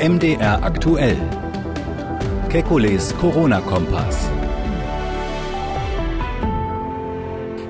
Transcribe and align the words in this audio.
MDR 0.00 0.62
aktuell. 0.62 1.18
Kekules 2.48 3.14
Corona-Kompass. 3.18 4.30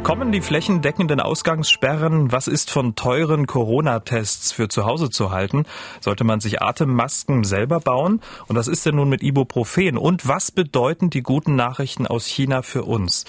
Kommen 0.05 0.31
die 0.31 0.41
flächendeckenden 0.41 1.19
Ausgangssperren? 1.19 2.31
Was 2.31 2.47
ist 2.47 2.71
von 2.71 2.95
teuren 2.95 3.49
Corona-Tests 3.49 4.53
für 4.53 4.69
zu 4.69 4.85
Hause 4.85 5.11
zu 5.11 5.33
halten? 5.33 5.65
Sollte 6.01 6.23
man 6.23 6.39
sich 6.39 6.63
Atemmasken 6.63 7.43
selber 7.43 7.81
bauen? 7.81 8.21
Und 8.47 8.55
was 8.55 8.69
ist 8.69 8.87
denn 8.87 8.95
nun 8.95 9.09
mit 9.09 9.25
Ibuprofen? 9.25 9.99
Und 9.99 10.29
was 10.29 10.53
bedeuten 10.53 11.11
die 11.11 11.25
guten 11.25 11.57
Nachrichten 11.57 12.07
aus 12.07 12.27
China 12.27 12.63
für 12.63 12.85
uns? 12.85 13.25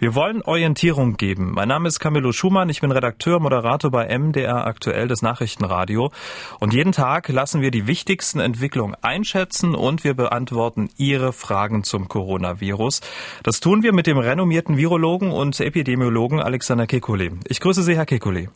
Wir 0.00 0.14
wollen 0.14 0.40
Orientierung 0.40 1.18
geben. 1.18 1.52
Mein 1.52 1.68
Name 1.68 1.86
ist 1.86 2.00
Camillo 2.00 2.32
Schumann. 2.32 2.70
Ich 2.70 2.80
bin 2.80 2.90
Redakteur, 2.90 3.38
Moderator 3.38 3.90
bei 3.90 4.08
MDR 4.18 4.66
aktuell 4.66 5.08
des 5.08 5.20
Nachrichtenradio. 5.20 6.10
Und 6.58 6.72
jeden 6.72 6.92
Tag 6.92 7.28
lassen 7.28 7.60
wir 7.60 7.70
die 7.70 7.86
wichtigsten 7.86 8.40
Entwicklungen 8.40 8.96
einschätzen 9.02 9.74
und 9.74 10.02
wir 10.02 10.14
beantworten 10.14 10.88
Ihre 10.96 11.34
Fragen 11.34 11.84
zum 11.84 12.08
Coronavirus. 12.08 13.02
Das 13.42 13.60
tun 13.60 13.82
wir 13.82 13.92
mit 13.92 14.06
dem 14.06 14.16
renommierten 14.16 14.78
Virologen 14.78 15.32
und 15.32 15.60
Epidemiologen 15.60 16.40
Alexander 16.40 16.84
Kekulé. 16.84 17.32
Ich 17.46 17.60
grüße 17.60 17.82
Sie, 17.82 17.94
Herr 17.94 18.06
Kekulé. 18.06 18.48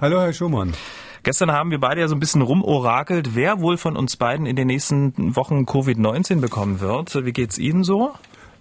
Hallo, 0.00 0.20
Herr 0.20 0.32
Schumann. 0.32 0.74
Gestern 1.22 1.52
haben 1.52 1.70
wir 1.70 1.78
beide 1.78 2.00
ja 2.00 2.08
so 2.08 2.16
ein 2.16 2.20
bisschen 2.20 2.42
rumorakelt, 2.42 3.36
wer 3.36 3.60
wohl 3.60 3.76
von 3.76 3.96
uns 3.96 4.16
beiden 4.16 4.46
in 4.46 4.56
den 4.56 4.66
nächsten 4.66 5.36
Wochen 5.36 5.64
Covid-19 5.64 6.40
bekommen 6.40 6.80
wird. 6.80 7.24
Wie 7.24 7.32
geht's 7.32 7.58
Ihnen 7.58 7.84
so? 7.84 8.14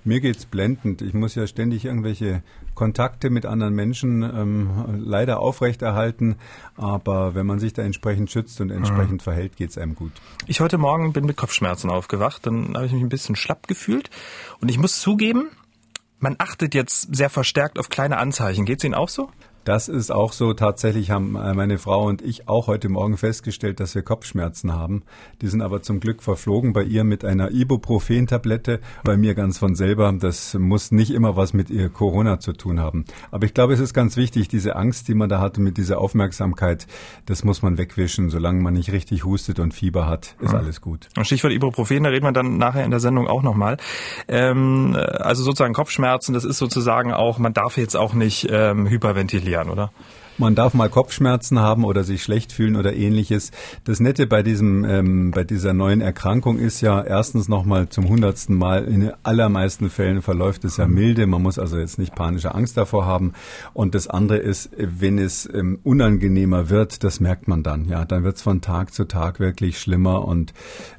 Mir 0.03 0.19
geht's 0.19 0.45
blendend. 0.45 1.01
Ich 1.01 1.13
muss 1.13 1.35
ja 1.35 1.45
ständig 1.45 1.85
irgendwelche 1.85 2.41
Kontakte 2.73 3.29
mit 3.29 3.45
anderen 3.45 3.75
Menschen 3.75 4.23
ähm, 4.23 4.99
leider 4.99 5.39
aufrechterhalten. 5.39 6.37
Aber 6.75 7.35
wenn 7.35 7.45
man 7.45 7.59
sich 7.59 7.73
da 7.73 7.83
entsprechend 7.83 8.31
schützt 8.31 8.59
und 8.61 8.71
entsprechend 8.71 9.13
mhm. 9.13 9.19
verhält, 9.19 9.57
geht's 9.57 9.77
einem 9.77 9.95
gut. 9.95 10.11
Ich 10.47 10.59
heute 10.59 10.77
Morgen 10.77 11.13
bin 11.13 11.25
mit 11.25 11.37
Kopfschmerzen 11.37 11.89
aufgewacht. 11.89 12.47
Dann 12.47 12.73
habe 12.75 12.85
ich 12.85 12.91
mich 12.91 13.03
ein 13.03 13.09
bisschen 13.09 13.35
schlapp 13.35 13.67
gefühlt. 13.67 14.09
Und 14.59 14.69
ich 14.69 14.79
muss 14.79 14.99
zugeben, 14.99 15.49
man 16.19 16.35
achtet 16.39 16.73
jetzt 16.73 17.15
sehr 17.15 17.29
verstärkt 17.29 17.77
auf 17.77 17.89
kleine 17.89 18.17
Anzeichen. 18.17 18.65
Geht's 18.65 18.83
Ihnen 18.83 18.95
auch 18.95 19.09
so? 19.09 19.29
Das 19.63 19.87
ist 19.87 20.11
auch 20.11 20.33
so. 20.33 20.53
Tatsächlich 20.53 21.11
haben 21.11 21.35
äh, 21.35 21.53
meine 21.53 21.77
Frau 21.77 22.05
und 22.05 22.23
ich 22.23 22.47
auch 22.49 22.65
heute 22.65 22.89
Morgen 22.89 23.17
festgestellt, 23.17 23.79
dass 23.79 23.93
wir 23.93 24.01
Kopfschmerzen 24.01 24.73
haben. 24.73 25.03
Die 25.41 25.47
sind 25.47 25.61
aber 25.61 25.83
zum 25.83 25.99
Glück 25.99 26.23
verflogen. 26.23 26.73
Bei 26.73 26.83
ihr 26.83 27.03
mit 27.03 27.23
einer 27.23 27.51
Ibuprofen-Tablette, 27.51 28.79
bei 29.03 29.17
mir 29.17 29.35
ganz 29.35 29.59
von 29.59 29.75
selber. 29.75 30.11
Das 30.19 30.55
muss 30.55 30.91
nicht 30.91 31.11
immer 31.11 31.35
was 31.35 31.53
mit 31.53 31.69
ihr 31.69 31.89
Corona 31.89 32.39
zu 32.39 32.53
tun 32.53 32.79
haben. 32.79 33.05
Aber 33.29 33.45
ich 33.45 33.53
glaube, 33.53 33.73
es 33.73 33.79
ist 33.79 33.93
ganz 33.93 34.17
wichtig, 34.17 34.47
diese 34.47 34.75
Angst, 34.75 35.07
die 35.07 35.13
man 35.13 35.29
da 35.29 35.39
hatte 35.39 35.61
mit 35.61 35.77
dieser 35.77 35.99
Aufmerksamkeit, 35.99 36.87
das 37.27 37.43
muss 37.43 37.61
man 37.61 37.77
wegwischen. 37.77 38.31
Solange 38.31 38.61
man 38.61 38.73
nicht 38.73 38.91
richtig 38.91 39.25
hustet 39.25 39.59
und 39.59 39.75
Fieber 39.75 40.07
hat, 40.07 40.35
ist 40.39 40.53
ja. 40.53 40.57
alles 40.57 40.81
gut. 40.81 41.07
Stichwort 41.21 41.53
Ibuprofen, 41.53 42.03
da 42.03 42.09
reden 42.09 42.25
wir 42.25 42.31
dann 42.31 42.57
nachher 42.57 42.83
in 42.83 42.91
der 42.91 42.99
Sendung 42.99 43.27
auch 43.27 43.43
nochmal. 43.43 43.77
Ähm, 44.27 44.97
also 44.97 45.43
sozusagen 45.43 45.75
Kopfschmerzen, 45.75 46.33
das 46.33 46.45
ist 46.45 46.57
sozusagen 46.57 47.13
auch, 47.13 47.37
man 47.37 47.53
darf 47.53 47.77
jetzt 47.77 47.95
auch 47.95 48.15
nicht 48.15 48.47
ähm, 48.49 48.87
hyperventilieren 48.87 49.50
erklären, 49.51 49.69
oder? 49.69 49.91
Man 50.41 50.55
darf 50.55 50.73
mal 50.73 50.89
Kopfschmerzen 50.89 51.59
haben 51.59 51.85
oder 51.85 52.03
sich 52.03 52.23
schlecht 52.23 52.51
fühlen 52.51 52.75
oder 52.75 52.95
ähnliches. 52.95 53.51
Das 53.83 53.99
Nette 53.99 54.25
bei 54.25 54.41
diesem, 54.41 54.83
ähm, 54.85 55.29
bei 55.29 55.43
dieser 55.43 55.73
neuen 55.73 56.01
Erkrankung 56.01 56.57
ist 56.57 56.81
ja 56.81 56.99
erstens 56.99 57.47
nochmal 57.47 57.89
zum 57.89 58.09
hundertsten 58.09 58.57
Mal 58.57 58.85
in 58.85 59.01
den 59.01 59.11
allermeisten 59.21 59.91
Fällen 59.91 60.23
verläuft 60.23 60.65
es 60.65 60.77
ja 60.77 60.87
milde. 60.87 61.27
Man 61.27 61.43
muss 61.43 61.59
also 61.59 61.77
jetzt 61.77 61.99
nicht 61.99 62.15
panische 62.15 62.55
Angst 62.55 62.75
davor 62.75 63.05
haben. 63.05 63.33
Und 63.75 63.93
das 63.93 64.07
andere 64.07 64.39
ist, 64.39 64.71
wenn 64.75 65.19
es 65.19 65.47
ähm, 65.53 65.77
unangenehmer 65.83 66.71
wird, 66.71 67.03
das 67.03 67.19
merkt 67.19 67.47
man 67.47 67.61
dann. 67.61 67.85
Ja, 67.85 68.03
dann 68.03 68.23
wird 68.23 68.37
es 68.37 68.41
von 68.41 68.61
Tag 68.61 68.95
zu 68.95 69.05
Tag 69.05 69.39
wirklich 69.39 69.79
schlimmer. 69.79 70.27
Und 70.27 70.55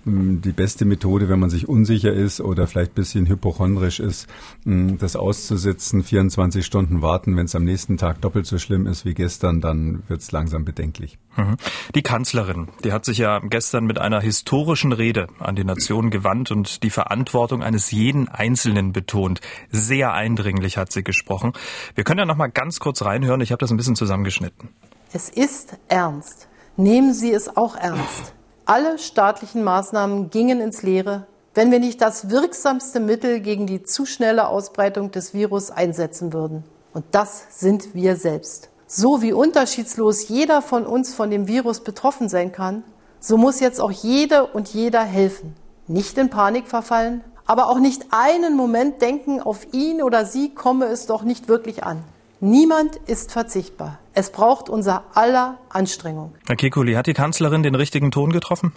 ähm, 0.07 0.41
die 0.41 0.53
beste 0.53 0.85
Methode, 0.85 1.29
wenn 1.29 1.41
man 1.41 1.51
sich 1.51 1.69
unsicher 1.69 2.13
ist 2.13 2.41
oder 2.41 2.69
vielleicht 2.69 2.95
bisschen 2.95 3.27
hypochondrisch 3.27 3.99
ist, 3.99 4.29
ähm, 4.65 4.99
das 4.99 5.17
auszusitzen, 5.17 6.05
24 6.05 6.65
Stunden 6.65 7.03
warten, 7.03 7.37
wenn 7.37 7.47
es 7.47 7.57
am 7.57 7.65
nächsten 7.65 7.97
Tag 7.97 8.21
doppelt 8.21 8.47
so 8.47 8.59
schlimm 8.59 8.87
ist 8.87 9.05
wie 9.05 9.15
gestern 9.15 9.32
gestern, 9.33 9.63
dann 9.63 10.03
wird 10.09 10.21
es 10.21 10.31
langsam 10.31 10.67
bedenklich. 10.67 11.19
Mhm. 11.39 11.57
Die 11.95 12.03
Kanzlerin, 12.03 12.69
die 12.85 12.93
hat 12.93 13.07
sich 13.07 13.17
ja 13.17 13.39
gestern 13.39 13.85
mit 13.87 13.99
einer 13.99 14.21
historischen 14.21 14.93
Rede 14.93 15.29
an 15.39 15.57
die 15.57 15.65
Nation 15.65 16.11
gewandt 16.11 16.51
und 16.51 16.83
die 16.83 16.91
Verantwortung 16.91 17.63
eines 17.63 17.91
jeden 17.93 18.29
Einzelnen 18.29 18.93
betont. 18.93 19.41
Sehr 19.71 20.13
eindringlich 20.13 20.77
hat 20.77 20.93
sie 20.93 21.03
gesprochen. 21.03 21.55
Wir 21.95 22.05
können 22.05 22.19
ja 22.19 22.27
noch 22.27 22.37
mal 22.37 22.49
ganz 22.49 22.79
kurz 22.79 23.03
reinhören. 23.03 23.41
Ich 23.41 23.53
habe 23.53 23.61
das 23.61 23.71
ein 23.71 23.79
bisschen 23.79 23.97
zusammengeschnitten. 23.97 24.69
Es 25.15 25.31
ist 25.31 25.79
ernst. 25.89 26.49
Nehmen 26.77 27.15
Sie 27.15 27.33
es 27.33 27.57
auch 27.57 27.75
ernst. 27.77 28.35
Alle 28.67 28.99
staatlichen 28.99 29.65
Maßnahmen 29.65 30.29
gingen 30.29 30.61
ins 30.61 30.83
Leere, 30.83 31.27
wenn 31.55 31.71
wir 31.71 31.81
nicht 31.81 32.03
das 32.03 32.29
wirksamste 32.29 33.01
Mittel 33.01 33.41
gegen 33.41 33.67
die 33.67 33.83
zu 33.83 34.05
schnelle 34.05 34.49
Ausbreitung 34.49 35.11
des 35.11 35.33
Virus 35.33 35.71
einsetzen 35.71 36.35
würden. 36.35 36.65
Und 36.93 37.07
das 37.13 37.61
sind 37.61 37.95
wir 37.95 38.17
selbst. 38.17 38.72
So 38.95 39.23
wie 39.23 39.33
unterschiedslos 39.33 40.29
jeder 40.29 40.61
von 40.61 40.85
uns 40.85 41.15
von 41.15 41.31
dem 41.31 41.49
Virus 41.49 41.81
betroffen 41.81 42.29
sein 42.29 42.53
kann, 42.53 42.83
so 43.21 43.39
muss 43.39 43.59
jetzt 43.59 43.81
auch 43.81 43.91
jede 43.91 44.45
und 44.45 44.69
jeder 44.69 45.03
helfen. 45.03 45.57
Nicht 45.87 46.19
in 46.19 46.29
Panik 46.29 46.69
verfallen, 46.69 47.25
aber 47.47 47.71
auch 47.71 47.79
nicht 47.79 48.09
einen 48.11 48.55
Moment 48.55 49.01
denken, 49.01 49.41
auf 49.41 49.73
ihn 49.73 50.03
oder 50.03 50.27
sie 50.27 50.51
komme 50.55 50.85
es 50.89 51.07
doch 51.07 51.23
nicht 51.23 51.49
wirklich 51.49 51.85
an. 51.85 52.05
Niemand 52.41 52.97
ist 53.07 53.33
verzichtbar. 53.33 53.99
Es 54.13 54.29
braucht 54.29 54.69
unser 54.69 55.05
aller 55.15 55.57
Anstrengung. 55.71 56.35
Herr 56.47 56.57
Kekulé, 56.57 56.95
hat 56.99 57.07
die 57.07 57.15
Kanzlerin 57.15 57.63
den 57.63 57.75
richtigen 57.75 58.11
Ton 58.11 58.31
getroffen? 58.31 58.75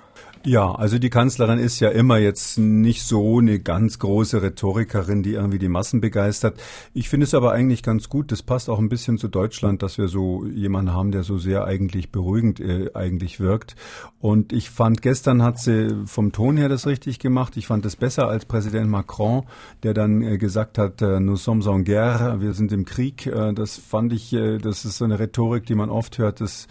Ja, 0.48 0.74
also 0.74 1.00
die 1.00 1.10
Kanzlerin 1.10 1.58
ist 1.58 1.80
ja 1.80 1.90
immer 1.90 2.20
jetzt 2.20 2.60
nicht 2.60 3.02
so 3.02 3.40
eine 3.40 3.60
ganz 3.60 3.98
große 3.98 4.44
Rhetorikerin, 4.44 5.24
die 5.24 5.34
irgendwie 5.34 5.58
die 5.58 5.70
Massen 5.70 6.02
begeistert. 6.02 6.62
Ich 6.94 7.10
finde 7.10 7.24
es 7.24 7.34
aber 7.34 7.52
eigentlich 7.52 7.82
ganz 7.82 8.10
gut. 8.10 8.32
Das 8.32 8.44
passt 8.44 8.70
auch 8.70 8.78
ein 8.78 8.88
bisschen 8.88 9.18
zu 9.18 9.28
Deutschland, 9.28 9.82
dass 9.82 9.98
wir 9.98 10.08
so 10.08 10.46
jemanden 10.46 10.94
haben, 10.94 11.12
der 11.12 11.24
so 11.24 11.40
sehr 11.40 11.66
eigentlich 11.66 12.12
beruhigend 12.12 12.60
äh, 12.60 12.92
eigentlich 12.94 13.40
wirkt. 13.40 13.76
Und 14.20 14.54
ich 14.54 14.70
fand, 14.70 15.02
gestern 15.02 15.42
hat 15.42 15.58
sie 15.58 16.04
vom 16.06 16.32
Ton 16.32 16.58
her 16.58 16.70
das 16.70 16.86
richtig 16.86 17.18
gemacht. 17.18 17.58
Ich 17.58 17.66
fand 17.66 17.84
es 17.88 17.96
besser 17.96 18.28
als 18.28 18.46
Präsident 18.46 18.88
Macron, 18.88 19.46
der 19.82 19.96
dann 19.96 20.22
äh, 20.22 20.38
gesagt 20.38 20.78
hat, 20.78 21.02
äh, 21.02 21.20
nous 21.20 21.44
sommes 21.44 21.66
en 21.66 21.86
guerre, 21.86 22.40
wir 22.40 22.54
sind 22.54 22.72
im 22.72 22.86
Krieg. 22.86 23.26
Äh, 23.26 23.54
das 23.54 23.78
fand 23.78 24.14
ich, 24.14 24.32
äh, 24.32 24.60
das 24.60 24.86
ist 24.86 25.00
so 25.00 25.06
eine 25.06 25.18
Rhetorik, 25.18 25.66
die 25.66 25.76
man 25.76 25.90
oft 25.90 26.20
hört. 26.20 26.40
Das 26.40 26.68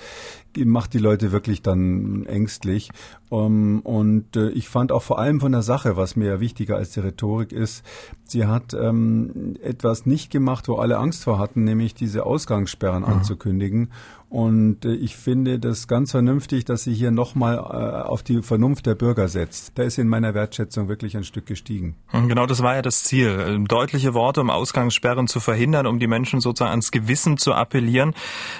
macht 0.64 0.94
die 0.94 0.98
Leute 0.98 1.32
wirklich 1.32 1.62
dann 1.62 2.26
ängstlich. 2.26 2.90
Um, 3.30 3.44
ähm, 3.44 3.80
und 3.80 4.36
äh, 4.36 4.50
ich 4.50 4.68
fand 4.68 4.92
auch 4.92 5.02
vor 5.02 5.18
allem 5.18 5.40
von 5.40 5.52
der 5.52 5.62
Sache, 5.62 5.96
was 5.96 6.14
mir 6.14 6.40
wichtiger 6.40 6.76
als 6.76 6.90
die 6.90 7.00
Rhetorik 7.00 7.52
ist, 7.52 7.84
sie 8.24 8.46
hat 8.46 8.74
ähm, 8.74 9.56
etwas 9.62 10.06
nicht 10.06 10.30
gemacht, 10.30 10.68
wo 10.68 10.76
alle 10.76 10.98
Angst 10.98 11.24
vor 11.24 11.38
hatten, 11.38 11.64
nämlich 11.64 11.94
diese 11.94 12.26
Ausgangssperren 12.26 13.02
mhm. 13.02 13.08
anzukündigen. 13.08 13.90
Und 14.34 14.84
äh, 14.84 14.94
ich 14.94 15.14
finde 15.14 15.60
das 15.60 15.86
ganz 15.86 16.10
vernünftig, 16.10 16.64
dass 16.64 16.82
sie 16.82 16.92
hier 16.92 17.12
nochmal 17.12 17.54
äh, 17.54 18.08
auf 18.08 18.24
die 18.24 18.42
Vernunft 18.42 18.84
der 18.84 18.96
Bürger 18.96 19.28
setzt. 19.28 19.78
Da 19.78 19.84
ist 19.84 19.96
in 19.96 20.08
meiner 20.08 20.34
Wertschätzung 20.34 20.88
wirklich 20.88 21.16
ein 21.16 21.22
Stück 21.22 21.46
gestiegen. 21.46 21.94
Mhm, 22.12 22.28
genau, 22.28 22.44
das 22.46 22.60
war 22.60 22.74
ja 22.74 22.82
das 22.82 23.04
Ziel. 23.04 23.28
Äh, 23.28 23.64
deutliche 23.68 24.12
Worte, 24.12 24.40
um 24.40 24.50
Ausgangssperren 24.50 25.28
zu 25.28 25.38
verhindern, 25.38 25.86
um 25.86 26.00
die 26.00 26.08
Menschen 26.08 26.40
sozusagen 26.40 26.72
ans 26.72 26.90
Gewissen 26.90 27.36
zu 27.36 27.52
appellieren. 27.52 28.12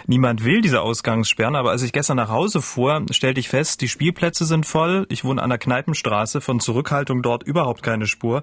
Niemand 0.07 0.45
will 0.45 0.61
diese 0.61 0.81
Ausgangssperren, 0.81 1.57
aber 1.57 1.73
als 1.73 1.83
ich 1.83 1.91
gestern 1.91 2.19
nach 2.19 2.31
Hause 2.31 2.63
fuhr, 2.63 3.05
stellte 3.11 3.41
ich 3.41 3.49
fest, 3.49 3.81
die 3.81 3.89
Spielplätze 3.89 4.45
sind 4.45 4.54
voll. 4.63 5.07
Ich 5.09 5.25
wohne 5.25 5.43
an 5.43 5.51
der 5.51 5.59
Kneipenstraße, 5.59 6.41
von 6.41 6.61
Zurückhaltung 6.61 7.23
dort 7.23 7.43
überhaupt 7.43 7.83
keine 7.83 8.07
Spur. 8.07 8.43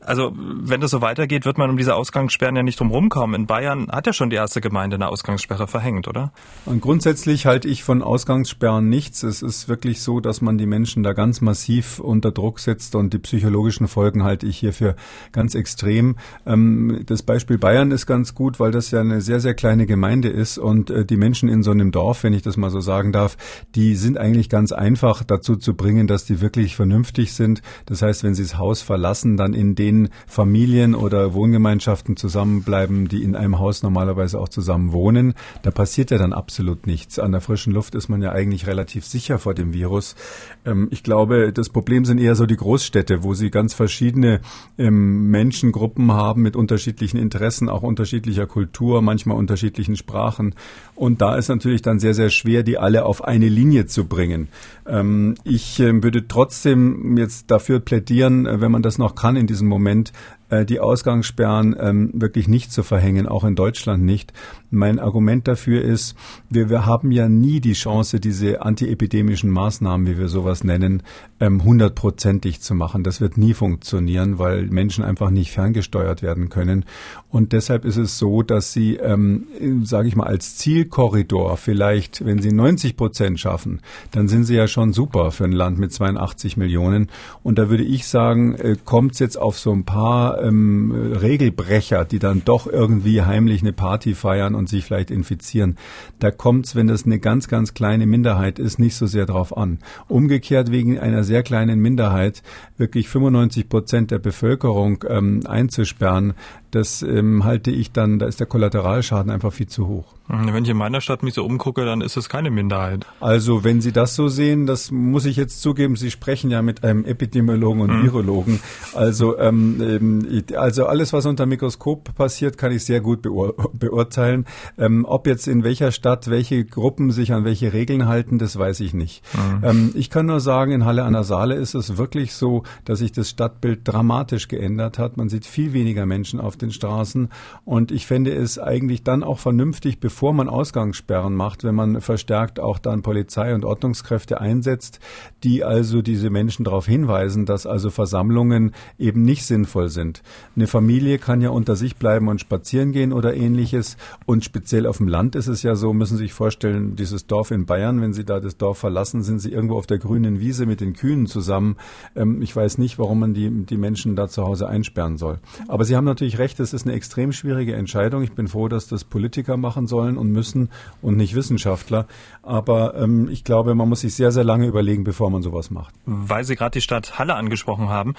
Also, 0.00 0.32
wenn 0.34 0.80
das 0.80 0.90
so 0.90 1.00
weitergeht, 1.00 1.44
wird 1.44 1.58
man 1.58 1.70
um 1.70 1.76
diese 1.76 1.94
Ausgangssperren 1.94 2.56
ja 2.56 2.62
nicht 2.62 2.80
drum 2.80 2.90
rumkommen. 2.90 3.42
In 3.42 3.46
Bayern 3.46 3.88
hat 3.90 4.06
ja 4.06 4.12
schon 4.12 4.30
die 4.30 4.36
erste 4.36 4.60
Gemeinde 4.60 4.96
eine 4.96 5.08
Ausgangssperre 5.08 5.66
verhängt, 5.66 6.08
oder? 6.08 6.32
Und 6.64 6.80
grundsätzlich 6.80 7.46
halte 7.46 7.68
ich 7.68 7.84
von 7.84 8.02
Ausgangssperren 8.02 8.88
nichts. 8.88 9.22
Es 9.22 9.42
ist 9.42 9.68
wirklich 9.68 10.02
so, 10.02 10.20
dass 10.20 10.40
man 10.40 10.58
die 10.58 10.66
Menschen 10.66 11.02
da 11.02 11.12
ganz 11.12 11.40
massiv 11.40 11.98
unter 12.00 12.32
Druck 12.32 12.58
setzt 12.58 12.94
und 12.94 13.12
die 13.12 13.18
psychologischen 13.18 13.88
Folgen 13.88 14.24
halte 14.24 14.46
ich 14.46 14.58
hier 14.58 14.72
für 14.72 14.96
ganz 15.32 15.54
extrem. 15.54 16.16
Ähm, 16.46 17.02
das 17.06 17.22
Beispiel 17.22 17.58
Bayern 17.58 17.90
ist 17.90 18.06
ganz 18.06 18.34
gut, 18.34 18.58
weil 18.58 18.72
das 18.72 18.90
ja 18.90 19.00
eine 19.00 19.20
sehr, 19.20 19.40
sehr 19.40 19.54
kleine 19.54 19.86
Gemeinde 19.86 20.28
ist 20.28 20.58
und 20.58 20.90
äh, 20.90 21.04
die 21.04 21.16
Menschen 21.16 21.48
in 21.48 21.62
so 21.62 21.70
einem 21.70 21.92
Dorf, 21.92 22.22
wenn 22.22 22.32
ich 22.32 22.42
das 22.42 22.56
mal 22.56 22.70
so 22.70 22.80
sagen 22.80 23.12
darf, 23.12 23.36
die 23.74 23.94
sind 23.94 24.18
eigentlich 24.18 24.48
ganz 24.48 24.72
einfach 24.72 25.24
dazu 25.36 25.56
zu 25.56 25.74
bringen, 25.74 26.06
dass 26.06 26.24
die 26.24 26.40
wirklich 26.40 26.76
vernünftig 26.76 27.32
sind. 27.32 27.62
Das 27.86 28.02
heißt, 28.02 28.24
wenn 28.24 28.34
sie 28.34 28.42
das 28.42 28.58
Haus 28.58 28.82
verlassen, 28.82 29.36
dann 29.36 29.54
in 29.54 29.74
den 29.74 30.08
Familien 30.26 30.94
oder 30.94 31.34
Wohngemeinschaften 31.34 32.16
zusammenbleiben, 32.16 33.08
die 33.08 33.22
in 33.22 33.36
einem 33.36 33.58
Haus 33.58 33.82
normalerweise 33.82 34.40
auch 34.40 34.48
zusammen 34.48 34.92
wohnen. 34.92 35.34
Da 35.62 35.70
passiert 35.70 36.10
ja 36.10 36.18
dann 36.18 36.32
absolut 36.32 36.86
nichts. 36.86 37.18
An 37.18 37.32
der 37.32 37.40
frischen 37.40 37.72
Luft 37.72 37.94
ist 37.94 38.08
man 38.08 38.22
ja 38.22 38.32
eigentlich 38.32 38.66
relativ 38.66 39.04
sicher 39.04 39.38
vor 39.38 39.54
dem 39.54 39.72
Virus. 39.72 40.16
Ähm, 40.64 40.88
ich 40.90 41.02
glaube, 41.02 41.52
das 41.52 41.68
Problem 41.68 42.04
sind 42.04 42.18
eher 42.18 42.34
so 42.34 42.46
die 42.46 42.56
Großstädte, 42.56 43.22
wo 43.22 43.34
sie 43.34 43.50
ganz 43.50 43.74
verschiedene 43.74 44.40
ähm, 44.78 45.30
Menschengruppen 45.30 46.12
haben 46.12 46.42
mit 46.42 46.56
unterschiedlichen 46.56 47.18
Interessen, 47.18 47.68
auch 47.68 47.82
unterschiedlicher 47.82 48.46
Kultur, 48.46 49.02
manchmal 49.02 49.36
unterschiedlichen 49.36 49.96
Sprachen. 49.96 50.54
Und 50.94 51.20
da 51.20 51.36
ist 51.36 51.48
natürlich 51.48 51.82
dann 51.82 51.98
sehr, 51.98 52.14
sehr 52.14 52.30
schwer, 52.30 52.62
die 52.62 52.78
alle 52.78 53.04
auf 53.04 53.22
eine 53.22 53.48
Linie 53.48 53.86
zu 53.86 54.06
bringen. 54.06 54.48
Ähm, 54.86 55.25
ich 55.44 55.80
äh, 55.80 56.02
würde 56.02 56.28
trotzdem 56.28 57.16
jetzt 57.16 57.50
dafür 57.50 57.80
plädieren, 57.80 58.46
äh, 58.46 58.60
wenn 58.60 58.70
man 58.70 58.82
das 58.82 58.98
noch 58.98 59.14
kann 59.14 59.36
in 59.36 59.46
diesem 59.46 59.68
Moment, 59.68 60.12
die 60.50 60.80
Ausgangssperren 60.80 61.74
ähm, 61.78 62.10
wirklich 62.14 62.48
nicht 62.48 62.72
zu 62.72 62.82
verhängen, 62.82 63.26
auch 63.26 63.44
in 63.44 63.56
Deutschland 63.56 64.04
nicht. 64.04 64.32
Mein 64.70 64.98
Argument 64.98 65.46
dafür 65.48 65.82
ist, 65.82 66.16
wir, 66.50 66.70
wir 66.70 66.86
haben 66.86 67.10
ja 67.12 67.28
nie 67.28 67.60
die 67.60 67.72
Chance, 67.72 68.20
diese 68.20 68.62
antiepidemischen 68.62 69.50
Maßnahmen, 69.50 70.06
wie 70.06 70.18
wir 70.18 70.28
sowas 70.28 70.64
nennen, 70.64 71.02
ähm, 71.40 71.64
hundertprozentig 71.64 72.60
zu 72.60 72.74
machen. 72.74 73.02
Das 73.02 73.20
wird 73.20 73.38
nie 73.38 73.54
funktionieren, 73.54 74.38
weil 74.38 74.66
Menschen 74.66 75.04
einfach 75.04 75.30
nicht 75.30 75.52
ferngesteuert 75.52 76.22
werden 76.22 76.48
können. 76.48 76.84
Und 77.30 77.52
deshalb 77.52 77.84
ist 77.84 77.96
es 77.96 78.18
so, 78.18 78.42
dass 78.42 78.72
sie, 78.72 78.96
ähm, 78.96 79.46
sage 79.82 80.08
ich 80.08 80.16
mal, 80.16 80.26
als 80.26 80.56
Zielkorridor 80.56 81.56
vielleicht, 81.56 82.24
wenn 82.24 82.40
sie 82.40 82.52
90 82.52 82.96
Prozent 82.96 83.40
schaffen, 83.40 83.80
dann 84.10 84.28
sind 84.28 84.44
sie 84.44 84.54
ja 84.54 84.68
schon 84.68 84.92
super 84.92 85.30
für 85.30 85.44
ein 85.44 85.52
Land 85.52 85.78
mit 85.78 85.92
82 85.92 86.56
Millionen. 86.56 87.08
Und 87.42 87.58
da 87.58 87.68
würde 87.70 87.84
ich 87.84 88.06
sagen, 88.06 88.54
äh, 88.54 88.76
kommt 88.84 89.18
jetzt 89.20 89.36
auf 89.38 89.58
so 89.58 89.72
ein 89.72 89.84
paar 89.84 90.35
ähm, 90.42 90.92
Regelbrecher, 91.20 92.04
die 92.04 92.18
dann 92.18 92.42
doch 92.44 92.66
irgendwie 92.66 93.22
heimlich 93.22 93.62
eine 93.62 93.72
Party 93.72 94.14
feiern 94.14 94.54
und 94.54 94.68
sich 94.68 94.84
vielleicht 94.84 95.10
infizieren. 95.10 95.76
Da 96.18 96.30
kommt 96.30 96.66
es, 96.66 96.76
wenn 96.76 96.86
das 96.86 97.04
eine 97.04 97.18
ganz, 97.18 97.48
ganz 97.48 97.74
kleine 97.74 98.06
Minderheit 98.06 98.58
ist, 98.58 98.78
nicht 98.78 98.96
so 98.96 99.06
sehr 99.06 99.26
drauf 99.26 99.56
an. 99.56 99.78
Umgekehrt 100.08 100.70
wegen 100.70 100.98
einer 100.98 101.24
sehr 101.24 101.42
kleinen 101.42 101.80
Minderheit 101.80 102.42
wirklich 102.76 103.08
95 103.08 103.68
Prozent 103.68 104.10
der 104.10 104.18
Bevölkerung 104.18 105.04
ähm, 105.08 105.40
einzusperren, 105.46 106.34
das 106.76 107.02
ähm, 107.02 107.44
halte 107.44 107.70
ich 107.70 107.92
dann, 107.92 108.18
da 108.18 108.26
ist 108.26 108.38
der 108.38 108.46
Kollateralschaden 108.46 109.30
einfach 109.30 109.52
viel 109.52 109.66
zu 109.66 109.88
hoch. 109.88 110.16
Mhm, 110.28 110.52
wenn 110.52 110.64
ich 110.64 110.70
in 110.70 110.76
meiner 110.76 111.00
Stadt 111.00 111.22
mich 111.22 111.34
so 111.34 111.44
umgucke, 111.44 111.84
dann 111.84 112.00
ist 112.00 112.16
es 112.16 112.28
keine 112.28 112.50
Minderheit. 112.50 113.06
Also 113.20 113.64
wenn 113.64 113.80
Sie 113.80 113.92
das 113.92 114.14
so 114.14 114.28
sehen, 114.28 114.66
das 114.66 114.90
muss 114.90 115.24
ich 115.24 115.36
jetzt 115.36 115.62
zugeben, 115.62 115.96
Sie 115.96 116.10
sprechen 116.10 116.50
ja 116.50 116.62
mit 116.62 116.84
einem 116.84 117.04
Epidemiologen 117.04 117.80
und 117.82 117.98
mhm. 117.98 118.02
Virologen. 118.02 118.60
Also, 118.94 119.38
ähm, 119.38 119.80
ähm 119.80 120.44
also 120.56 120.86
alles, 120.86 121.12
was 121.12 121.26
unter 121.26 121.46
Mikroskop 121.46 122.14
passiert, 122.14 122.58
kann 122.58 122.72
ich 122.72 122.84
sehr 122.84 123.00
gut 123.00 123.22
beur 123.22 123.54
beurteilen. 123.72 124.46
Ähm, 124.78 125.04
ob 125.06 125.26
jetzt 125.26 125.46
in 125.46 125.64
welcher 125.64 125.92
Stadt 125.92 126.28
welche 126.28 126.64
Gruppen 126.64 127.10
sich 127.10 127.32
an 127.32 127.44
welche 127.44 127.72
Regeln 127.72 128.06
halten, 128.06 128.38
das 128.38 128.58
weiß 128.58 128.80
ich 128.80 128.94
nicht. 128.94 129.22
Mhm. 129.34 129.64
Ähm, 129.64 129.90
ich 129.94 130.10
kann 130.10 130.26
nur 130.26 130.40
sagen, 130.40 130.72
in 130.72 130.84
Halle 130.84 131.04
an 131.04 131.12
der 131.12 131.24
Saale 131.24 131.54
ist 131.54 131.74
es 131.74 131.96
wirklich 131.96 132.34
so, 132.34 132.64
dass 132.84 132.98
sich 132.98 133.12
das 133.12 133.30
Stadtbild 133.30 133.80
dramatisch 133.84 134.48
geändert 134.48 134.98
hat. 134.98 135.16
Man 135.16 135.28
sieht 135.28 135.46
viel 135.46 135.72
weniger 135.72 136.04
Menschen 136.04 136.40
auf 136.40 136.56
den 136.56 136.65
Straßen 136.72 137.28
und 137.64 137.90
ich 137.90 138.06
fände 138.06 138.32
es 138.32 138.58
eigentlich 138.58 139.02
dann 139.02 139.22
auch 139.22 139.38
vernünftig, 139.38 140.00
bevor 140.00 140.26
bevor 140.26 140.32
man 140.32 140.48
Ausgangssperren 140.48 141.34
macht, 141.34 141.62
wenn 141.62 141.74
man 141.74 142.00
verstärkt 142.00 142.58
auch 142.58 142.78
dann 142.78 143.02
Polizei 143.02 143.54
und 143.54 143.64
Ordnungskräfte 143.64 144.40
einsetzt, 144.40 144.98
die 145.44 145.62
also 145.62 146.02
diese 146.02 146.30
Menschen 146.30 146.64
darauf 146.64 146.86
hinweisen, 146.86 147.46
dass 147.46 147.66
also 147.66 147.90
Versammlungen 147.90 148.72
eben 148.98 149.22
nicht 149.22 149.44
sinnvoll 149.44 149.90
sind. 149.90 150.22
Eine 150.56 150.66
Familie 150.66 151.18
kann 151.18 151.42
ja 151.42 151.50
unter 151.50 151.76
sich 151.76 151.96
bleiben 151.96 152.28
und 152.28 152.40
spazieren 152.40 152.90
gehen 152.90 153.12
oder 153.12 153.34
ähnliches. 153.34 153.98
Und 154.24 154.42
speziell 154.42 154.86
auf 154.86 154.96
dem 154.96 155.06
Land 155.06 155.36
ist 155.36 155.46
es 155.46 155.62
ja 155.62 155.76
so, 155.76 155.92
müssen 155.92 156.16
Sie 156.16 156.24
sich 156.24 156.32
vorstellen, 156.32 156.96
dieses 156.96 157.26
Dorf 157.26 157.50
in 157.52 157.66
Bayern, 157.66 158.00
wenn 158.00 158.12
Sie 158.12 158.24
da 158.24 158.40
das 158.40 158.56
Dorf 158.56 158.78
verlassen, 158.78 159.22
sind 159.22 159.38
Sie 159.38 159.52
irgendwo 159.52 159.76
auf 159.76 159.86
der 159.86 159.98
grünen 159.98 160.40
Wiese 160.40 160.66
mit 160.66 160.80
den 160.80 160.94
Kühen 160.94 161.26
zusammen. 161.26 161.76
Ähm, 162.16 162.42
ich 162.42 162.56
weiß 162.56 162.78
nicht, 162.78 162.98
warum 162.98 163.20
man 163.20 163.34
die, 163.34 163.50
die 163.50 163.76
Menschen 163.76 164.16
da 164.16 164.28
zu 164.28 164.42
Hause 164.44 164.66
einsperren 164.66 165.18
soll. 165.18 165.38
Aber 165.68 165.84
Sie 165.84 165.94
haben 165.94 166.06
natürlich 166.06 166.38
recht, 166.38 166.55
es 166.60 166.72
ist 166.72 166.86
eine 166.86 166.94
extrem 166.94 167.32
schwierige 167.32 167.74
Entscheidung. 167.74 168.22
Ich 168.22 168.32
bin 168.32 168.48
froh, 168.48 168.68
dass 168.68 168.86
das 168.88 169.04
Politiker 169.04 169.56
machen 169.56 169.86
sollen 169.86 169.96
sollen 169.96 170.18
und 170.18 170.30
müssen 170.30 170.70
und 171.02 171.16
nicht 171.16 171.34
Wissenschaftler. 171.34 172.06
Aber 172.42 172.94
ähm, 172.96 173.28
ich 173.30 173.44
glaube, 173.44 173.74
man 173.74 173.88
muss 173.88 174.00
sich 174.00 174.14
sehr, 174.14 174.30
sehr 174.30 174.44
lange 174.44 174.66
überlegen, 174.66 175.04
bevor 175.04 175.30
man 175.30 175.42
sowas 175.42 175.70
macht. 175.70 175.94
Weil 176.04 176.44
Sie 176.44 176.54
gerade 176.54 176.72
die 176.72 176.80
Stadt 176.80 177.18
Halle 177.18 177.34
angesprochen 177.34 177.88
haben. 177.88 178.14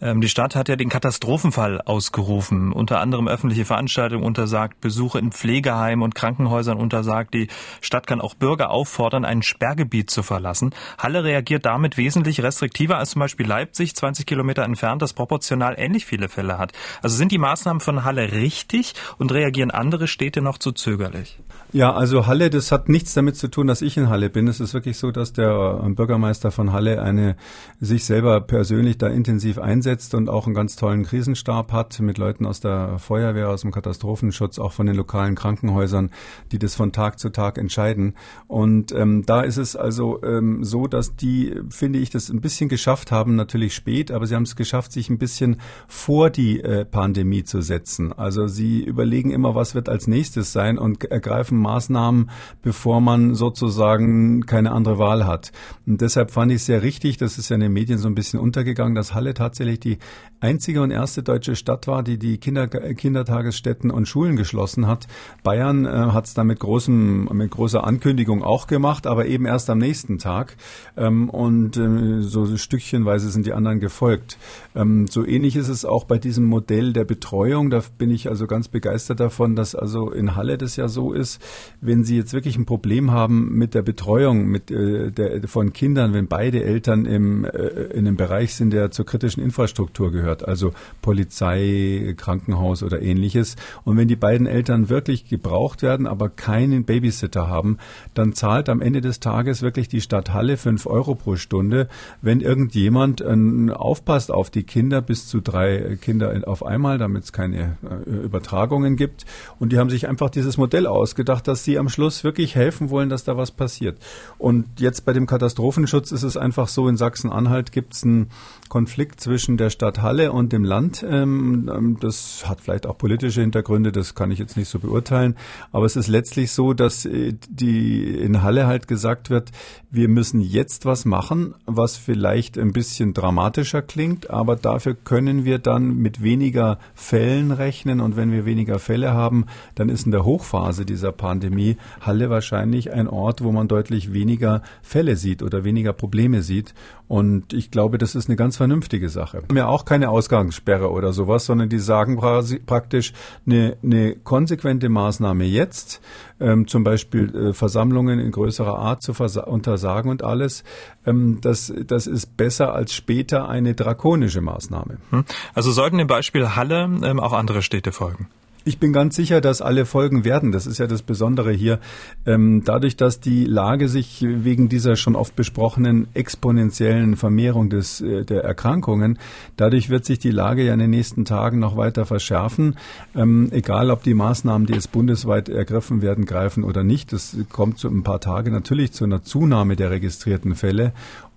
Ähm, 0.00 0.20
die 0.20 0.28
Stadt 0.28 0.54
hat 0.54 0.68
ja 0.68 0.76
den 0.76 0.90
Katastrophenfall 0.90 1.80
ausgerufen. 1.80 2.72
Unter 2.72 3.00
anderem 3.00 3.28
öffentliche 3.28 3.64
Veranstaltungen 3.64 4.24
untersagt, 4.24 4.80
Besuche 4.80 5.18
in 5.18 5.32
Pflegeheimen 5.32 6.02
und 6.02 6.14
Krankenhäusern 6.14 6.78
untersagt. 6.78 7.32
Die 7.32 7.48
Stadt 7.80 8.06
kann 8.06 8.20
auch 8.20 8.34
Bürger 8.34 8.70
auffordern, 8.70 9.24
ein 9.24 9.42
Sperrgebiet 9.42 10.10
zu 10.10 10.22
verlassen. 10.22 10.74
Halle 10.98 11.24
reagiert 11.24 11.64
damit 11.64 11.96
wesentlich 11.96 12.42
restriktiver 12.42 12.98
als 12.98 13.10
zum 13.10 13.20
Beispiel 13.20 13.46
Leipzig, 13.46 13.96
20 13.96 14.26
Kilometer 14.26 14.64
entfernt, 14.64 15.00
das 15.00 15.14
proportional 15.14 15.74
ähnlich 15.78 16.04
viele 16.04 16.28
Fälle 16.28 16.58
hat. 16.58 16.72
Also 17.02 17.16
sind 17.16 17.32
die 17.32 17.38
Maßnahmen 17.38 17.71
von 17.80 18.04
Halle 18.04 18.32
richtig 18.32 18.94
und 19.18 19.32
reagieren 19.32 19.70
andere 19.70 20.08
Städte 20.08 20.42
noch 20.42 20.58
zu 20.58 20.72
zögerlich? 20.72 21.38
Ja, 21.74 21.94
also 21.94 22.26
Halle, 22.26 22.50
das 22.50 22.70
hat 22.70 22.90
nichts 22.90 23.14
damit 23.14 23.36
zu 23.36 23.48
tun, 23.48 23.66
dass 23.66 23.80
ich 23.80 23.96
in 23.96 24.10
Halle 24.10 24.28
bin. 24.28 24.46
Es 24.46 24.60
ist 24.60 24.74
wirklich 24.74 24.98
so, 24.98 25.10
dass 25.10 25.32
der 25.32 25.80
ähm, 25.82 25.94
Bürgermeister 25.94 26.50
von 26.50 26.70
Halle 26.70 27.00
eine 27.00 27.34
sich 27.80 28.04
selber 28.04 28.42
persönlich 28.42 28.98
da 28.98 29.08
intensiv 29.08 29.56
einsetzt 29.58 30.14
und 30.14 30.28
auch 30.28 30.44
einen 30.44 30.54
ganz 30.54 30.76
tollen 30.76 31.04
Krisenstab 31.04 31.72
hat 31.72 31.98
mit 32.00 32.18
Leuten 32.18 32.44
aus 32.44 32.60
der 32.60 32.98
Feuerwehr, 32.98 33.48
aus 33.48 33.62
dem 33.62 33.70
Katastrophenschutz, 33.70 34.58
auch 34.58 34.72
von 34.72 34.84
den 34.84 34.96
lokalen 34.96 35.34
Krankenhäusern, 35.34 36.10
die 36.52 36.58
das 36.58 36.74
von 36.74 36.92
Tag 36.92 37.18
zu 37.18 37.30
Tag 37.30 37.56
entscheiden. 37.56 38.16
Und 38.48 38.92
ähm, 38.92 39.24
da 39.24 39.40
ist 39.40 39.56
es 39.56 39.74
also 39.74 40.22
ähm, 40.22 40.64
so, 40.64 40.86
dass 40.86 41.16
die, 41.16 41.54
finde 41.70 42.00
ich, 42.00 42.10
das 42.10 42.28
ein 42.28 42.42
bisschen 42.42 42.68
geschafft 42.68 43.10
haben, 43.10 43.34
natürlich 43.34 43.74
spät, 43.74 44.10
aber 44.10 44.26
sie 44.26 44.34
haben 44.34 44.42
es 44.42 44.56
geschafft, 44.56 44.92
sich 44.92 45.08
ein 45.08 45.16
bisschen 45.16 45.56
vor 45.88 46.28
die 46.28 46.60
äh, 46.60 46.84
Pandemie 46.84 47.44
zu 47.44 47.61
setzen. 47.62 48.12
Also 48.12 48.46
sie 48.46 48.82
überlegen 48.82 49.30
immer, 49.30 49.54
was 49.54 49.74
wird 49.74 49.88
als 49.88 50.06
nächstes 50.06 50.52
sein 50.52 50.78
und 50.78 51.04
ergreifen 51.04 51.58
Maßnahmen, 51.58 52.30
bevor 52.62 53.00
man 53.00 53.34
sozusagen 53.34 54.46
keine 54.46 54.72
andere 54.72 54.98
Wahl 54.98 55.26
hat. 55.26 55.52
Und 55.86 56.00
deshalb 56.00 56.30
fand 56.30 56.52
ich 56.52 56.56
es 56.56 56.66
sehr 56.66 56.82
richtig, 56.82 57.16
das 57.16 57.38
ist 57.38 57.48
ja 57.48 57.54
in 57.54 57.60
den 57.60 57.72
Medien 57.72 57.98
so 57.98 58.08
ein 58.08 58.14
bisschen 58.14 58.40
untergegangen, 58.40 58.94
dass 58.94 59.14
Halle 59.14 59.34
tatsächlich 59.34 59.80
die 59.80 59.98
einzige 60.40 60.82
und 60.82 60.90
erste 60.90 61.22
deutsche 61.22 61.56
Stadt 61.56 61.86
war, 61.86 62.02
die 62.02 62.18
die 62.18 62.38
Kinder, 62.38 62.66
Kindertagesstätten 62.68 63.90
und 63.90 64.08
Schulen 64.08 64.36
geschlossen 64.36 64.86
hat. 64.86 65.06
Bayern 65.42 65.86
äh, 65.86 65.88
hat 65.88 66.26
es 66.26 66.34
dann 66.34 66.48
mit, 66.48 66.58
großem, 66.58 67.28
mit 67.32 67.50
großer 67.50 67.84
Ankündigung 67.84 68.42
auch 68.42 68.66
gemacht, 68.66 69.06
aber 69.06 69.26
eben 69.26 69.46
erst 69.46 69.70
am 69.70 69.78
nächsten 69.78 70.18
Tag. 70.18 70.56
Ähm, 70.96 71.30
und 71.30 71.76
äh, 71.76 72.22
so 72.22 72.56
stückchenweise 72.56 73.30
sind 73.30 73.46
die 73.46 73.52
anderen 73.52 73.80
gefolgt. 73.80 74.36
Ähm, 74.74 75.06
so 75.08 75.24
ähnlich 75.24 75.56
ist 75.56 75.68
es 75.68 75.84
auch 75.84 76.04
bei 76.04 76.18
diesem 76.18 76.44
Modell 76.44 76.92
der 76.92 77.04
Betreuung. 77.04 77.51
Da 77.52 77.82
bin 77.98 78.10
ich 78.10 78.28
also 78.28 78.46
ganz 78.46 78.68
begeistert 78.68 79.20
davon, 79.20 79.56
dass 79.56 79.74
also 79.74 80.10
in 80.10 80.36
Halle 80.36 80.56
das 80.56 80.76
ja 80.76 80.88
so 80.88 81.12
ist, 81.12 81.42
wenn 81.80 82.02
Sie 82.02 82.16
jetzt 82.16 82.32
wirklich 82.32 82.56
ein 82.56 82.64
Problem 82.64 83.10
haben 83.10 83.52
mit 83.56 83.74
der 83.74 83.82
Betreuung 83.82 84.46
mit, 84.46 84.70
äh, 84.70 85.10
der, 85.10 85.46
von 85.48 85.72
Kindern, 85.72 86.14
wenn 86.14 86.28
beide 86.28 86.62
Eltern 86.64 87.04
im, 87.04 87.44
äh, 87.44 87.48
in 87.48 88.06
einem 88.06 88.16
Bereich 88.16 88.54
sind, 88.54 88.72
der 88.72 88.90
zur 88.90 89.04
kritischen 89.04 89.42
Infrastruktur 89.42 90.10
gehört, 90.12 90.48
also 90.48 90.72
Polizei, 91.02 92.14
Krankenhaus 92.16 92.82
oder 92.82 93.02
ähnliches, 93.02 93.56
und 93.84 93.96
wenn 93.96 94.08
die 94.08 94.16
beiden 94.16 94.46
Eltern 94.46 94.88
wirklich 94.88 95.28
gebraucht 95.28 95.82
werden, 95.82 96.06
aber 96.06 96.30
keinen 96.30 96.84
Babysitter 96.84 97.48
haben, 97.48 97.76
dann 98.14 98.32
zahlt 98.32 98.68
am 98.68 98.80
Ende 98.80 99.00
des 99.00 99.20
Tages 99.20 99.60
wirklich 99.60 99.88
die 99.88 100.00
Stadt 100.00 100.32
Halle 100.32 100.56
fünf 100.56 100.86
Euro 100.86 101.14
pro 101.14 101.36
Stunde, 101.36 101.88
wenn 102.22 102.40
irgendjemand 102.40 103.20
äh, 103.20 103.70
aufpasst 103.72 104.30
auf 104.30 104.48
die 104.48 104.62
Kinder, 104.62 105.02
bis 105.02 105.26
zu 105.26 105.40
drei 105.40 105.98
Kinder 106.00 106.42
auf 106.46 106.64
einmal, 106.64 106.98
damit 106.98 107.24
es 107.24 107.32
keine 107.42 107.76
äh, 107.82 108.10
Übertragungen 108.10 108.96
gibt. 108.96 109.24
Und 109.58 109.72
die 109.72 109.78
haben 109.78 109.90
sich 109.90 110.08
einfach 110.08 110.30
dieses 110.30 110.56
Modell 110.56 110.86
ausgedacht, 110.86 111.48
dass 111.48 111.64
sie 111.64 111.78
am 111.78 111.88
Schluss 111.88 112.24
wirklich 112.24 112.54
helfen 112.54 112.90
wollen, 112.90 113.08
dass 113.08 113.24
da 113.24 113.36
was 113.36 113.50
passiert. 113.50 113.98
Und 114.38 114.66
jetzt 114.78 115.04
bei 115.04 115.12
dem 115.12 115.26
Katastrophenschutz 115.26 116.12
ist 116.12 116.22
es 116.22 116.36
einfach 116.36 116.68
so, 116.68 116.88
in 116.88 116.96
Sachsen-Anhalt 116.96 117.72
gibt 117.72 117.94
es 117.94 118.04
einen 118.04 118.30
Konflikt 118.68 119.20
zwischen 119.20 119.56
der 119.56 119.70
Stadt 119.70 120.00
Halle 120.00 120.32
und 120.32 120.52
dem 120.52 120.64
Land. 120.64 121.04
Ähm, 121.08 121.70
ähm, 121.74 121.96
das 122.00 122.48
hat 122.48 122.60
vielleicht 122.60 122.86
auch 122.86 122.96
politische 122.96 123.40
Hintergründe, 123.40 123.92
das 123.92 124.14
kann 124.14 124.30
ich 124.30 124.38
jetzt 124.38 124.56
nicht 124.56 124.68
so 124.68 124.78
beurteilen. 124.78 125.36
Aber 125.72 125.84
es 125.84 125.96
ist 125.96 126.08
letztlich 126.08 126.52
so, 126.52 126.72
dass 126.72 127.04
äh, 127.04 127.34
die 127.48 128.04
in 128.16 128.42
Halle 128.42 128.66
halt 128.66 128.88
gesagt 128.88 129.30
wird, 129.30 129.50
wir 129.90 130.08
müssen 130.08 130.40
jetzt 130.40 130.86
was 130.86 131.04
machen, 131.04 131.54
was 131.66 131.96
vielleicht 131.96 132.56
ein 132.56 132.72
bisschen 132.72 133.12
dramatischer 133.12 133.82
klingt, 133.82 134.30
aber 134.30 134.56
dafür 134.56 134.94
können 134.94 135.44
wir 135.44 135.58
dann 135.58 135.96
mit 135.96 136.22
weniger 136.22 136.78
Fällen 136.94 137.31
rechnen. 137.40 138.00
Und 138.00 138.16
wenn 138.16 138.30
wir 138.30 138.44
weniger 138.44 138.78
Fälle 138.78 139.12
haben, 139.12 139.46
dann 139.74 139.88
ist 139.88 140.04
in 140.04 140.12
der 140.12 140.24
Hochphase 140.24 140.84
dieser 140.84 141.12
Pandemie 141.12 141.76
Halle 142.00 142.28
wahrscheinlich 142.28 142.92
ein 142.92 143.08
Ort, 143.08 143.42
wo 143.42 143.52
man 143.52 143.68
deutlich 143.68 144.12
weniger 144.12 144.62
Fälle 144.82 145.16
sieht 145.16 145.42
oder 145.42 145.64
weniger 145.64 145.92
Probleme 145.92 146.42
sieht. 146.42 146.74
Und 147.12 147.52
ich 147.52 147.70
glaube, 147.70 147.98
das 147.98 148.14
ist 148.14 148.30
eine 148.30 148.36
ganz 148.36 148.56
vernünftige 148.56 149.10
Sache. 149.10 149.42
Wir 149.42 149.48
haben 149.48 149.56
ja 149.58 149.66
auch 149.66 149.84
keine 149.84 150.08
Ausgangssperre 150.08 150.90
oder 150.90 151.12
sowas, 151.12 151.44
sondern 151.44 151.68
die 151.68 151.78
sagen 151.78 152.16
praktisch 152.64 153.12
eine, 153.44 153.76
eine 153.82 154.16
konsequente 154.16 154.88
Maßnahme 154.88 155.44
jetzt, 155.44 156.00
ähm, 156.40 156.66
zum 156.66 156.84
Beispiel 156.84 157.36
äh, 157.36 157.52
Versammlungen 157.52 158.18
in 158.18 158.30
größerer 158.30 158.78
Art 158.78 159.02
zu 159.02 159.12
untersagen 159.46 160.10
und 160.10 160.24
alles, 160.24 160.64
ähm, 161.04 161.36
das, 161.42 161.70
das 161.86 162.06
ist 162.06 162.38
besser 162.38 162.72
als 162.72 162.94
später 162.94 163.46
eine 163.46 163.74
drakonische 163.74 164.40
Maßnahme. 164.40 164.96
Hm. 165.10 165.24
Also 165.52 165.70
sollten 165.70 165.98
im 165.98 166.06
Beispiel 166.06 166.56
Halle 166.56 166.84
ähm, 166.84 167.20
auch 167.20 167.34
andere 167.34 167.60
Städte 167.60 167.92
folgen? 167.92 168.28
Ich 168.64 168.78
bin 168.78 168.92
ganz 168.92 169.16
sicher, 169.16 169.40
dass 169.40 169.60
alle 169.60 169.84
folgen 169.86 170.24
werden. 170.24 170.52
Das 170.52 170.66
ist 170.66 170.78
ja 170.78 170.86
das 170.86 171.02
Besondere 171.02 171.50
hier. 171.50 171.80
Ähm, 172.26 172.62
dadurch, 172.64 172.96
dass 172.96 173.18
die 173.18 173.44
Lage 173.44 173.88
sich 173.88 174.22
wegen 174.22 174.68
dieser 174.68 174.94
schon 174.94 175.16
oft 175.16 175.34
besprochenen 175.34 176.06
exponentiellen 176.14 177.16
Vermehrung 177.16 177.70
des, 177.70 178.00
äh, 178.00 178.24
der 178.24 178.44
Erkrankungen, 178.44 179.18
dadurch 179.56 179.90
wird 179.90 180.04
sich 180.04 180.20
die 180.20 180.30
Lage 180.30 180.62
ja 180.64 180.74
in 180.74 180.78
den 180.78 180.90
nächsten 180.90 181.24
Tagen 181.24 181.58
noch 181.58 181.76
weiter 181.76 182.06
verschärfen. 182.06 182.76
Ähm, 183.16 183.48
egal, 183.50 183.90
ob 183.90 184.04
die 184.04 184.14
Maßnahmen, 184.14 184.66
die 184.66 184.74
jetzt 184.74 184.92
bundesweit 184.92 185.48
ergriffen 185.48 186.00
werden, 186.00 186.24
greifen 186.24 186.62
oder 186.62 186.84
nicht. 186.84 187.12
Das 187.12 187.36
kommt 187.50 187.78
so 187.78 187.88
ein 187.88 188.04
paar 188.04 188.20
Tage 188.20 188.52
natürlich 188.52 188.92
zu 188.92 189.04
einer 189.04 189.22
Zunahme 189.22 189.74
der 189.74 189.90
registrierten 189.90 190.54
Fälle. 190.54 190.92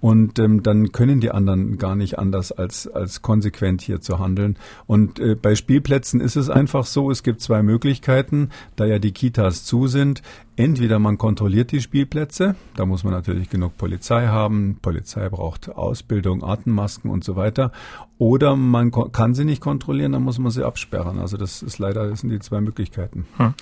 Und 0.05 0.37
ähm, 0.37 0.61
dann 0.61 0.91
können 0.91 1.19
die 1.19 1.31
anderen 1.31 1.79
gar 1.79 1.95
nicht 1.95 2.19
anders 2.19 2.51
als, 2.51 2.85
als 2.85 3.23
konsequent 3.23 3.81
hier 3.81 4.01
zu 4.01 4.19
handeln. 4.19 4.55
Und 4.85 5.19
äh, 5.19 5.33
bei 5.33 5.55
Spielplätzen 5.55 6.21
ist 6.21 6.35
es 6.35 6.47
einfach 6.47 6.85
so, 6.85 7.09
es 7.09 7.23
gibt 7.23 7.41
zwei 7.41 7.63
Möglichkeiten, 7.63 8.51
da 8.75 8.85
ja 8.85 8.99
die 8.99 9.13
Kitas 9.13 9.65
zu 9.65 9.87
sind. 9.87 10.21
Entweder 10.57 10.99
man 10.99 11.17
kontrolliert 11.17 11.71
die 11.71 11.81
Spielplätze, 11.81 12.55
da 12.75 12.85
muss 12.85 13.03
man 13.03 13.11
natürlich 13.11 13.49
genug 13.49 13.77
Polizei 13.77 14.27
haben, 14.27 14.77
Polizei 14.81 15.27
braucht 15.27 15.69
Ausbildung, 15.69 16.43
Atemmasken 16.43 17.11
und 17.11 17.25
so 17.25 17.35
weiter, 17.35 17.71
oder 18.17 18.55
man 18.55 18.91
kann 19.11 19.33
sie 19.33 19.43
nicht 19.43 19.59
kontrollieren, 19.61 20.13
dann 20.13 20.23
muss 20.23 20.39
man 20.39 20.49
sie 20.49 20.65
absperren. 20.65 21.19
Also 21.19 21.35
das 21.35 21.61
ist 21.61 21.79
leider, 21.79 22.07
das 22.07 22.21
sind 22.21 22.29
die 22.29 22.39
zwei 22.39 22.61
Möglichkeiten. 22.61 23.27
Hm. 23.35 23.53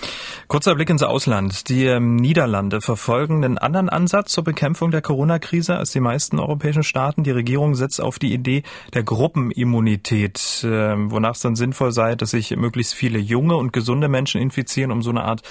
Kurzer 0.48 0.76
Blick 0.76 0.92
ins 0.92 1.02
Ausland. 1.02 1.70
Die 1.70 1.86
ähm, 1.86 2.18
Niederlande 2.18 2.80
verfolgen 2.80 3.44
einen 3.44 3.58
anderen 3.58 3.90
Ansatz 3.90 4.32
zur 4.32 4.44
Bekämpfung 4.44 4.92
der 4.92 5.02
Corona-Krise 5.02 5.76
als 5.76 5.92
die 5.92 6.00
meisten 6.00 6.40
europäischen 6.40 6.84
Staaten. 6.84 7.24
Die 7.24 7.32
Regierung 7.32 7.74
setzt 7.74 8.00
auf 8.00 8.20
die 8.20 8.32
Idee 8.32 8.62
der 8.94 9.02
Gruppenimmunität, 9.02 10.64
äh, 10.64 10.68
wonach 11.10 11.34
es 11.34 11.42
dann 11.42 11.56
sinnvoll 11.56 11.92
sei, 11.92 12.14
dass 12.14 12.30
sich 12.30 12.56
möglichst 12.56 12.94
viele 12.94 13.18
junge 13.18 13.56
und 13.56 13.74
gesunde 13.74 14.08
Menschen 14.08 14.40
infizieren, 14.40 14.92
um 14.92 15.02
so 15.02 15.10
eine 15.10 15.24
Art 15.24 15.42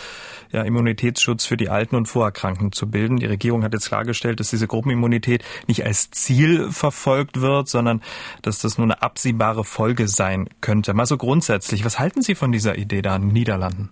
ja, 0.52 0.62
Immunitätsschutz 0.62 1.31
für 1.40 1.56
die 1.56 1.70
Alten 1.70 1.96
und 1.96 2.06
Vorerkrankten 2.06 2.72
zu 2.72 2.90
bilden. 2.90 3.16
Die 3.16 3.26
Regierung 3.26 3.64
hat 3.64 3.72
jetzt 3.72 3.88
klargestellt, 3.88 4.40
dass 4.40 4.50
diese 4.50 4.66
Gruppenimmunität 4.66 5.42
nicht 5.66 5.86
als 5.86 6.10
Ziel 6.10 6.70
verfolgt 6.70 7.40
wird, 7.40 7.68
sondern 7.68 8.02
dass 8.42 8.58
das 8.58 8.76
nur 8.76 8.84
eine 8.84 9.00
absehbare 9.00 9.64
Folge 9.64 10.08
sein 10.08 10.50
könnte. 10.60 10.92
Mal 10.92 11.06
so 11.06 11.16
grundsätzlich, 11.16 11.84
was 11.86 11.98
halten 11.98 12.20
Sie 12.20 12.34
von 12.34 12.52
dieser 12.52 12.76
Idee 12.76 13.00
da 13.00 13.16
in 13.16 13.22
den 13.22 13.32
Niederlanden? 13.32 13.90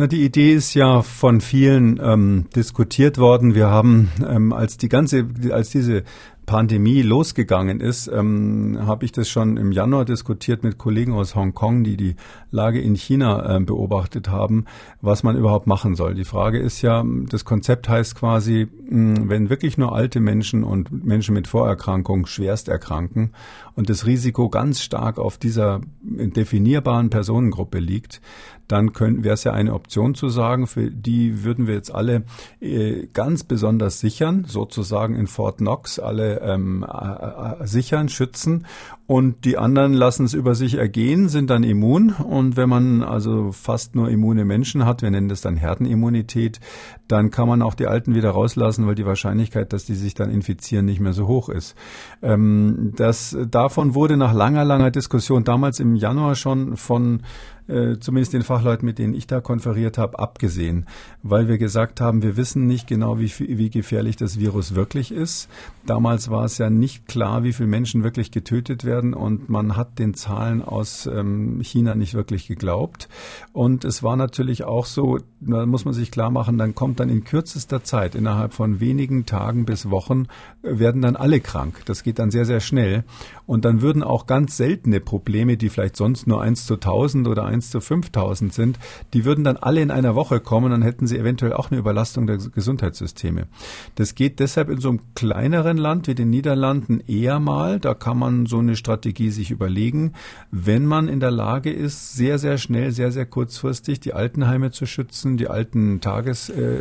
Na, 0.00 0.06
die 0.06 0.24
Idee 0.24 0.52
ist 0.52 0.74
ja 0.74 1.02
von 1.02 1.40
vielen 1.40 1.98
ähm, 2.00 2.46
diskutiert 2.54 3.18
worden. 3.18 3.56
Wir 3.56 3.66
haben, 3.66 4.12
ähm, 4.24 4.52
als 4.52 4.76
die 4.76 4.88
ganze, 4.88 5.26
als 5.50 5.70
diese 5.70 6.04
Pandemie 6.48 7.02
losgegangen 7.02 7.78
ist, 7.80 8.08
ähm, 8.08 8.78
habe 8.80 9.04
ich 9.04 9.12
das 9.12 9.28
schon 9.28 9.58
im 9.58 9.70
Januar 9.70 10.06
diskutiert 10.06 10.64
mit 10.64 10.78
Kollegen 10.78 11.12
aus 11.12 11.34
Hongkong, 11.34 11.84
die 11.84 11.98
die 11.98 12.16
Lage 12.50 12.80
in 12.80 12.94
China 12.94 13.56
äh, 13.56 13.60
beobachtet 13.60 14.30
haben, 14.30 14.64
was 15.02 15.22
man 15.22 15.36
überhaupt 15.36 15.66
machen 15.66 15.94
soll. 15.94 16.14
Die 16.14 16.24
Frage 16.24 16.58
ist 16.58 16.80
ja, 16.80 17.04
das 17.28 17.44
Konzept 17.44 17.90
heißt 17.90 18.14
quasi, 18.14 18.66
mh, 18.88 19.28
wenn 19.28 19.50
wirklich 19.50 19.76
nur 19.76 19.94
alte 19.94 20.20
Menschen 20.20 20.64
und 20.64 21.04
Menschen 21.04 21.34
mit 21.34 21.48
Vorerkrankung 21.48 22.24
schwerst 22.24 22.68
erkranken 22.68 23.32
und 23.74 23.90
das 23.90 24.06
Risiko 24.06 24.48
ganz 24.48 24.80
stark 24.80 25.18
auf 25.18 25.36
dieser 25.36 25.82
definierbaren 26.00 27.10
Personengruppe 27.10 27.78
liegt, 27.78 28.22
dann 28.68 28.92
wäre 28.94 29.34
es 29.34 29.44
ja 29.44 29.52
eine 29.52 29.74
Option 29.74 30.14
zu 30.14 30.28
sagen, 30.28 30.66
für 30.66 30.90
die 30.90 31.42
würden 31.42 31.66
wir 31.66 31.74
jetzt 31.74 31.94
alle 31.94 32.24
äh, 32.60 33.06
ganz 33.12 33.44
besonders 33.44 33.98
sichern, 34.00 34.44
sozusagen 34.46 35.16
in 35.16 35.26
Fort 35.26 35.58
Knox 35.58 35.98
alle 35.98 36.40
ähm, 36.40 36.84
äh, 36.84 37.66
sichern, 37.66 38.08
schützen. 38.08 38.66
Und 39.06 39.46
die 39.46 39.56
anderen 39.56 39.94
lassen 39.94 40.26
es 40.26 40.34
über 40.34 40.54
sich 40.54 40.74
ergehen, 40.74 41.30
sind 41.30 41.48
dann 41.48 41.64
immun. 41.64 42.10
Und 42.10 42.58
wenn 42.58 42.68
man 42.68 43.02
also 43.02 43.52
fast 43.52 43.94
nur 43.94 44.10
immune 44.10 44.44
Menschen 44.44 44.84
hat, 44.84 45.00
wir 45.00 45.10
nennen 45.10 45.30
das 45.30 45.40
dann 45.40 45.56
Herdenimmunität, 45.56 46.60
dann 47.08 47.30
kann 47.30 47.48
man 47.48 47.62
auch 47.62 47.74
die 47.74 47.86
Alten 47.86 48.14
wieder 48.14 48.30
rauslassen, 48.30 48.86
weil 48.86 48.94
die 48.94 49.06
Wahrscheinlichkeit, 49.06 49.72
dass 49.72 49.84
die 49.84 49.94
sich 49.94 50.14
dann 50.14 50.30
infizieren, 50.30 50.84
nicht 50.84 51.00
mehr 51.00 51.12
so 51.12 51.26
hoch 51.26 51.48
ist. 51.48 51.74
Ähm, 52.22 52.92
das, 52.96 53.36
davon 53.50 53.94
wurde 53.94 54.16
nach 54.16 54.34
langer, 54.34 54.64
langer 54.64 54.90
Diskussion 54.90 55.44
damals 55.44 55.80
im 55.80 55.96
Januar 55.96 56.34
schon 56.34 56.76
von 56.76 57.22
äh, 57.68 57.98
zumindest 58.00 58.32
den 58.32 58.42
Fachleuten, 58.42 58.86
mit 58.86 58.98
denen 58.98 59.14
ich 59.14 59.26
da 59.26 59.40
konferiert 59.40 59.98
habe, 59.98 60.18
abgesehen, 60.18 60.86
weil 61.22 61.48
wir 61.48 61.58
gesagt 61.58 62.00
haben, 62.00 62.22
wir 62.22 62.36
wissen 62.36 62.66
nicht 62.66 62.86
genau, 62.86 63.18
wie, 63.18 63.30
wie 63.38 63.70
gefährlich 63.70 64.16
das 64.16 64.38
Virus 64.38 64.74
wirklich 64.74 65.12
ist. 65.12 65.48
Damals 65.86 66.30
war 66.30 66.44
es 66.44 66.58
ja 66.58 66.70
nicht 66.70 67.06
klar, 67.06 67.44
wie 67.44 67.52
viele 67.52 67.68
Menschen 67.68 68.02
wirklich 68.02 68.30
getötet 68.30 68.84
werden 68.84 69.14
und 69.14 69.48
man 69.48 69.76
hat 69.76 69.98
den 69.98 70.14
Zahlen 70.14 70.62
aus 70.62 71.06
ähm, 71.06 71.60
China 71.62 71.94
nicht 71.94 72.14
wirklich 72.14 72.48
geglaubt. 72.48 73.08
Und 73.52 73.84
es 73.84 74.02
war 74.02 74.16
natürlich 74.16 74.64
auch 74.64 74.86
so, 74.86 75.18
da 75.40 75.66
muss 75.66 75.84
man 75.84 75.94
sich 75.94 76.10
klar 76.10 76.30
machen, 76.30 76.56
dann 76.58 76.74
kommt 76.74 76.97
dann 77.00 77.10
in 77.10 77.24
kürzester 77.24 77.84
Zeit, 77.84 78.14
innerhalb 78.14 78.54
von 78.54 78.80
wenigen 78.80 79.26
Tagen 79.26 79.66
bis 79.66 79.90
Wochen, 79.90 80.26
äh, 80.62 80.78
werden 80.78 81.02
dann 81.02 81.16
alle 81.16 81.40
krank. 81.40 81.82
Das 81.84 82.02
geht 82.02 82.18
dann 82.18 82.30
sehr, 82.30 82.46
sehr 82.46 82.60
schnell. 82.60 83.04
Und 83.46 83.64
dann 83.64 83.82
würden 83.82 84.02
auch 84.02 84.26
ganz 84.26 84.56
seltene 84.56 85.00
Probleme, 85.00 85.56
die 85.56 85.68
vielleicht 85.68 85.96
sonst 85.96 86.26
nur 86.26 86.42
eins 86.42 86.66
zu 86.66 86.76
tausend 86.76 87.28
oder 87.28 87.44
eins 87.44 87.58
1 87.58 87.70
zu 87.70 87.80
5000 87.80 88.52
sind, 88.52 88.78
die 89.14 89.24
würden 89.24 89.44
dann 89.44 89.56
alle 89.56 89.80
in 89.80 89.90
einer 89.90 90.14
Woche 90.14 90.40
kommen, 90.40 90.70
dann 90.70 90.82
hätten 90.82 91.06
sie 91.06 91.18
eventuell 91.18 91.52
auch 91.52 91.70
eine 91.70 91.80
Überlastung 91.80 92.26
der 92.26 92.38
Gesundheitssysteme. 92.38 93.48
Das 93.96 94.14
geht 94.14 94.38
deshalb 94.38 94.68
in 94.68 94.80
so 94.80 94.90
einem 94.90 95.00
kleineren 95.14 95.76
Land 95.76 96.06
wie 96.06 96.14
den 96.14 96.30
Niederlanden 96.30 97.00
eher 97.06 97.40
mal. 97.40 97.80
Da 97.80 97.94
kann 97.94 98.18
man 98.18 98.46
so 98.46 98.58
eine 98.58 98.76
Strategie 98.76 99.30
sich 99.30 99.50
überlegen, 99.50 100.12
wenn 100.50 100.86
man 100.86 101.08
in 101.08 101.20
der 101.20 101.30
Lage 101.30 101.72
ist, 101.72 102.14
sehr, 102.14 102.38
sehr 102.38 102.58
schnell, 102.58 102.92
sehr, 102.92 103.10
sehr 103.10 103.26
kurzfristig 103.26 104.00
die 104.00 104.14
Altenheime 104.14 104.70
zu 104.70 104.86
schützen, 104.86 105.36
die 105.36 105.48
alten 105.48 106.00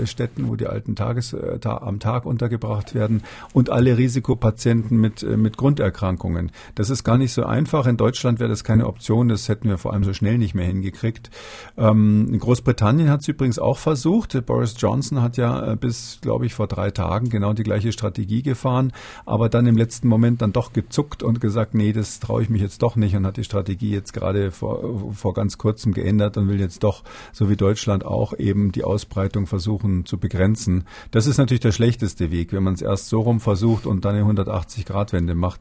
Tagesstätten, 0.08 0.48
wo 0.48 0.56
die 0.56 0.68
alten 0.68 0.96
Tages 0.96 1.34
äh, 1.34 1.60
am 1.64 2.00
Tag 2.00 2.26
untergebracht 2.26 2.96
werden 2.96 3.24
und 3.54 3.70
alle 3.70 3.98
Risikopatienten 3.98 4.98
mit, 4.98 5.22
äh, 5.24 5.38
mit 5.38 5.58
Grunderkrankungen. 5.58 6.52
Das 6.76 6.90
ist 6.90 7.04
gar 7.04 7.18
nicht 7.18 7.34
so 7.34 7.44
einfach. 7.44 7.86
In 7.88 7.98
Deutschland 7.98 8.40
wäre 8.40 8.50
das 8.50 8.64
keine 8.64 8.88
Option. 8.88 9.28
Das 9.28 9.50
hätten 9.50 9.70
wir 9.70 9.78
vor 9.78 9.94
allem 9.94 10.04
so 10.04 10.14
schnell 10.14 10.38
nicht 10.38 10.56
mehr 10.56 10.66
hingekriegt. 10.66 11.30
Ähm, 11.78 12.30
in 12.32 12.40
Großbritannien 12.40 13.10
hat 13.10 13.22
es 13.22 13.28
übrigens 13.28 13.60
auch 13.60 13.78
versucht. 13.78 14.46
Boris 14.46 14.76
Johnson 14.78 15.22
hat 15.22 15.38
ja 15.38 15.74
äh, 15.74 15.76
bis, 15.76 16.20
glaube 16.22 16.46
ich, 16.46 16.54
vor 16.54 16.68
drei 16.68 16.92
Tagen 16.92 17.30
genau 17.30 17.54
die 17.54 17.64
gleiche 17.64 17.92
Strategie 17.92 18.42
gefahren, 18.42 18.94
aber 19.26 19.50
dann 19.50 19.68
im 19.68 19.78
letzten 19.78 20.08
Moment 20.08 20.42
dann 20.42 20.54
doch 20.54 20.72
gezuckt 20.74 21.22
und 21.24 21.42
gesagt, 21.42 21.74
nee, 21.74 21.92
das 21.92 22.20
traue 22.20 22.42
ich 22.42 22.50
mich 22.50 22.62
jetzt 22.62 22.82
doch 22.82 22.96
nicht 22.96 23.16
und 23.16 23.26
hat 23.26 23.38
die 23.38 23.44
Strategie 23.44 23.92
jetzt 23.92 24.14
gerade 24.14 24.52
vor, 24.52 25.14
vor 25.14 25.34
ganz 25.34 25.58
kurzem 25.58 25.94
geändert 25.94 26.38
und 26.38 26.48
will 26.48 26.60
jetzt 26.60 26.84
doch, 26.84 27.04
so 27.34 27.50
wie 27.50 27.56
Deutschland 27.56 28.06
auch, 28.06 28.34
eben 28.38 28.72
die 28.72 28.84
Ausbreitung 28.84 29.48
versuchen 29.48 29.97
zu 30.06 30.18
begrenzen. 30.18 30.84
Das 31.12 31.28
ist 31.28 31.38
natürlich 31.38 31.62
der 31.62 31.72
schlechteste 31.72 32.32
Weg, 32.32 32.54
wenn 32.54 32.64
man 32.64 32.74
es 32.74 32.82
erst 32.82 33.10
so 33.10 33.22
rum 33.22 33.40
versucht 33.40 33.86
und 33.86 34.06
dann 34.06 34.16
eine 34.16 34.26
180-Grad-Wende 34.26 35.36
macht. 35.36 35.60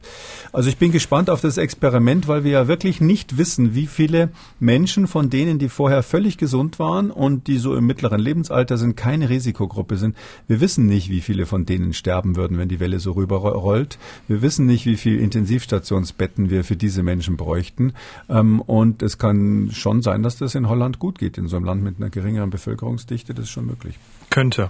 Also 0.51 0.69
ich 0.69 0.77
bin 0.77 0.91
gespannt 0.91 1.29
auf 1.29 1.41
das 1.41 1.57
Experiment, 1.57 2.27
weil 2.27 2.43
wir 2.43 2.51
ja 2.51 2.67
wirklich 2.67 3.01
nicht 3.01 3.37
wissen, 3.37 3.75
wie 3.75 3.87
viele 3.87 4.29
Menschen 4.59 5.07
von 5.07 5.29
denen, 5.29 5.59
die 5.59 5.69
vorher 5.69 6.03
völlig 6.03 6.37
gesund 6.37 6.79
waren 6.79 7.11
und 7.11 7.47
die 7.47 7.57
so 7.57 7.75
im 7.75 7.85
mittleren 7.85 8.19
Lebensalter 8.19 8.77
sind, 8.77 8.95
keine 8.95 9.29
Risikogruppe 9.29 9.97
sind. 9.97 10.15
Wir 10.47 10.61
wissen 10.61 10.85
nicht, 10.85 11.09
wie 11.09 11.21
viele 11.21 11.45
von 11.45 11.65
denen 11.65 11.93
sterben 11.93 12.35
würden, 12.35 12.57
wenn 12.57 12.69
die 12.69 12.79
Welle 12.79 12.99
so 12.99 13.13
rüberrollt. 13.13 13.97
Wir 14.27 14.41
wissen 14.41 14.65
nicht, 14.65 14.85
wie 14.85 14.97
viele 14.97 15.19
Intensivstationsbetten 15.19 16.49
wir 16.49 16.63
für 16.63 16.75
diese 16.75 17.03
Menschen 17.03 17.37
bräuchten. 17.37 17.93
Ähm, 18.29 18.61
und 18.61 19.01
es 19.01 19.17
kann 19.17 19.69
schon 19.71 20.01
sein, 20.01 20.23
dass 20.23 20.37
das 20.37 20.55
in 20.55 20.69
Holland 20.69 20.99
gut 20.99 21.19
geht. 21.19 21.37
In 21.37 21.47
so 21.47 21.55
einem 21.57 21.65
Land 21.65 21.83
mit 21.83 21.97
einer 21.97 22.09
geringeren 22.09 22.49
Bevölkerungsdichte, 22.49 23.33
das 23.33 23.45
ist 23.45 23.51
schon 23.51 23.65
möglich. 23.65 23.95
Könnte. 24.37 24.69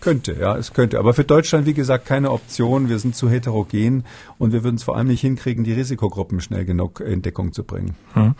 Könnte, 0.00 0.32
ja, 0.32 0.56
es 0.56 0.72
könnte. 0.72 0.98
Aber 0.98 1.14
für 1.14 1.22
Deutschland, 1.22 1.64
wie 1.64 1.74
gesagt, 1.74 2.06
keine 2.06 2.32
Option. 2.32 2.88
Wir 2.88 2.98
sind 2.98 3.14
zu 3.14 3.30
heterogen 3.30 4.04
und 4.36 4.52
wir 4.52 4.64
würden 4.64 4.74
es 4.74 4.82
vor 4.82 4.96
allem 4.96 5.06
nicht 5.06 5.20
hinkriegen, 5.20 5.62
die 5.62 5.74
Risikogruppen 5.74 6.40
schnell 6.40 6.64
genug 6.64 6.98
in 6.98 7.22
Deckung 7.22 7.52
zu 7.52 7.62
bringen. 7.62 7.94
Hm. 8.14 8.34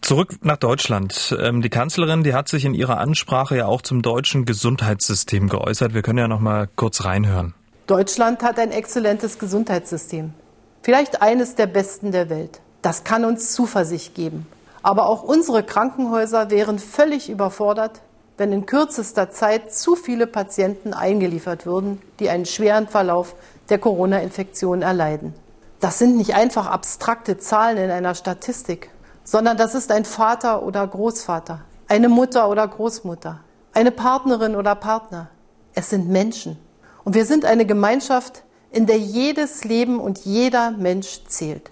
Zurück 0.00 0.38
nach 0.42 0.56
Deutschland. 0.56 1.36
Ähm, 1.40 1.62
die 1.62 1.68
Kanzlerin, 1.68 2.24
die 2.24 2.34
hat 2.34 2.48
sich 2.48 2.64
in 2.64 2.74
ihrer 2.74 2.98
Ansprache 2.98 3.56
ja 3.56 3.66
auch 3.66 3.82
zum 3.82 4.02
deutschen 4.02 4.46
Gesundheitssystem 4.46 5.48
geäußert. 5.48 5.94
Wir 5.94 6.02
können 6.02 6.18
ja 6.18 6.26
noch 6.26 6.40
mal 6.40 6.68
kurz 6.74 7.04
reinhören. 7.04 7.54
Deutschland 7.86 8.42
hat 8.42 8.58
ein 8.58 8.72
exzellentes 8.72 9.38
Gesundheitssystem. 9.38 10.34
Vielleicht 10.82 11.22
eines 11.22 11.54
der 11.54 11.68
besten 11.68 12.10
der 12.10 12.30
Welt. 12.30 12.60
Das 12.82 13.04
kann 13.04 13.24
uns 13.24 13.52
Zuversicht 13.52 14.16
geben. 14.16 14.48
Aber 14.82 15.06
auch 15.06 15.22
unsere 15.22 15.62
Krankenhäuser 15.62 16.50
wären 16.50 16.80
völlig 16.80 17.30
überfordert, 17.30 18.00
wenn 18.40 18.52
in 18.52 18.64
kürzester 18.64 19.28
Zeit 19.28 19.70
zu 19.70 19.94
viele 19.96 20.26
Patienten 20.26 20.94
eingeliefert 20.94 21.66
würden, 21.66 22.00
die 22.20 22.30
einen 22.30 22.46
schweren 22.46 22.88
Verlauf 22.88 23.34
der 23.68 23.78
Corona-Infektion 23.78 24.80
erleiden. 24.80 25.34
Das 25.78 25.98
sind 25.98 26.16
nicht 26.16 26.34
einfach 26.34 26.66
abstrakte 26.66 27.36
Zahlen 27.36 27.76
in 27.76 27.90
einer 27.90 28.14
Statistik, 28.14 28.88
sondern 29.24 29.58
das 29.58 29.74
ist 29.74 29.92
ein 29.92 30.06
Vater 30.06 30.62
oder 30.62 30.86
Großvater, 30.86 31.60
eine 31.86 32.08
Mutter 32.08 32.48
oder 32.48 32.66
Großmutter, 32.66 33.40
eine 33.74 33.90
Partnerin 33.90 34.56
oder 34.56 34.74
Partner. 34.74 35.28
Es 35.74 35.90
sind 35.90 36.08
Menschen. 36.08 36.56
Und 37.04 37.14
wir 37.14 37.26
sind 37.26 37.44
eine 37.44 37.66
Gemeinschaft, 37.66 38.44
in 38.70 38.86
der 38.86 38.98
jedes 38.98 39.64
Leben 39.64 40.00
und 40.00 40.20
jeder 40.20 40.70
Mensch 40.70 41.24
zählt. 41.26 41.70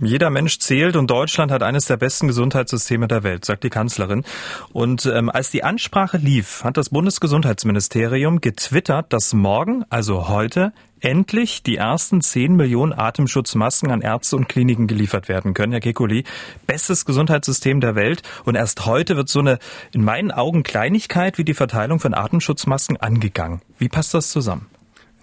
Jeder 0.00 0.30
Mensch 0.30 0.58
zählt 0.58 0.94
und 0.96 1.10
Deutschland 1.10 1.50
hat 1.50 1.62
eines 1.62 1.86
der 1.86 1.96
besten 1.96 2.26
Gesundheitssysteme 2.26 3.08
der 3.08 3.22
Welt, 3.22 3.44
sagt 3.44 3.64
die 3.64 3.70
Kanzlerin. 3.70 4.24
Und 4.72 5.06
ähm, 5.06 5.30
als 5.30 5.50
die 5.50 5.64
Ansprache 5.64 6.18
lief, 6.18 6.64
hat 6.64 6.76
das 6.76 6.90
Bundesgesundheitsministerium 6.90 8.40
getwittert, 8.40 9.12
dass 9.12 9.32
morgen, 9.32 9.84
also 9.88 10.28
heute, 10.28 10.72
endlich 11.00 11.62
die 11.62 11.76
ersten 11.76 12.20
10 12.20 12.56
Millionen 12.56 12.92
Atemschutzmasken 12.92 13.90
an 13.90 14.02
Ärzte 14.02 14.36
und 14.36 14.48
Kliniken 14.48 14.86
geliefert 14.86 15.28
werden 15.28 15.54
können. 15.54 15.72
Herr 15.72 15.80
Kekuli, 15.80 16.24
bestes 16.66 17.04
Gesundheitssystem 17.04 17.80
der 17.80 17.94
Welt. 17.94 18.22
Und 18.44 18.54
erst 18.54 18.86
heute 18.86 19.16
wird 19.16 19.28
so 19.28 19.40
eine, 19.40 19.58
in 19.92 20.04
meinen 20.04 20.30
Augen, 20.30 20.62
Kleinigkeit 20.62 21.38
wie 21.38 21.44
die 21.44 21.54
Verteilung 21.54 22.00
von 22.00 22.14
Atemschutzmasken 22.14 22.96
angegangen. 22.98 23.62
Wie 23.78 23.88
passt 23.88 24.14
das 24.14 24.30
zusammen? 24.30 24.66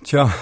Tja, 0.03 0.33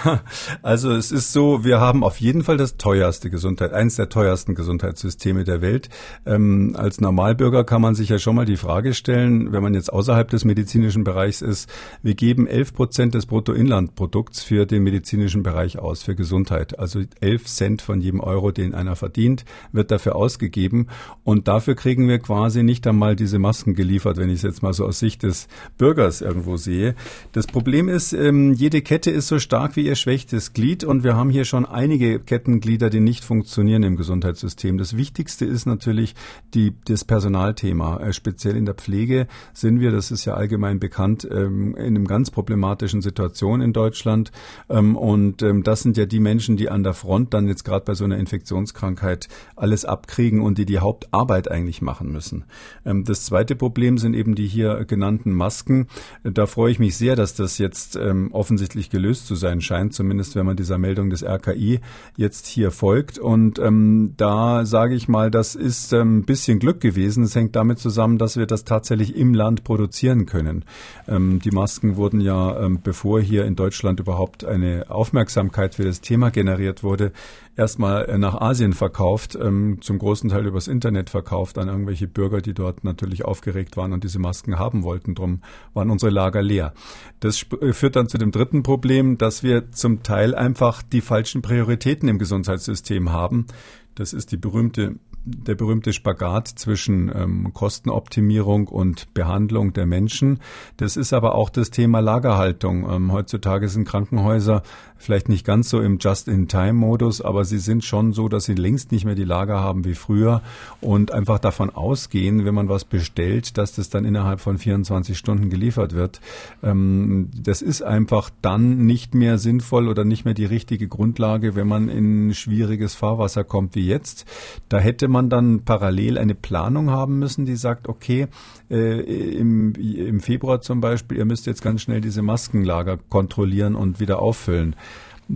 also 0.64 0.92
es 0.92 1.12
ist 1.12 1.34
so, 1.34 1.64
wir 1.64 1.80
haben 1.80 2.04
auf 2.04 2.20
jeden 2.20 2.44
Fall 2.44 2.58
das 2.58 2.78
teuerste 2.78 3.30
Gesundheit, 3.30 3.74
eines 3.74 3.96
der 3.96 4.10
teuersten 4.10 4.56
Gesundheitssysteme 4.56 5.44
der 5.44 5.62
Welt. 5.62 5.90
Ähm, 6.26 6.76
als 6.76 7.00
Normalbürger 7.00 7.64
kann 7.64 7.82
man 7.82 7.94
sich 7.94 8.10
ja 8.10 8.18
schon 8.18 8.36
mal 8.36 8.46
die 8.46 8.58
Frage 8.58 8.96
stellen, 8.96 9.52
wenn 9.52 9.62
man 9.62 9.76
jetzt 9.76 9.94
außerhalb 9.94 10.30
des 10.30 10.46
medizinischen 10.46 11.04
Bereichs 11.04 11.42
ist, 11.42 11.70
wir 12.02 12.16
geben 12.16 12.48
11 12.48 12.74
Prozent 12.74 13.14
des 13.14 13.28
Bruttoinlandprodukts 13.28 14.44
für 14.44 14.66
den 14.66 14.84
medizinischen 14.84 15.44
Bereich 15.44 15.78
aus, 15.78 16.02
für 16.02 16.16
Gesundheit. 16.16 16.80
Also 16.80 17.02
11 17.20 17.46
Cent 17.46 17.82
von 17.84 18.02
jedem 18.02 18.20
Euro, 18.20 18.52
den 18.52 18.74
einer 18.74 18.96
verdient, 18.96 19.46
wird 19.72 19.92
dafür 19.92 20.16
ausgegeben. 20.16 20.88
Und 21.24 21.48
dafür 21.48 21.76
kriegen 21.76 22.08
wir 22.08 22.18
quasi 22.18 22.64
nicht 22.64 22.88
einmal 22.88 23.16
diese 23.16 23.38
Masken 23.38 23.76
geliefert, 23.76 24.18
wenn 24.18 24.30
ich 24.30 24.38
es 24.38 24.44
jetzt 24.44 24.64
mal 24.64 24.74
so 24.74 24.86
aus 24.86 24.98
Sicht 24.98 25.22
des 25.22 25.48
Bürgers 25.78 26.22
irgendwo 26.22 26.58
sehe. 26.58 26.96
Das 27.32 27.46
Problem 27.46 27.90
ist, 27.90 28.14
ähm, 28.14 28.54
jede 28.54 28.82
Kette 28.82 29.12
ist 29.12 29.28
so 29.28 29.38
stark 29.52 29.76
wie 29.76 29.86
ihr 29.86 29.98
schwächstes 29.98 30.54
Glied 30.54 30.86
und 30.86 31.04
wir 31.04 31.18
haben 31.18 31.30
hier 31.30 31.44
schon 31.44 31.66
einige 31.66 32.22
Kettenglieder, 32.22 32.90
die 32.90 33.02
nicht 33.02 33.26
funktionieren 33.26 33.84
im 33.84 33.98
Gesundheitssystem. 33.98 34.78
Das 34.78 34.96
Wichtigste 34.96 35.44
ist 35.44 35.66
natürlich 35.66 36.16
die, 36.54 36.74
das 36.86 37.04
Personalthema. 37.04 37.98
Äh, 37.98 38.14
speziell 38.14 38.56
in 38.56 38.64
der 38.64 38.76
Pflege 38.76 39.28
sind 39.54 39.82
wir, 39.82 39.92
das 39.92 40.10
ist 40.10 40.24
ja 40.24 40.36
allgemein 40.36 40.80
bekannt, 40.80 41.28
ähm, 41.30 41.76
in 41.76 41.98
einem 41.98 42.08
ganz 42.08 42.32
problematischen 42.32 43.02
Situation 43.02 43.60
in 43.60 43.74
Deutschland. 43.74 44.32
Ähm, 44.70 44.96
und 44.96 45.42
ähm, 45.42 45.64
das 45.64 45.82
sind 45.82 45.98
ja 45.98 46.06
die 46.06 46.22
Menschen, 46.22 46.56
die 46.56 46.70
an 46.70 46.84
der 46.84 46.94
Front 46.94 47.34
dann 47.34 47.50
jetzt 47.50 47.66
gerade 47.66 47.84
bei 47.84 47.94
so 47.94 48.06
einer 48.06 48.20
Infektionskrankheit 48.20 49.28
alles 49.58 49.84
abkriegen 49.84 50.40
und 50.40 50.60
die 50.60 50.66
die 50.66 50.80
Hauptarbeit 50.80 51.52
eigentlich 51.52 51.82
machen 51.82 52.10
müssen. 52.10 52.46
Das 52.86 53.26
zweite 53.26 53.58
Problem 53.58 53.98
sind 53.98 54.14
eben 54.14 54.34
die 54.34 54.48
hier 54.48 54.86
genannten 54.86 55.34
Masken. 55.34 55.88
Da 56.24 56.46
freue 56.46 56.72
ich 56.72 56.80
mich 56.80 56.96
sehr, 56.96 57.18
dass 57.18 57.36
das 57.36 57.58
jetzt 57.58 57.98
offensichtlich 58.32 58.90
gelöst 58.90 59.28
zu 59.28 59.36
sein 59.42 59.60
scheint, 59.60 59.94
zumindest 59.94 60.38
wenn 60.38 60.46
man 60.46 60.56
dieser 60.56 60.78
Meldung 60.78 61.10
des 61.10 61.24
RKI 61.24 61.82
jetzt 62.16 62.48
hier 62.48 62.72
folgt. 62.72 63.20
Und 63.20 63.60
ähm, 63.60 64.14
da 64.16 64.66
sage 64.66 64.96
ich 64.96 65.10
mal, 65.10 65.30
das 65.30 65.56
ist 65.56 65.92
ähm, 65.92 66.20
ein 66.20 66.24
bisschen 66.24 66.60
Glück 66.60 66.80
gewesen. 66.80 67.26
Es 67.26 67.36
hängt 67.36 67.58
damit 67.58 67.80
zusammen, 67.80 68.18
dass 68.18 68.38
wir 68.38 68.46
das 68.46 68.64
tatsächlich 68.64 69.18
im 69.18 69.34
Land 69.34 69.66
produzieren 69.66 70.26
können. 70.26 70.64
Ähm, 71.10 71.40
die 71.40 71.52
Masken 71.52 71.98
wurden 71.98 72.22
ja, 72.22 72.58
ähm, 72.58 72.80
bevor 72.82 73.20
hier 73.20 73.44
in 73.44 73.58
Deutschland 73.58 74.00
überhaupt 74.00 74.46
eine 74.46 74.86
Aufmerksamkeit 74.90 75.76
für 75.76 75.84
das 75.84 76.00
Thema 76.00 76.32
generiert 76.32 76.84
wurde, 76.84 77.12
erstmal 77.56 78.06
äh, 78.06 78.18
nach 78.18 78.40
Asien 78.40 78.74
verkauft, 78.74 79.38
ähm, 79.40 79.80
zum 79.82 80.00
großen 80.00 80.30
Teil 80.30 80.46
übers 80.46 80.68
Internet 80.68 81.10
verkauft 81.10 81.58
an 81.58 81.68
irgendwelche 81.68 82.08
Bürger, 82.08 82.42
die 82.42 82.54
dort 82.54 82.84
natürlich 82.84 83.26
aufgeregt 83.26 83.78
waren 83.78 83.94
und 83.94 84.04
diese 84.04 84.20
Masken 84.20 84.58
haben 84.58 84.84
wollten. 84.84 85.16
Drum 85.16 85.42
waren 85.74 85.90
unsere 85.90 86.12
Lager 86.12 86.42
leer. 86.42 86.74
Das 87.20 87.46
äh, 87.62 87.74
führt 87.74 87.96
dann 87.96 88.08
zu 88.08 88.18
dem 88.18 88.32
dritten 88.32 88.64
Problem, 88.64 89.18
dass 89.18 89.44
wir 89.44 89.72
zum 89.72 90.04
Teil 90.04 90.36
einfach 90.36 90.82
die 90.82 91.02
falschen 91.02 91.42
Prioritäten 91.42 92.10
im 92.10 92.20
Gesundheitssystem 92.20 93.12
haben. 93.12 93.48
Das 93.96 94.14
ist 94.14 94.32
die 94.32 94.38
berühmte 94.38 94.96
der 95.24 95.56
berühmte 95.56 95.94
Spagat 95.94 96.48
zwischen 96.48 97.12
ähm, 97.14 97.54
Kostenoptimierung 97.54 98.68
und 98.68 99.14
Behandlung 99.14 99.74
der 99.74 99.86
Menschen. 99.86 100.40
Das 100.78 100.98
ist 100.98 101.14
aber 101.14 101.36
auch 101.36 101.50
das 101.50 101.70
Thema 101.70 102.00
Lagerhaltung. 102.00 102.90
Ähm, 102.90 103.12
heutzutage 103.12 103.70
sind 103.70 103.88
Krankenhäuser 103.88 104.64
vielleicht 105.02 105.30
nicht 105.30 105.46
ganz 105.46 105.70
so 105.70 105.82
im 105.82 105.98
Just-in-Time-Modus, 106.00 107.22
aber 107.22 107.46
sie 107.46 107.58
sind 107.58 107.84
schon 107.84 108.14
so, 108.14 108.30
dass 108.30 108.46
sie 108.46 108.54
längst 108.54 108.92
nicht 108.92 109.06
mehr 109.06 109.16
die 109.16 109.24
Lager 109.24 109.60
haben 109.60 109.86
wie 109.86 109.96
früher 109.96 110.42
und 110.80 111.12
einfach 111.12 111.40
davon 111.40 111.70
ausgehen, 111.70 112.46
wenn 112.46 112.54
man 112.54 112.70
was 112.70 112.86
bestellt, 112.86 113.58
dass 113.58 113.74
das 113.74 113.90
dann 113.90 114.06
innerhalb 114.06 114.40
von 114.40 114.58
24 114.58 115.18
Stunden 115.18 115.50
geliefert 115.50 115.94
wird. 115.94 116.22
Ähm, 116.64 117.30
das 117.36 117.62
ist 117.62 117.82
einfach 117.82 118.30
dann 118.42 118.86
nicht 118.86 119.16
mehr 119.16 119.38
sinnvoll 119.38 119.88
oder 119.88 120.04
nicht 120.04 120.26
mehr 120.26 120.34
die 120.34 120.46
richtige 120.46 120.88
Grundlage, 120.88 121.56
wenn 121.56 121.68
man 121.68 121.90
in 121.90 122.34
schwieriges 122.34 122.96
Fahrwasser 122.96 123.44
kommt 123.44 123.76
wie 123.76 123.86
jetzt. 123.86 124.26
Da 124.70 124.80
hätte 124.80 125.08
man 125.08 125.30
dann 125.30 125.64
parallel 125.64 126.18
eine 126.18 126.36
Planung 126.36 126.90
haben 126.90 127.20
müssen, 127.20 127.46
die 127.46 127.56
sagt, 127.56 127.90
okay, 127.90 128.28
äh, 128.70 129.02
im, 129.38 129.74
im 129.76 130.20
Februar 130.20 130.62
zum 130.62 130.82
Beispiel, 130.82 131.18
ihr 131.18 131.26
müsst 131.26 131.46
jetzt 131.46 131.62
ganz 131.62 131.82
schnell 131.82 132.02
diese 132.02 132.22
Maskenlager 132.22 132.98
kontrollieren 133.10 133.76
und 133.76 134.00
wieder 134.00 134.22
auffüllen. 134.22 134.76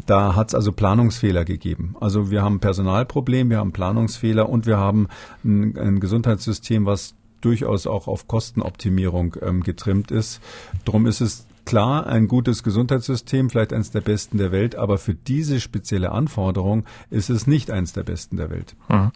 Da 0.06 0.36
hat 0.36 0.50
es 0.50 0.56
also 0.56 0.72
Planungsfehler 0.72 1.46
gegeben. 1.46 1.96
Also 2.00 2.30
wir 2.30 2.42
haben 2.42 2.60
Personalproblem, 2.60 3.50
wir 3.50 3.60
haben 3.60 3.72
Planungsfehler 3.72 4.50
und 4.50 4.66
wir 4.66 4.78
haben 4.78 5.08
ein, 5.44 5.78
ein 5.78 6.00
Gesundheitssystem, 6.00 6.86
was 6.86 7.16
durchaus 7.40 7.88
auch 7.88 8.08
auf 8.08 8.28
Kostenoptimierung 8.28 9.38
ähm, 9.42 9.64
getrimmt 9.64 10.12
ist. 10.12 10.42
Drum 10.84 11.06
ist 11.06 11.22
es 11.22 11.46
Klar, 11.66 12.06
ein 12.06 12.28
gutes 12.28 12.62
Gesundheitssystem, 12.62 13.50
vielleicht 13.50 13.74
eines 13.74 13.90
der 13.90 14.02
besten 14.02 14.38
der 14.38 14.52
Welt, 14.52 14.76
aber 14.76 15.00
für 15.00 15.16
diese 15.16 15.60
spezielle 15.60 16.12
Anforderung 16.12 16.86
ist 17.10 17.30
es 17.32 17.48
nicht 17.48 17.72
eines 17.72 17.94
der 17.94 18.04
besten 18.04 18.38
der 18.38 18.52
Welt. 18.52 18.76
Mhm. 18.88 19.12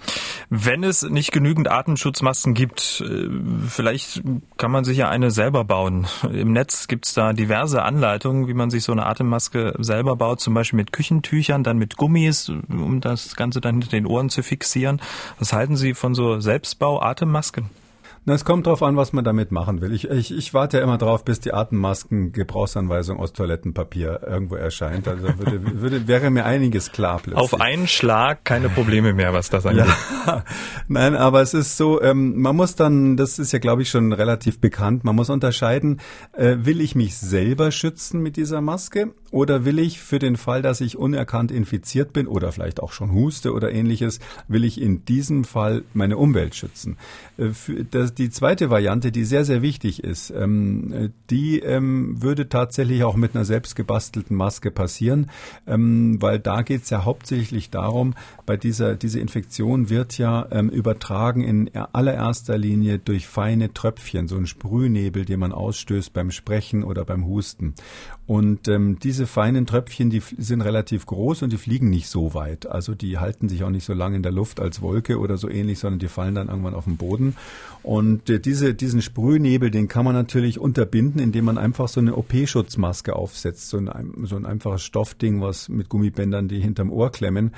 Wenn 0.49 0.83
es 0.83 1.03
nicht 1.03 1.31
genügend 1.31 1.69
Atemschutzmasken 1.69 2.55
gibt, 2.55 3.03
äh, 3.07 3.29
vielleicht 3.67 4.23
kann 4.57 4.71
man 4.71 4.83
sich 4.83 4.97
ja 4.97 5.09
eine 5.09 5.29
selber 5.29 5.63
bauen. 5.63 6.07
Im 6.23 6.53
Netz 6.53 6.87
gibt 6.87 7.05
es 7.05 7.13
da 7.13 7.33
diverse 7.33 7.83
Anleitungen, 7.83 8.47
wie 8.47 8.55
man 8.55 8.71
sich 8.71 8.83
so 8.83 8.91
eine 8.91 9.05
Atemmaske 9.05 9.75
selber 9.77 10.15
baut, 10.15 10.41
zum 10.41 10.55
Beispiel 10.55 10.77
mit 10.77 10.91
Küchentüchern, 10.91 11.63
dann 11.63 11.77
mit 11.77 11.97
Gummis, 11.97 12.49
um 12.49 12.99
das 12.99 13.35
Ganze 13.35 13.61
dann 13.61 13.75
hinter 13.75 13.91
den 13.91 14.07
Ohren 14.07 14.29
zu 14.29 14.41
fixieren. 14.41 15.01
Was 15.37 15.53
halten 15.53 15.77
Sie 15.77 15.93
von 15.93 16.15
so 16.15 16.39
Selbstbau-Atemmasken? 16.39 17.69
Na, 18.29 18.35
es 18.35 18.45
kommt 18.45 18.67
darauf 18.67 18.83
an, 18.83 18.95
was 18.95 19.11
man 19.11 19.23
damit 19.23 19.51
machen 19.51 19.81
will. 19.81 19.91
Ich, 19.91 20.07
ich, 20.07 20.31
ich 20.31 20.53
warte 20.53 20.77
ja 20.77 20.83
immer 20.83 20.99
drauf, 20.99 21.25
bis 21.25 21.39
die 21.39 21.51
Atemmasken 21.51 22.31
Gebrauchsanweisung 22.31 23.17
aus 23.17 23.33
Toilettenpapier 23.33 24.21
irgendwo 24.23 24.53
erscheint. 24.53 25.07
Also 25.07 25.23
würde, 25.39 25.81
würde, 25.81 26.07
wäre 26.07 26.29
mir 26.29 26.45
einiges 26.45 26.91
klar 26.91 27.19
plötzlich. 27.23 27.41
Auf 27.41 27.59
einen 27.59 27.87
Schlag 27.87 28.45
keine 28.45 28.69
Probleme 28.69 29.13
mehr, 29.13 29.33
was 29.33 29.49
das 29.49 29.65
angeht. 29.65 29.87
Ja. 30.27 30.43
Nein, 30.87 31.15
aber 31.15 31.41
es 31.41 31.55
ist 31.55 31.75
so, 31.75 31.99
ähm, 32.03 32.39
man 32.39 32.55
muss 32.55 32.75
dann, 32.75 33.17
das 33.17 33.39
ist 33.39 33.51
ja 33.51 33.57
glaube 33.57 33.81
ich 33.81 33.89
schon 33.89 34.13
relativ 34.13 34.61
bekannt, 34.61 35.03
man 35.03 35.15
muss 35.15 35.31
unterscheiden, 35.31 35.99
äh, 36.33 36.57
will 36.59 36.81
ich 36.81 36.93
mich 36.93 37.17
selber 37.17 37.71
schützen 37.71 38.21
mit 38.21 38.37
dieser 38.37 38.61
Maske 38.61 39.11
oder 39.31 39.65
will 39.65 39.79
ich 39.79 39.99
für 39.99 40.19
den 40.19 40.37
Fall, 40.37 40.61
dass 40.61 40.81
ich 40.81 40.97
unerkannt 40.97 41.51
infiziert 41.51 42.13
bin 42.13 42.27
oder 42.27 42.51
vielleicht 42.51 42.81
auch 42.81 42.91
schon 42.91 43.11
huste 43.11 43.53
oder 43.53 43.71
ähnliches, 43.71 44.19
will 44.47 44.63
ich 44.63 44.81
in 44.81 45.05
diesem 45.05 45.43
Fall 45.43 45.83
meine 45.93 46.17
Umwelt 46.17 46.55
schützen? 46.55 46.97
Äh, 47.37 47.49
das, 47.91 48.13
die 48.13 48.29
zweite 48.29 48.69
Variante, 48.69 49.11
die 49.11 49.25
sehr, 49.25 49.45
sehr 49.45 49.61
wichtig 49.61 50.03
ist, 50.03 50.31
ähm, 50.31 51.11
die 51.29 51.59
ähm, 51.59 52.21
würde 52.21 52.49
tatsächlich 52.49 53.03
auch 53.03 53.15
mit 53.15 53.35
einer 53.35 53.45
selbst 53.45 53.75
gebastelten 53.75 54.35
Maske 54.35 54.71
passieren, 54.71 55.29
ähm, 55.67 56.21
weil 56.21 56.39
da 56.39 56.61
geht 56.61 56.83
es 56.83 56.89
ja 56.89 57.05
hauptsächlich 57.05 57.69
darum, 57.69 58.15
bei 58.45 58.57
dieser 58.57 58.95
diese 58.95 59.19
Infektion 59.19 59.89
wird 59.89 60.17
ja 60.17 60.47
übertragen 60.71 61.43
in 61.43 61.69
allererster 61.75 62.57
Linie 62.57 62.97
durch 62.97 63.27
feine 63.27 63.73
Tröpfchen, 63.73 64.27
so 64.27 64.37
ein 64.37 64.47
Sprühnebel, 64.47 65.25
den 65.25 65.39
man 65.39 65.51
ausstößt 65.51 66.13
beim 66.13 66.31
Sprechen 66.31 66.83
oder 66.83 67.05
beim 67.05 67.25
Husten. 67.25 67.75
Und 68.25 68.67
ähm, 68.67 68.97
diese 69.19 69.27
feinen 69.27 69.65
Tröpfchen, 69.65 70.09
die 70.09 70.21
sind 70.37 70.61
relativ 70.61 71.05
groß 71.05 71.43
und 71.43 71.51
die 71.51 71.57
fliegen 71.57 71.89
nicht 71.89 72.07
so 72.07 72.33
weit. 72.33 72.67
Also 72.67 72.95
die 72.95 73.17
halten 73.17 73.49
sich 73.49 73.63
auch 73.63 73.69
nicht 73.69 73.85
so 73.85 73.93
lange 73.93 74.15
in 74.15 74.23
der 74.23 74.31
Luft 74.31 74.59
als 74.59 74.81
Wolke 74.81 75.19
oder 75.19 75.37
so 75.37 75.49
ähnlich, 75.49 75.79
sondern 75.79 75.99
die 75.99 76.07
fallen 76.07 76.35
dann 76.35 76.47
irgendwann 76.47 76.73
auf 76.73 76.85
den 76.85 76.97
Boden. 76.97 77.35
Und 77.83 78.09
Und 78.19 78.45
diese, 78.45 78.73
diesen 78.73 79.01
Sprühnebel, 79.01 79.71
den 79.71 79.87
kann 79.87 80.05
man 80.05 80.13
natürlich 80.15 80.59
unterbinden, 80.59 81.21
indem 81.21 81.45
man 81.45 81.57
einfach 81.57 81.87
so 81.87 81.99
eine 81.99 82.15
OP-Schutzmaske 82.15 83.15
aufsetzt, 83.15 83.69
so 83.69 83.77
ein, 83.77 84.13
so 84.23 84.35
ein 84.35 84.45
einfaches 84.45 84.83
Stoffding, 84.83 85.41
was 85.41 85.69
mit 85.69 85.89
Gummibändern, 85.89 86.47
die 86.47 86.59
hinterm 86.59 86.91
Ohr 86.91 87.11
klemmen. 87.11 87.53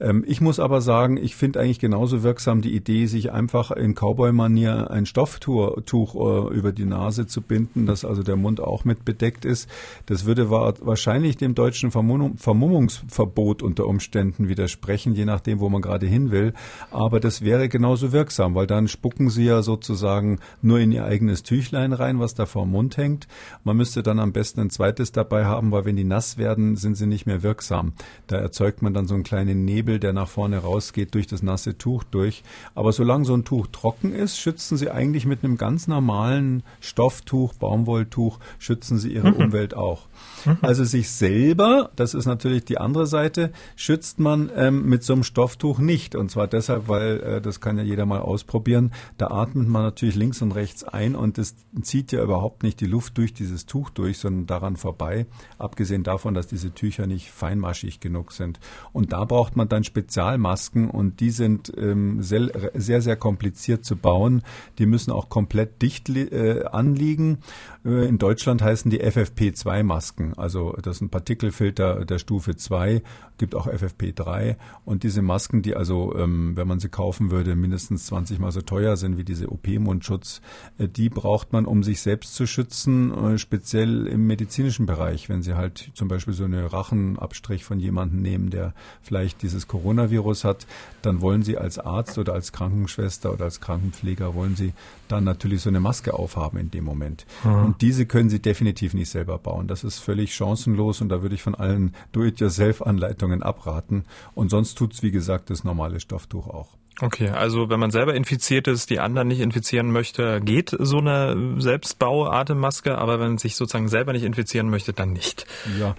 Ähm, 0.00 0.22
ich 0.26 0.40
muss 0.40 0.60
aber 0.60 0.80
sagen, 0.80 1.16
ich 1.16 1.34
finde 1.34 1.60
eigentlich 1.60 1.78
genauso 1.78 2.22
wirksam 2.22 2.60
die 2.60 2.74
Idee, 2.74 3.06
sich 3.06 3.32
einfach 3.32 3.70
in 3.70 3.94
Cowboy-Manier 3.94 4.90
ein 4.90 5.06
Stofftuch 5.06 5.80
Tuch, 5.86 6.14
äh, 6.14 6.54
über 6.54 6.72
die 6.72 6.84
Nase 6.84 7.26
zu 7.26 7.40
binden, 7.40 7.86
dass 7.86 8.04
also 8.04 8.22
der 8.22 8.36
Mund 8.36 8.60
auch 8.60 8.84
mit 8.84 9.04
bedeckt 9.04 9.44
ist. 9.44 9.68
Das 10.06 10.24
würde 10.24 10.50
wahrscheinlich 10.50 11.05
dem 11.06 11.54
deutschen 11.54 11.90
Vermummungsverbot 11.90 13.62
unter 13.62 13.86
Umständen 13.86 14.48
widersprechen, 14.48 15.14
je 15.14 15.24
nachdem, 15.24 15.60
wo 15.60 15.68
man 15.68 15.82
gerade 15.82 16.06
hin 16.06 16.30
will. 16.30 16.52
Aber 16.90 17.20
das 17.20 17.42
wäre 17.42 17.68
genauso 17.68 18.12
wirksam, 18.12 18.54
weil 18.54 18.66
dann 18.66 18.88
spucken 18.88 19.30
sie 19.30 19.44
ja 19.44 19.62
sozusagen 19.62 20.40
nur 20.62 20.80
in 20.80 20.92
ihr 20.92 21.04
eigenes 21.04 21.42
Tüchlein 21.42 21.92
rein, 21.92 22.18
was 22.18 22.34
da 22.34 22.46
vor 22.46 22.64
dem 22.64 22.72
Mund 22.72 22.96
hängt. 22.96 23.28
Man 23.64 23.76
müsste 23.76 24.02
dann 24.02 24.18
am 24.18 24.32
besten 24.32 24.60
ein 24.60 24.70
zweites 24.70 25.12
dabei 25.12 25.44
haben, 25.44 25.70
weil 25.70 25.84
wenn 25.84 25.96
die 25.96 26.04
nass 26.04 26.38
werden, 26.38 26.76
sind 26.76 26.96
sie 26.96 27.06
nicht 27.06 27.26
mehr 27.26 27.42
wirksam. 27.42 27.92
Da 28.26 28.36
erzeugt 28.36 28.82
man 28.82 28.92
dann 28.92 29.06
so 29.06 29.14
einen 29.14 29.24
kleinen 29.24 29.64
Nebel, 29.64 29.98
der 29.98 30.12
nach 30.12 30.28
vorne 30.28 30.58
rausgeht 30.58 31.14
durch 31.14 31.26
das 31.26 31.42
nasse 31.42 31.78
Tuch 31.78 32.02
durch. 32.04 32.42
Aber 32.74 32.92
solange 32.92 33.24
so 33.24 33.34
ein 33.34 33.44
Tuch 33.44 33.68
trocken 33.68 34.12
ist, 34.12 34.38
schützen 34.38 34.76
sie 34.76 34.90
eigentlich 34.90 35.26
mit 35.26 35.44
einem 35.44 35.56
ganz 35.56 35.86
normalen 35.86 36.62
Stofftuch, 36.80 37.54
Baumwolltuch, 37.54 38.38
schützen 38.58 38.98
sie 38.98 39.12
ihre 39.12 39.30
mhm. 39.30 39.36
Umwelt 39.36 39.74
auch. 39.74 40.06
Mhm. 40.44 40.58
Also 40.62 40.84
sich 40.96 41.10
selber, 41.10 41.90
das 41.96 42.14
ist 42.14 42.26
natürlich 42.26 42.64
die 42.64 42.78
andere 42.78 43.06
Seite, 43.06 43.52
schützt 43.76 44.18
man 44.18 44.50
ähm, 44.56 44.86
mit 44.86 45.02
so 45.02 45.12
einem 45.12 45.24
Stofftuch 45.24 45.78
nicht. 45.78 46.14
Und 46.14 46.30
zwar 46.30 46.46
deshalb, 46.46 46.88
weil 46.88 47.20
äh, 47.20 47.40
das 47.40 47.60
kann 47.60 47.76
ja 47.76 47.84
jeder 47.84 48.06
mal 48.06 48.20
ausprobieren. 48.20 48.92
Da 49.18 49.28
atmet 49.28 49.68
man 49.68 49.82
natürlich 49.82 50.14
links 50.14 50.40
und 50.40 50.52
rechts 50.52 50.84
ein 50.84 51.14
und 51.14 51.36
es 51.38 51.54
zieht 51.82 52.12
ja 52.12 52.22
überhaupt 52.22 52.62
nicht 52.62 52.80
die 52.80 52.86
Luft 52.86 53.18
durch 53.18 53.34
dieses 53.34 53.66
Tuch 53.66 53.90
durch, 53.90 54.18
sondern 54.18 54.46
daran 54.46 54.76
vorbei. 54.76 55.26
Abgesehen 55.58 56.02
davon, 56.02 56.32
dass 56.32 56.46
diese 56.46 56.72
Tücher 56.72 57.06
nicht 57.06 57.30
feinmaschig 57.30 58.00
genug 58.00 58.32
sind. 58.32 58.58
Und 58.92 59.12
da 59.12 59.24
braucht 59.24 59.54
man 59.54 59.68
dann 59.68 59.84
Spezialmasken 59.84 60.88
und 60.88 61.20
die 61.20 61.30
sind 61.30 61.72
ähm, 61.76 62.22
sehr, 62.22 62.50
sehr, 62.72 63.02
sehr 63.02 63.16
kompliziert 63.16 63.84
zu 63.84 63.96
bauen. 63.96 64.42
Die 64.78 64.86
müssen 64.86 65.12
auch 65.12 65.28
komplett 65.28 65.82
dicht 65.82 66.08
äh, 66.08 66.64
anliegen. 66.64 67.38
Äh, 67.84 68.08
in 68.08 68.16
Deutschland 68.16 68.62
heißen 68.62 68.90
die 68.90 69.02
FFP2-Masken. 69.02 70.34
Also 70.38 70.74
das 70.86 70.96
ist 70.96 71.02
ein 71.02 71.08
Partikelfilter 71.08 72.04
der 72.04 72.18
Stufe 72.18 72.56
2, 72.56 73.02
gibt 73.38 73.54
auch 73.54 73.66
FFP3. 73.66 74.56
Und 74.84 75.02
diese 75.02 75.22
Masken, 75.22 75.62
die 75.62 75.74
also, 75.74 76.14
ähm, 76.16 76.56
wenn 76.56 76.68
man 76.68 76.80
sie 76.80 76.88
kaufen 76.88 77.30
würde, 77.30 77.56
mindestens 77.56 78.06
20 78.06 78.38
mal 78.38 78.52
so 78.52 78.60
teuer 78.60 78.96
sind 78.96 79.18
wie 79.18 79.24
diese 79.24 79.50
OP-Mundschutz, 79.50 80.40
äh, 80.78 80.88
die 80.88 81.08
braucht 81.08 81.52
man, 81.52 81.66
um 81.66 81.82
sich 81.82 82.00
selbst 82.00 82.34
zu 82.34 82.46
schützen, 82.46 83.12
äh, 83.12 83.38
speziell 83.38 84.06
im 84.06 84.26
medizinischen 84.26 84.86
Bereich. 84.86 85.28
Wenn 85.28 85.42
Sie 85.42 85.54
halt 85.54 85.90
zum 85.94 86.08
Beispiel 86.08 86.34
so 86.34 86.44
eine 86.44 86.72
Rachenabstrich 86.72 87.64
von 87.64 87.80
jemandem 87.80 88.22
nehmen, 88.22 88.50
der 88.50 88.74
vielleicht 89.02 89.42
dieses 89.42 89.68
Coronavirus 89.68 90.44
hat, 90.44 90.66
dann 91.02 91.20
wollen 91.20 91.42
Sie 91.42 91.58
als 91.58 91.78
Arzt 91.78 92.18
oder 92.18 92.32
als 92.32 92.52
Krankenschwester 92.52 93.32
oder 93.32 93.44
als 93.44 93.60
Krankenpfleger 93.60 94.34
wollen 94.34 94.56
Sie 94.56 94.72
dann 95.08 95.24
natürlich 95.24 95.62
so 95.62 95.68
eine 95.68 95.80
Maske 95.80 96.14
aufhaben 96.14 96.58
in 96.58 96.70
dem 96.70 96.84
Moment. 96.84 97.26
Mhm. 97.44 97.64
Und 97.64 97.82
diese 97.82 98.06
können 98.06 98.30
Sie 98.30 98.40
definitiv 98.40 98.94
nicht 98.94 99.10
selber 99.10 99.38
bauen. 99.38 99.68
Das 99.68 99.84
ist 99.84 99.98
völlig 99.98 100.34
chancenlos 100.76 101.00
und 101.00 101.08
da 101.08 101.22
würde 101.22 101.34
ich 101.34 101.42
von 101.42 101.54
allen 101.54 101.94
Do-it-yourself-Anleitungen 102.12 103.42
abraten. 103.42 104.04
Und 104.34 104.50
sonst 104.50 104.76
tut's 104.76 105.02
wie 105.02 105.10
gesagt, 105.10 105.50
das 105.50 105.64
normale 105.64 106.00
Stofftuch 106.00 106.48
auch. 106.48 106.76
Okay, 107.02 107.28
also 107.28 107.68
wenn 107.68 107.78
man 107.78 107.90
selber 107.90 108.14
infiziert 108.14 108.68
ist, 108.68 108.88
die 108.88 109.00
anderen 109.00 109.28
nicht 109.28 109.40
infizieren 109.40 109.92
möchte, 109.92 110.40
geht 110.40 110.74
so 110.78 110.96
eine 110.96 111.56
Selbstbau-Atemmaske, 111.58 112.96
aber 112.96 113.20
wenn 113.20 113.28
man 113.28 113.38
sich 113.38 113.56
sozusagen 113.56 113.88
selber 113.88 114.14
nicht 114.14 114.24
infizieren 114.24 114.70
möchte, 114.70 114.94
dann 114.94 115.12
nicht. 115.12 115.46
Ja, 115.78 115.94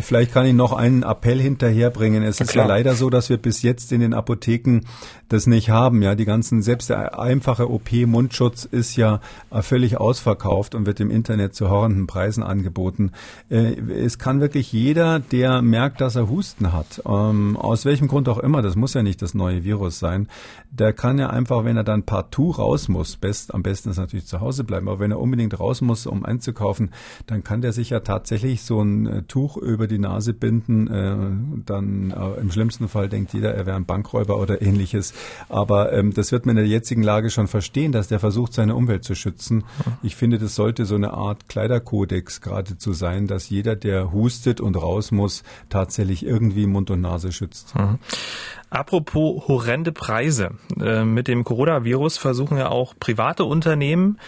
vielleicht 0.00 0.32
kann 0.32 0.46
ich 0.46 0.54
noch 0.54 0.72
einen 0.72 1.02
Appell 1.02 1.38
hinterherbringen. 1.38 2.22
Es 2.22 2.38
ja, 2.38 2.46
ist 2.46 2.52
klar. 2.52 2.64
ja 2.64 2.74
leider 2.76 2.94
so, 2.94 3.10
dass 3.10 3.28
wir 3.28 3.36
bis 3.36 3.60
jetzt 3.60 3.92
in 3.92 4.00
den 4.00 4.14
Apotheken 4.14 4.80
das 5.28 5.46
nicht 5.46 5.68
haben. 5.68 6.00
Ja, 6.00 6.14
die 6.14 6.24
ganzen, 6.24 6.62
selbst 6.62 6.88
der 6.88 7.18
einfache 7.18 7.70
OP-Mundschutz 7.70 8.64
ist 8.64 8.96
ja 8.96 9.20
völlig 9.60 9.98
ausverkauft 9.98 10.74
und 10.74 10.86
wird 10.86 11.00
im 11.00 11.10
Internet 11.10 11.54
zu 11.54 11.68
horrenden 11.68 12.06
Preisen 12.06 12.42
angeboten. 12.42 13.12
Äh, 13.50 13.74
es 13.90 14.18
kann 14.18 14.40
wirklich 14.40 14.72
jeder, 14.72 15.20
der 15.20 15.60
merkt, 15.60 16.00
dass 16.00 16.16
er 16.16 16.30
Husten 16.30 16.72
hat, 16.72 17.02
ähm, 17.06 17.58
aus 17.58 17.84
welchem 17.84 18.08
Grund 18.08 18.30
auch 18.30 18.38
immer, 18.38 18.62
das 18.62 18.76
muss 18.76 18.94
ja 18.94 19.02
nicht 19.02 19.20
das 19.20 19.34
neue 19.34 19.64
Virus 19.64 19.98
sein, 19.98 20.28
der 20.70 20.92
kann 20.92 21.18
ja 21.18 21.30
einfach, 21.30 21.64
wenn 21.64 21.76
er 21.76 21.84
dann 21.84 22.02
partout 22.02 22.52
raus 22.52 22.88
muss, 22.88 23.16
best, 23.16 23.54
am 23.54 23.62
besten 23.62 23.90
ist 23.90 23.96
natürlich 23.96 24.26
zu 24.26 24.40
Hause 24.40 24.64
bleiben, 24.64 24.88
aber 24.88 25.00
wenn 25.00 25.10
er 25.10 25.20
unbedingt 25.20 25.58
raus 25.58 25.80
muss, 25.80 26.06
um 26.06 26.24
einzukaufen, 26.24 26.90
dann 27.26 27.42
kann 27.42 27.62
der 27.62 27.72
sich 27.72 27.90
ja 27.90 28.00
tatsächlich 28.00 28.62
so 28.62 28.80
ein 28.80 29.06
äh, 29.06 29.22
Tuch 29.22 29.56
über 29.56 29.86
die 29.86 29.98
Nase 29.98 30.34
binden. 30.34 30.88
Äh, 30.88 31.62
dann 31.64 32.10
äh, 32.10 32.40
im 32.40 32.50
schlimmsten 32.50 32.88
Fall 32.88 33.08
denkt 33.08 33.32
jeder, 33.32 33.54
er 33.54 33.66
wäre 33.66 33.76
ein 33.76 33.86
Bankräuber 33.86 34.38
oder 34.38 34.62
ähnliches. 34.62 35.14
Aber 35.48 35.92
ähm, 35.92 36.12
das 36.12 36.32
wird 36.32 36.46
man 36.46 36.56
in 36.56 36.64
der 36.64 36.70
jetzigen 36.70 37.02
Lage 37.02 37.30
schon 37.30 37.48
verstehen, 37.48 37.92
dass 37.92 38.08
der 38.08 38.20
versucht, 38.20 38.52
seine 38.52 38.74
Umwelt 38.74 39.04
zu 39.04 39.14
schützen. 39.14 39.64
Ich 40.02 40.16
finde, 40.16 40.38
das 40.38 40.54
sollte 40.54 40.84
so 40.84 40.94
eine 40.94 41.14
Art 41.14 41.48
Kleiderkodex 41.48 42.40
geradezu 42.40 42.92
sein, 42.92 43.26
dass 43.26 43.48
jeder, 43.48 43.76
der 43.76 44.12
hustet 44.12 44.60
und 44.60 44.76
raus 44.76 45.10
muss, 45.10 45.42
tatsächlich 45.68 46.24
irgendwie 46.24 46.66
Mund 46.66 46.90
und 46.90 47.00
Nase 47.00 47.32
schützt. 47.32 47.74
Mhm. 47.74 47.98
Apropos 48.70 49.48
horrende 49.48 49.92
Preise. 49.92 50.50
Äh, 50.80 51.04
mit 51.04 51.28
dem 51.28 51.44
Coronavirus 51.44 52.18
versuchen 52.18 52.58
ja 52.58 52.68
auch 52.68 52.94
private 52.98 53.44
Unternehmen, 53.44 54.18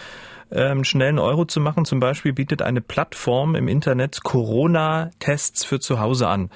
ähm, 0.51 0.85
schnellen 0.85 1.19
Euro 1.19 1.45
zu 1.45 1.61
machen. 1.61 1.85
Zum 1.85 2.01
Beispiel 2.01 2.33
bietet 2.33 2.63
eine 2.63 2.81
Plattform 2.81 3.55
im 3.55 3.69
Internet 3.69 4.23
Corona-Tests 4.23 5.65
für 5.65 5.79
zu 5.79 6.01
Hause 6.01 6.29
an. 6.29 6.51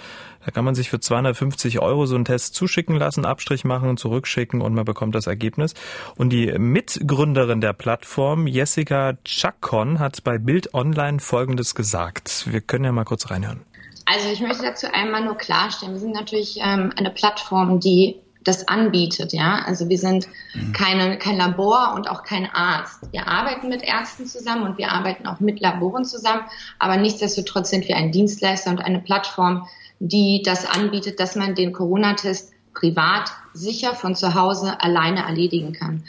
Da 0.45 0.51
kann 0.51 0.65
man 0.65 0.75
sich 0.75 0.91
für 0.91 1.01
250 1.01 1.81
Euro 1.81 2.05
so 2.07 2.15
einen 2.15 2.25
Test 2.25 2.55
zuschicken 2.55 2.97
lassen, 2.97 3.25
Abstrich 3.25 3.65
machen, 3.65 3.97
zurückschicken 3.97 4.61
und 4.61 4.75
man 4.75 4.85
bekommt 4.85 5.15
das 5.15 5.27
Ergebnis. 5.27 5.75
Und 6.17 6.31
die 6.31 6.53
Mitgründerin 6.59 7.61
der 7.61 7.73
Plattform, 7.73 8.47
Jessica 8.47 9.15
Chakon, 9.25 9.99
hat 10.01 10.23
bei 10.25 10.39
Bild 10.39 10.75
Online 10.75 11.21
Folgendes 11.21 11.75
gesagt. 11.75 12.47
Wir 12.51 12.61
können 12.61 12.85
ja 12.85 12.93
mal 12.93 13.05
kurz 13.05 13.31
reinhören. 13.31 13.61
Also 14.05 14.29
ich 14.31 14.41
möchte 14.41 14.63
dazu 14.63 14.87
einmal 14.93 15.25
nur 15.25 15.37
klarstellen, 15.37 15.95
wir 15.95 16.01
sind 16.01 16.13
natürlich 16.13 16.59
ähm, 16.61 16.93
eine 16.97 17.11
Plattform, 17.11 17.81
die 17.81 18.21
das 18.45 18.69
anbietet, 18.69 19.33
ja. 19.33 19.63
Also 19.65 19.89
wir 19.89 19.99
sind 19.99 20.29
keine, 20.75 21.19
kein 21.19 21.39
Labor 21.39 21.95
und 21.95 22.11
auch 22.11 22.25
kein 22.25 22.47
Arzt. 22.53 23.01
Wir 23.11 23.27
arbeiten 23.27 23.69
mit 23.69 23.83
Ärzten 23.83 24.27
zusammen 24.27 24.65
und 24.65 24.79
wir 24.79 24.93
arbeiten 24.93 25.27
auch 25.27 25.41
mit 25.41 25.61
Laboren 25.61 26.05
zusammen, 26.05 26.43
aber 26.79 26.99
nichtsdestotrotz 26.99 27.71
sind 27.71 27.89
wir 27.89 27.97
ein 27.97 28.13
Dienstleister 28.13 28.71
und 28.71 28.85
eine 28.85 29.01
Plattform, 29.01 29.67
die 29.99 30.43
das 30.45 30.67
anbietet, 30.67 31.19
dass 31.21 31.37
man 31.37 31.55
den 31.55 31.73
Corona-Test 31.73 32.53
privat 32.75 33.31
sicher 33.55 33.95
von 33.95 34.15
zu 34.15 34.35
Hause 34.35 34.81
alleine 34.81 35.25
erledigen 35.25 35.73
kann. 35.73 36.05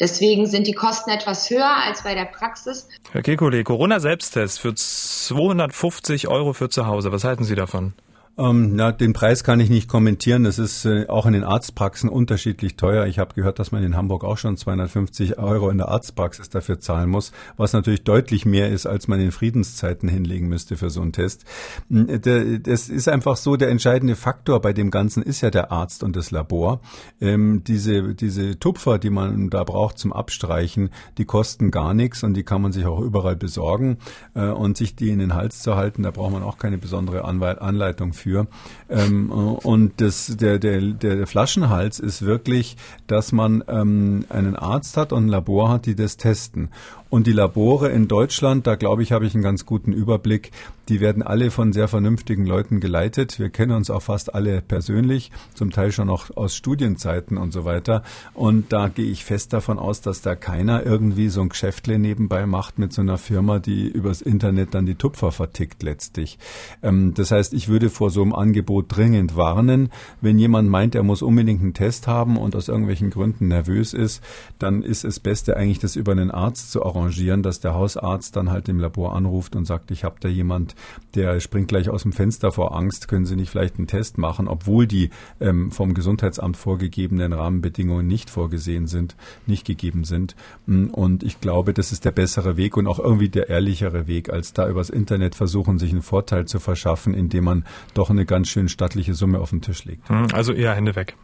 Deswegen 0.00 0.46
sind 0.46 0.66
die 0.66 0.72
Kosten 0.72 1.10
etwas 1.10 1.50
höher 1.50 1.76
als 1.86 2.02
bei 2.02 2.14
der 2.14 2.24
Praxis. 2.24 2.88
Herr 3.12 3.20
Kekulé, 3.20 3.62
Corona-Selbsttest 3.62 4.58
für 4.58 4.74
250 4.74 6.26
Euro 6.28 6.54
für 6.54 6.70
zu 6.70 6.86
Hause. 6.86 7.12
Was 7.12 7.24
halten 7.24 7.44
Sie 7.44 7.54
davon? 7.54 7.92
Ähm, 8.40 8.74
na, 8.74 8.90
den 8.90 9.12
Preis 9.12 9.44
kann 9.44 9.60
ich 9.60 9.68
nicht 9.68 9.86
kommentieren. 9.86 10.44
Das 10.44 10.58
ist 10.58 10.86
äh, 10.86 11.06
auch 11.08 11.26
in 11.26 11.34
den 11.34 11.44
Arztpraxen 11.44 12.08
unterschiedlich 12.08 12.76
teuer. 12.76 13.04
Ich 13.04 13.18
habe 13.18 13.34
gehört, 13.34 13.58
dass 13.58 13.70
man 13.70 13.84
in 13.84 13.96
Hamburg 13.96 14.24
auch 14.24 14.38
schon 14.38 14.56
250 14.56 15.38
Euro 15.38 15.68
in 15.68 15.76
der 15.76 15.88
Arztpraxis 15.88 16.48
dafür 16.48 16.80
zahlen 16.80 17.10
muss, 17.10 17.32
was 17.58 17.74
natürlich 17.74 18.02
deutlich 18.02 18.46
mehr 18.46 18.70
ist, 18.70 18.86
als 18.86 19.08
man 19.08 19.20
in 19.20 19.30
Friedenszeiten 19.30 20.08
hinlegen 20.08 20.48
müsste 20.48 20.78
für 20.78 20.88
so 20.88 21.02
einen 21.02 21.12
Test. 21.12 21.44
Hm, 21.90 22.62
das 22.62 22.88
ist 22.88 23.08
einfach 23.10 23.36
so, 23.36 23.56
der 23.56 23.68
entscheidende 23.68 24.16
Faktor 24.16 24.62
bei 24.62 24.72
dem 24.72 24.90
Ganzen 24.90 25.22
ist 25.22 25.42
ja 25.42 25.50
der 25.50 25.70
Arzt 25.70 26.02
und 26.02 26.16
das 26.16 26.30
Labor. 26.30 26.80
Ähm, 27.20 27.62
diese, 27.66 28.14
diese 28.14 28.58
Tupfer, 28.58 28.98
die 28.98 29.10
man 29.10 29.50
da 29.50 29.64
braucht 29.64 29.98
zum 29.98 30.14
Abstreichen, 30.14 30.88
die 31.18 31.26
kosten 31.26 31.70
gar 31.70 31.92
nichts 31.92 32.22
und 32.22 32.32
die 32.32 32.42
kann 32.42 32.62
man 32.62 32.72
sich 32.72 32.86
auch 32.86 33.00
überall 33.00 33.36
besorgen. 33.36 33.98
Äh, 34.34 34.48
und 34.48 34.78
sich 34.78 34.96
die 34.96 35.10
in 35.10 35.18
den 35.18 35.34
Hals 35.34 35.60
zu 35.60 35.76
halten, 35.76 36.04
da 36.04 36.10
braucht 36.10 36.32
man 36.32 36.42
auch 36.42 36.56
keine 36.56 36.78
besondere 36.78 37.24
Anleitung 37.26 38.14
für 38.14 38.29
dafür. 38.30 38.46
Ähm, 38.88 39.30
und 39.30 40.00
das, 40.00 40.36
der, 40.36 40.58
der, 40.58 40.80
der 40.80 41.26
Flaschenhals 41.26 41.98
ist 41.98 42.22
wirklich, 42.22 42.76
dass 43.06 43.32
man 43.32 43.62
ähm, 43.68 44.24
einen 44.28 44.56
Arzt 44.56 44.96
hat 44.96 45.12
und 45.12 45.26
ein 45.26 45.28
Labor 45.28 45.70
hat, 45.70 45.86
die 45.86 45.94
das 45.94 46.16
testen. 46.16 46.70
Und 47.10 47.26
die 47.26 47.32
Labore 47.32 47.88
in 47.88 48.06
Deutschland, 48.06 48.68
da 48.68 48.76
glaube 48.76 49.02
ich, 49.02 49.10
habe 49.10 49.26
ich 49.26 49.34
einen 49.34 49.42
ganz 49.42 49.66
guten 49.66 49.92
Überblick. 49.92 50.52
Die 50.88 51.00
werden 51.00 51.24
alle 51.24 51.50
von 51.50 51.72
sehr 51.72 51.88
vernünftigen 51.88 52.46
Leuten 52.46 52.78
geleitet. 52.78 53.40
Wir 53.40 53.50
kennen 53.50 53.72
uns 53.72 53.90
auch 53.90 54.02
fast 54.02 54.32
alle 54.32 54.60
persönlich, 54.60 55.32
zum 55.54 55.72
Teil 55.72 55.90
schon 55.90 56.08
auch 56.08 56.36
aus 56.36 56.54
Studienzeiten 56.54 57.36
und 57.36 57.52
so 57.52 57.64
weiter. 57.64 58.04
Und 58.32 58.72
da 58.72 58.88
gehe 58.88 59.10
ich 59.10 59.24
fest 59.24 59.52
davon 59.52 59.78
aus, 59.78 60.02
dass 60.02 60.22
da 60.22 60.36
keiner 60.36 60.86
irgendwie 60.86 61.28
so 61.30 61.40
ein 61.40 61.48
Geschäftle 61.48 61.98
nebenbei 61.98 62.46
macht 62.46 62.78
mit 62.78 62.92
so 62.92 63.02
einer 63.02 63.18
Firma, 63.18 63.58
die 63.58 63.88
übers 63.88 64.22
Internet 64.22 64.74
dann 64.74 64.86
die 64.86 64.94
Tupfer 64.94 65.32
vertickt 65.32 65.82
letztlich. 65.82 66.38
Ähm, 66.82 67.14
das 67.14 67.32
heißt, 67.32 67.54
ich 67.54 67.68
würde 67.68 67.90
vor 67.90 68.10
so 68.10 68.22
einem 68.22 68.34
Angebot 68.34 68.86
dringend 68.88 69.36
warnen. 69.36 69.90
Wenn 70.20 70.38
jemand 70.38 70.70
meint, 70.70 70.94
er 70.94 71.02
muss 71.02 71.22
unbedingt 71.22 71.60
einen 71.60 71.74
Test 71.74 72.06
haben 72.06 72.36
und 72.36 72.54
aus 72.54 72.68
irgendwelchen 72.68 73.10
Gründen 73.10 73.48
nervös 73.48 73.94
ist, 73.94 74.22
dann 74.60 74.82
ist 74.82 75.04
es 75.04 75.18
Beste 75.18 75.56
eigentlich, 75.56 75.80
das 75.80 75.96
über 75.96 76.12
einen 76.12 76.30
Arzt 76.30 76.70
zu 76.70 76.84
arrangieren, 76.84 76.99
dass 77.42 77.60
der 77.60 77.74
Hausarzt 77.74 78.36
dann 78.36 78.50
halt 78.50 78.68
im 78.68 78.78
Labor 78.78 79.14
anruft 79.14 79.56
und 79.56 79.64
sagt, 79.64 79.90
ich 79.90 80.04
habe 80.04 80.16
da 80.20 80.28
jemand, 80.28 80.74
der 81.14 81.40
springt 81.40 81.68
gleich 81.68 81.88
aus 81.88 82.02
dem 82.02 82.12
Fenster 82.12 82.52
vor 82.52 82.76
Angst, 82.76 83.08
können 83.08 83.26
Sie 83.26 83.36
nicht 83.36 83.50
vielleicht 83.50 83.78
einen 83.78 83.86
Test 83.86 84.18
machen, 84.18 84.48
obwohl 84.48 84.86
die 84.86 85.10
ähm, 85.40 85.70
vom 85.70 85.94
Gesundheitsamt 85.94 86.56
vorgegebenen 86.56 87.32
Rahmenbedingungen 87.32 88.06
nicht 88.06 88.30
vorgesehen 88.30 88.86
sind, 88.86 89.16
nicht 89.46 89.66
gegeben 89.66 90.04
sind. 90.04 90.36
Mm, 90.66 90.86
und 90.86 91.22
ich 91.22 91.40
glaube, 91.40 91.74
das 91.74 91.92
ist 91.92 92.04
der 92.04 92.10
bessere 92.10 92.56
Weg 92.56 92.76
und 92.76 92.86
auch 92.86 92.98
irgendwie 92.98 93.28
der 93.28 93.48
ehrlichere 93.48 94.06
Weg, 94.06 94.30
als 94.30 94.52
da 94.52 94.68
übers 94.68 94.90
Internet 94.90 95.34
versuchen, 95.34 95.78
sich 95.78 95.92
einen 95.92 96.02
Vorteil 96.02 96.46
zu 96.46 96.58
verschaffen, 96.58 97.14
indem 97.14 97.44
man 97.44 97.64
doch 97.94 98.10
eine 98.10 98.26
ganz 98.26 98.48
schön 98.48 98.68
stattliche 98.68 99.14
Summe 99.14 99.40
auf 99.40 99.50
den 99.50 99.60
Tisch 99.60 99.84
legt. 99.84 100.08
Hm, 100.08 100.26
also 100.32 100.52
eher 100.52 100.74
Hände 100.74 100.96
weg. 100.96 101.16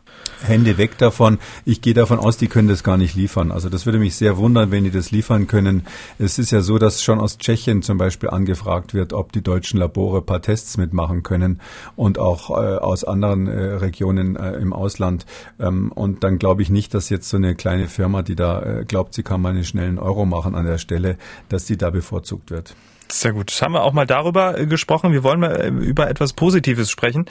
Hände 0.43 0.79
weg 0.79 0.99
davon. 0.99 1.39
Ich 1.65 1.81
gehe 1.81 1.95
davon 1.95 2.19
aus, 2.19 2.37
die 2.37 2.47
können 2.47 2.69
das 2.69 2.83
gar 2.83 2.97
nicht 2.97 3.15
liefern. 3.15 3.51
Also 3.51 3.69
das 3.69 3.87
würde 3.87 3.99
mich 3.99 4.15
sehr 4.15 4.37
wundern, 4.37 4.71
wenn 4.71 4.85
die 4.85 4.91
das 4.91 5.11
liefern 5.11 5.47
können. 5.47 5.66
Es 6.19 6.39
ist 6.39 6.51
ja 6.51 6.61
so, 6.61 6.79
dass 6.79 7.03
schon 7.03 7.21
aus 7.21 7.39
Tschechien 7.39 7.83
zum 7.83 7.99
Beispiel 7.99 8.31
angefragt 8.31 8.95
wird, 8.95 9.13
ob 9.13 9.33
die 9.33 9.43
deutschen 9.43 9.79
Labore 9.79 10.23
paar 10.23 10.43
Tests 10.43 10.77
mitmachen 10.77 11.23
können 11.23 11.61
und 11.97 12.19
auch 12.19 12.51
äh, 12.51 12.77
aus 12.77 13.05
anderen 13.05 13.47
äh, 13.47 13.75
Regionen 13.75 14.37
äh, 14.37 14.53
im 14.55 14.73
Ausland. 14.73 15.27
Ähm, 15.59 15.93
und 15.93 16.25
dann 16.25 16.39
glaube 16.39 16.63
ich 16.63 16.71
nicht, 16.71 16.95
dass 16.95 17.09
jetzt 17.09 17.29
so 17.29 17.37
eine 17.37 17.55
kleine 17.55 17.89
Firma, 17.89 18.23
die 18.23 18.37
da 18.37 18.63
äh, 18.63 18.85
glaubt, 18.85 19.15
sie 19.15 19.23
kann 19.23 19.41
mal 19.41 19.51
einen 19.51 19.65
schnellen 19.65 19.99
Euro 19.99 20.27
machen 20.27 20.55
an 20.55 20.67
der 20.67 20.79
Stelle, 20.79 21.17
dass 21.49 21.65
die 21.65 21.77
da 21.77 21.91
bevorzugt 21.91 22.51
wird. 22.51 22.75
Sehr 23.09 23.33
gut. 23.33 23.51
Haben 23.63 23.75
wir 23.75 23.85
auch 23.85 23.93
mal 23.93 24.07
darüber 24.07 24.59
äh, 24.59 24.67
gesprochen. 24.67 25.13
Wir 25.13 25.23
wollen 25.23 25.41
mal 25.41 25.61
äh, 25.61 25.69
über 25.69 26.09
etwas 26.11 26.33
Positives 26.33 26.91
sprechen. 26.91 27.27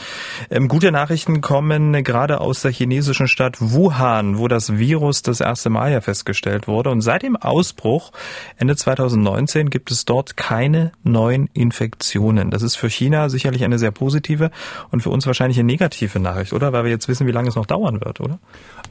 Ähm, 0.50 0.68
gute 0.68 0.92
Nachrichten 0.92 1.42
kommen 1.42 2.04
gerade 2.04 2.40
aus 2.40 2.62
der 2.62 2.72
chinesischen 2.72 3.28
Stadt 3.28 3.58
Wuhan, 3.60 4.38
wo 4.38 4.48
das 4.48 4.78
Virus 4.78 5.22
das 5.22 5.42
erste 5.42 5.70
Mal 5.70 5.92
ja 5.92 6.00
festgestellt 6.00 6.68
wurde. 6.68 6.92
Und 6.92 7.02
seit 7.02 7.24
dem 7.24 7.36
Ausbruch 7.36 8.12
Ende 8.58 8.76
2019 8.76 9.70
gibt 9.70 9.92
es 9.92 10.06
dort 10.06 10.38
keine 10.38 10.94
neuen 11.04 11.50
Infektionen. 11.54 12.52
Das 12.52 12.62
ist 12.62 12.76
für 12.76 12.90
China 12.90 13.28
sicherlich 13.28 13.64
eine 13.64 13.78
sehr 13.78 13.92
positive 13.92 14.52
und 14.92 15.04
für 15.04 15.10
uns 15.10 15.28
wahrscheinlich 15.28 15.60
eine 15.60 15.68
negative 15.68 16.20
Nachricht, 16.20 16.54
oder? 16.54 16.72
Weil 16.72 16.86
wir 16.86 16.92
jetzt 16.92 17.10
wissen, 17.10 17.28
wie 17.28 17.32
lange 17.32 17.50
es 17.50 17.56
noch 17.56 17.66
dauern 17.66 18.00
wird, 18.04 18.22
oder? 18.22 18.40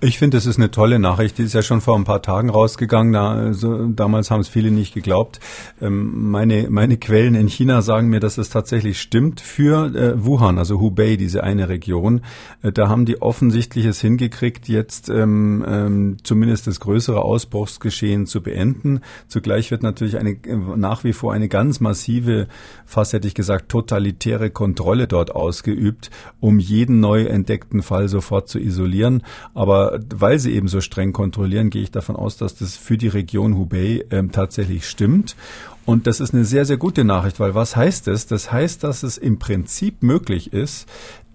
Ich 0.01 0.19
finde, 0.19 0.37
das 0.37 0.45
ist 0.45 0.59
eine 0.59 0.71
tolle 0.71 0.99
Nachricht. 0.99 1.39
Die 1.39 1.45
ist 1.45 1.55
ja 1.55 1.63
schon 1.63 1.81
vor 1.81 1.97
ein 1.97 2.05
paar 2.05 2.21
Tagen 2.21 2.51
rausgegangen. 2.51 3.13
Da, 3.15 3.33
also, 3.33 3.87
damals 3.87 4.31
haben 4.31 4.41
es 4.41 4.49
viele 4.49 4.71
nicht 4.71 4.93
geglaubt. 4.93 5.41
Ähm, 5.81 6.31
meine 6.31 6.74
meine 6.75 6.99
Quellen 6.99 7.35
in 7.37 7.49
China 7.49 7.81
sagen 7.81 8.09
mir, 8.09 8.21
dass 8.21 8.37
es 8.37 8.51
tatsächlich 8.51 9.01
stimmt 9.01 9.41
für 9.41 9.95
äh, 9.95 10.25
Wuhan, 10.25 10.59
also 10.59 10.81
Hubei, 10.81 11.17
diese 11.17 11.45
eine 11.45 11.69
Region. 11.69 12.21
Äh, 12.63 12.73
da 12.73 12.89
haben 12.89 13.07
die 13.07 13.23
offensichtlich 13.23 13.87
es 13.87 14.01
hingekriegt, 14.01 14.69
jetzt 14.69 15.09
ähm, 15.09 15.65
ähm, 15.67 16.17
zumindest 16.25 16.67
das 16.67 16.81
größere 16.81 17.23
Ausbruchsgeschehen 17.23 18.27
zu 18.27 18.43
beenden. 18.43 19.01
Zugleich 19.29 19.71
wird 19.71 19.83
natürlich 19.83 20.19
eine 20.19 20.33
äh, 20.33 20.57
nach 20.77 21.05
wie 21.05 21.13
vor 21.13 21.33
eine 21.33 21.49
ganz 21.49 21.81
massive, 21.81 22.49
fast 22.85 23.13
hätte 23.13 23.29
ich 23.29 23.35
gesagt, 23.35 23.69
totalitäre 23.69 24.51
Kontrolle 24.51 25.07
dort 25.07 25.35
ausgeübt, 25.35 26.11
um 26.41 26.59
jeden 26.59 26.99
neu 26.99 27.25
entdeckten 27.25 27.83
Fall 27.83 28.09
sofort 28.09 28.49
zu 28.49 28.59
isolieren. 28.59 29.23
Aber 29.55 30.01
weil 30.15 30.41
sie 30.41 30.53
eben 30.53 30.69
so 30.69 30.81
streng 30.81 31.13
kontrollieren, 31.13 31.71
gehe 31.71 31.83
ich 31.83 31.93
davon 31.93 32.17
aus, 32.17 32.37
dass 32.37 32.57
das 32.57 32.77
für 32.77 32.99
die 32.99 33.09
Region 33.09 33.57
Hubei 33.57 34.05
ähm, 34.11 34.33
tatsächlich 34.33 34.89
stimmt. 34.89 35.37
Und 35.87 36.07
das 36.07 36.21
ist 36.21 36.33
eine 36.33 36.45
sehr, 36.45 36.65
sehr 36.65 36.79
gute 36.79 37.05
Nachricht, 37.05 37.41
weil 37.41 37.55
was 37.55 37.77
heißt 37.77 38.09
es? 38.09 38.27
Das 38.27 38.51
heißt, 38.51 38.83
dass 38.85 39.03
es 39.03 39.19
im 39.19 39.39
Prinzip 39.39 40.03
möglich 40.03 40.53
ist, 40.53 40.89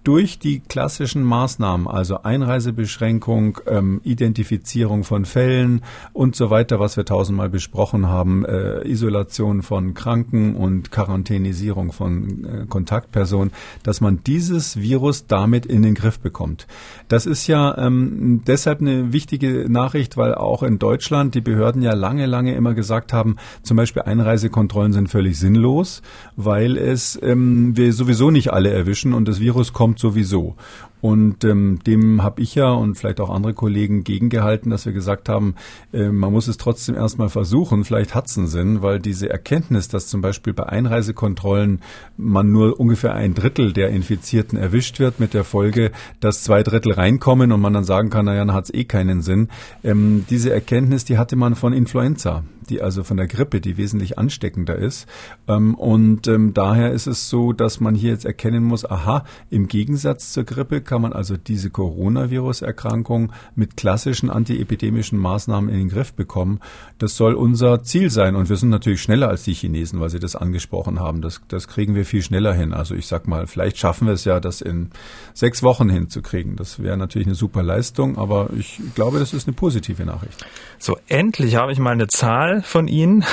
durch 0.04 0.38
die 0.38 0.60
klassischen 0.60 1.22
Maßnahmen, 1.22 1.86
also 1.86 2.22
Einreisebeschränkung, 2.22 3.58
ähm, 3.66 4.00
Identifizierung 4.04 5.04
von 5.04 5.24
Fällen 5.24 5.82
und 6.12 6.36
so 6.36 6.50
weiter, 6.50 6.80
was 6.80 6.96
wir 6.96 7.04
tausendmal 7.04 7.50
besprochen 7.50 8.08
haben, 8.08 8.44
äh, 8.44 8.86
Isolation 8.88 9.62
von 9.62 9.94
Kranken 9.94 10.56
und 10.56 10.90
Quarantänisierung 10.90 11.92
von 11.92 12.44
äh, 12.44 12.66
Kontaktpersonen, 12.66 13.52
dass 13.82 14.00
man 14.00 14.22
dieses 14.24 14.80
Virus 14.80 15.26
damit 15.26 15.66
in 15.66 15.82
den 15.82 15.94
Griff 15.94 16.18
bekommt. 16.18 16.66
Das 17.08 17.26
ist 17.26 17.46
ja 17.46 17.76
ähm, 17.76 18.42
deshalb 18.46 18.80
eine 18.80 19.12
wichtige 19.12 19.66
Nachricht, 19.68 20.16
weil 20.16 20.34
auch 20.34 20.62
in 20.62 20.78
Deutschland 20.78 21.34
die 21.34 21.40
Behörden 21.40 21.82
ja 21.82 21.92
lange, 21.92 22.26
lange 22.26 22.54
immer 22.54 22.74
gesagt 22.74 23.12
haben, 23.12 23.36
zum 23.62 23.76
Beispiel 23.76 24.02
Einreisekontrollen 24.02 24.92
sind 24.92 25.08
völlig 25.08 25.38
sinnlos, 25.38 26.02
weil 26.36 26.76
es 26.78 27.18
ähm, 27.22 27.76
wir 27.76 27.92
sowieso 27.92 28.30
nicht 28.30 28.52
alle 28.52 28.70
erwischen 28.70 29.12
und 29.12 29.28
das 29.28 29.40
Virus 29.40 29.72
kommt 29.72 29.89
kommt 29.90 29.98
sowieso. 29.98 30.54
Und 31.00 31.44
ähm, 31.44 31.78
dem 31.86 32.22
habe 32.22 32.42
ich 32.42 32.54
ja 32.54 32.70
und 32.70 32.96
vielleicht 32.96 33.20
auch 33.20 33.30
andere 33.30 33.54
Kollegen 33.54 34.04
gegengehalten, 34.04 34.70
dass 34.70 34.86
wir 34.86 34.92
gesagt 34.92 35.28
haben, 35.28 35.54
äh, 35.92 36.08
man 36.08 36.32
muss 36.32 36.48
es 36.48 36.56
trotzdem 36.56 36.94
erstmal 36.94 37.28
versuchen. 37.28 37.84
Vielleicht 37.84 38.14
hat 38.14 38.26
es 38.26 38.36
einen 38.36 38.46
Sinn, 38.46 38.82
weil 38.82 38.98
diese 38.98 39.30
Erkenntnis, 39.30 39.88
dass 39.88 40.08
zum 40.08 40.20
Beispiel 40.20 40.52
bei 40.52 40.66
Einreisekontrollen 40.66 41.80
man 42.16 42.50
nur 42.50 42.78
ungefähr 42.78 43.14
ein 43.14 43.34
Drittel 43.34 43.72
der 43.72 43.90
Infizierten 43.90 44.58
erwischt 44.58 44.98
wird, 44.98 45.20
mit 45.20 45.34
der 45.34 45.44
Folge, 45.44 45.92
dass 46.20 46.42
zwei 46.42 46.62
Drittel 46.62 46.92
reinkommen 46.92 47.52
und 47.52 47.60
man 47.60 47.72
dann 47.72 47.84
sagen 47.84 48.10
kann, 48.10 48.26
naja, 48.26 48.44
dann 48.44 48.54
hat 48.54 48.64
es 48.64 48.74
eh 48.74 48.84
keinen 48.84 49.22
Sinn. 49.22 49.48
Ähm, 49.82 50.24
diese 50.28 50.52
Erkenntnis, 50.52 51.04
die 51.04 51.18
hatte 51.18 51.36
man 51.36 51.54
von 51.54 51.72
Influenza 51.72 52.44
die 52.70 52.80
also 52.80 53.02
von 53.02 53.16
der 53.16 53.26
Grippe, 53.26 53.60
die 53.60 53.76
wesentlich 53.76 54.18
ansteckender 54.18 54.76
ist. 54.76 55.06
Ähm, 55.48 55.74
und 55.74 56.28
ähm, 56.28 56.54
daher 56.54 56.92
ist 56.92 57.06
es 57.06 57.28
so, 57.28 57.52
dass 57.52 57.80
man 57.80 57.94
hier 57.94 58.10
jetzt 58.10 58.24
erkennen 58.24 58.64
muss, 58.64 58.88
aha, 58.88 59.24
im 59.50 59.68
Gegensatz 59.68 60.32
zur 60.32 60.44
Grippe 60.44 60.80
kann 60.90 61.02
man 61.02 61.12
also 61.12 61.36
diese 61.36 61.70
Coronavirus-Erkrankung 61.70 63.30
mit 63.54 63.76
klassischen 63.76 64.28
antiepidemischen 64.28 65.20
Maßnahmen 65.20 65.70
in 65.70 65.78
den 65.78 65.88
Griff 65.88 66.12
bekommen. 66.12 66.58
Das 66.98 67.16
soll 67.16 67.34
unser 67.34 67.84
Ziel 67.84 68.10
sein. 68.10 68.34
Und 68.34 68.48
wir 68.48 68.56
sind 68.56 68.70
natürlich 68.70 69.00
schneller 69.00 69.28
als 69.28 69.44
die 69.44 69.54
Chinesen, 69.54 70.00
weil 70.00 70.10
sie 70.10 70.18
das 70.18 70.34
angesprochen 70.34 70.98
haben. 70.98 71.22
Das, 71.22 71.42
das 71.46 71.68
kriegen 71.68 71.94
wir 71.94 72.04
viel 72.04 72.22
schneller 72.22 72.52
hin. 72.52 72.74
Also 72.74 72.96
ich 72.96 73.06
sag 73.06 73.28
mal, 73.28 73.46
vielleicht 73.46 73.78
schaffen 73.78 74.08
wir 74.08 74.14
es 74.14 74.24
ja, 74.24 74.40
das 74.40 74.62
in 74.62 74.90
sechs 75.32 75.62
Wochen 75.62 75.88
hinzukriegen. 75.88 76.56
Das 76.56 76.82
wäre 76.82 76.96
natürlich 76.96 77.28
eine 77.28 77.36
super 77.36 77.62
Leistung, 77.62 78.18
aber 78.18 78.50
ich 78.58 78.80
glaube, 78.96 79.20
das 79.20 79.32
ist 79.32 79.46
eine 79.46 79.54
positive 79.54 80.04
Nachricht. 80.04 80.44
So, 80.80 80.98
endlich 81.06 81.54
habe 81.54 81.70
ich 81.70 81.78
mal 81.78 81.92
eine 81.92 82.08
Zahl 82.08 82.62
von 82.62 82.88
Ihnen, 82.88 83.24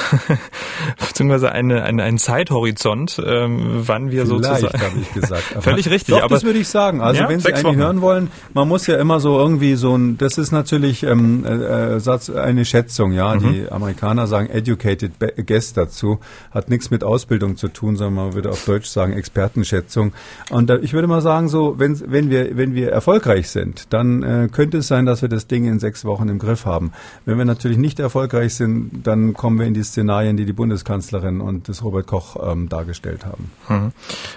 beziehungsweise 0.99 1.51
eine, 1.51 1.81
eine, 1.83 2.03
einen 2.03 2.19
Zeithorizont, 2.19 3.19
ähm, 3.25 3.81
wann 3.87 4.11
wir 4.11 4.27
Vielleicht, 4.27 4.45
sozusagen. 4.45 4.79
habe 4.79 4.99
ich 4.99 5.11
gesagt. 5.11 5.43
Völlig 5.61 5.89
richtig. 5.89 6.13
Doch, 6.13 6.21
aber 6.21 6.35
das 6.35 6.43
würde 6.43 6.59
ich 6.59 6.67
sagen. 6.67 7.01
Also 7.01 7.21
ja, 7.21 7.29
wenn 7.29 7.39
Sie 7.55 7.67
eine 7.67 7.77
hören 7.77 8.01
wollen, 8.01 8.29
man 8.53 8.67
muss 8.67 8.87
ja 8.87 8.97
immer 8.97 9.19
so 9.19 9.37
irgendwie 9.37 9.75
so 9.75 9.95
ein, 9.95 10.17
das 10.17 10.37
ist 10.37 10.51
natürlich 10.51 11.03
ähm, 11.03 11.45
äh, 11.45 11.99
Satz, 11.99 12.29
eine 12.29 12.65
Schätzung, 12.65 13.11
ja. 13.11 13.35
Mhm. 13.35 13.39
Die 13.39 13.71
Amerikaner 13.71 14.27
sagen 14.27 14.49
educated 14.49 15.13
guess 15.45 15.73
dazu, 15.73 16.19
hat 16.51 16.69
nichts 16.69 16.91
mit 16.91 17.03
Ausbildung 17.03 17.57
zu 17.57 17.67
tun, 17.67 17.95
sondern 17.95 18.15
man 18.15 18.33
würde 18.33 18.49
auf 18.49 18.65
Deutsch 18.65 18.87
sagen 18.87 19.13
Expertenschätzung. 19.13 20.13
Und 20.49 20.69
äh, 20.69 20.77
ich 20.79 20.93
würde 20.93 21.07
mal 21.07 21.21
sagen, 21.21 21.47
so 21.47 21.75
wenn 21.77 21.99
wenn 22.11 22.29
wir 22.29 22.57
wenn 22.57 22.73
wir 22.73 22.91
erfolgreich 22.91 23.49
sind, 23.49 23.93
dann 23.93 24.23
äh, 24.23 24.47
könnte 24.51 24.79
es 24.79 24.87
sein, 24.87 25.05
dass 25.05 25.21
wir 25.21 25.29
das 25.29 25.47
Ding 25.47 25.65
in 25.65 25.79
sechs 25.79 26.05
Wochen 26.05 26.29
im 26.29 26.39
Griff 26.39 26.65
haben. 26.65 26.91
Wenn 27.25 27.37
wir 27.37 27.45
natürlich 27.45 27.77
nicht 27.77 27.99
erfolgreich 27.99 28.55
sind, 28.55 29.05
dann 29.05 29.33
kommen 29.33 29.59
wir 29.59 29.65
in 29.65 29.73
die 29.73 29.83
Szenarien, 29.83 30.37
die 30.37 30.45
die 30.45 30.53
Bundeskanzlerin 30.53 31.41
und 31.41 31.69
das 31.69 31.83
Robert 31.83 32.07
Koch 32.07 32.37
ähm, 32.41 32.69
dargestellt 32.69 33.25
haben. 33.25 33.51
Mhm. 33.69 33.91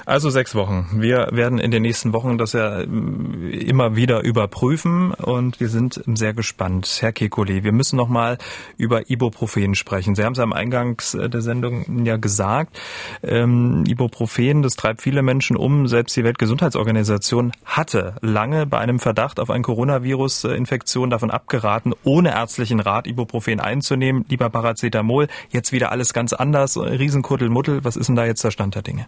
Also 0.07 0.31
sechs 0.31 0.55
Wochen. 0.55 0.87
Wir 0.95 1.29
werden 1.33 1.59
in 1.59 1.71
den 1.71 1.83
nächsten 1.83 2.13
Wochen 2.13 2.39
das 2.39 2.53
ja 2.53 2.83
immer 3.53 3.97
wieder 3.97 4.23
überprüfen 4.23 5.13
und 5.13 5.61
wir 5.61 5.69
sind 5.69 6.03
sehr 6.15 6.35
gespannt. 6.35 6.99
Herr 7.01 7.11
Kekulé, 7.11 7.63
wir 7.63 7.73
müssen 7.73 7.97
noch 7.97 8.09
mal 8.09 8.39
über 8.77 9.11
Ibuprofen 9.11 9.75
sprechen. 9.75 10.15
Sie 10.15 10.25
haben 10.25 10.33
es 10.33 10.39
am 10.39 10.53
Eingangs 10.53 11.13
der 11.13 11.41
Sendung 11.41 12.05
ja 12.05 12.17
gesagt. 12.17 12.79
Ähm, 13.23 13.85
Ibuprofen, 13.87 14.63
das 14.63 14.75
treibt 14.75 15.03
viele 15.03 15.23
Menschen 15.23 15.57
um. 15.57 15.89
Selbst 15.89 16.17
die 16.17 16.25
Weltgesundheitsorganisation 16.25 17.53
hatte 17.65 18.17
lange 18.21 18.67
bei 18.67 18.79
einem 18.79 18.99
Verdacht 18.99 19.41
auf 19.41 19.51
ein 19.51 19.63
Coronavirus-Infektion 19.63 21.11
davon 21.11 21.31
abgeraten, 21.31 21.95
ohne 22.05 22.31
ärztlichen 22.31 22.81
Rat 22.81 23.07
Ibuprofen 23.07 23.61
einzunehmen. 23.61 24.25
Lieber 24.29 24.51
Paracetamol, 24.51 25.29
jetzt 25.51 25.73
wieder 25.73 25.93
alles 25.93 26.13
ganz 26.13 26.33
anders, 26.33 26.77
Riesenkuddelmuddel. 26.77 27.85
Was 27.85 27.97
ist 27.97 28.09
denn 28.09 28.17
da 28.17 28.25
jetzt 28.25 28.45
der 28.45 28.51
Stand 28.51 28.75
der 28.75 28.83
Dinge? 28.83 29.07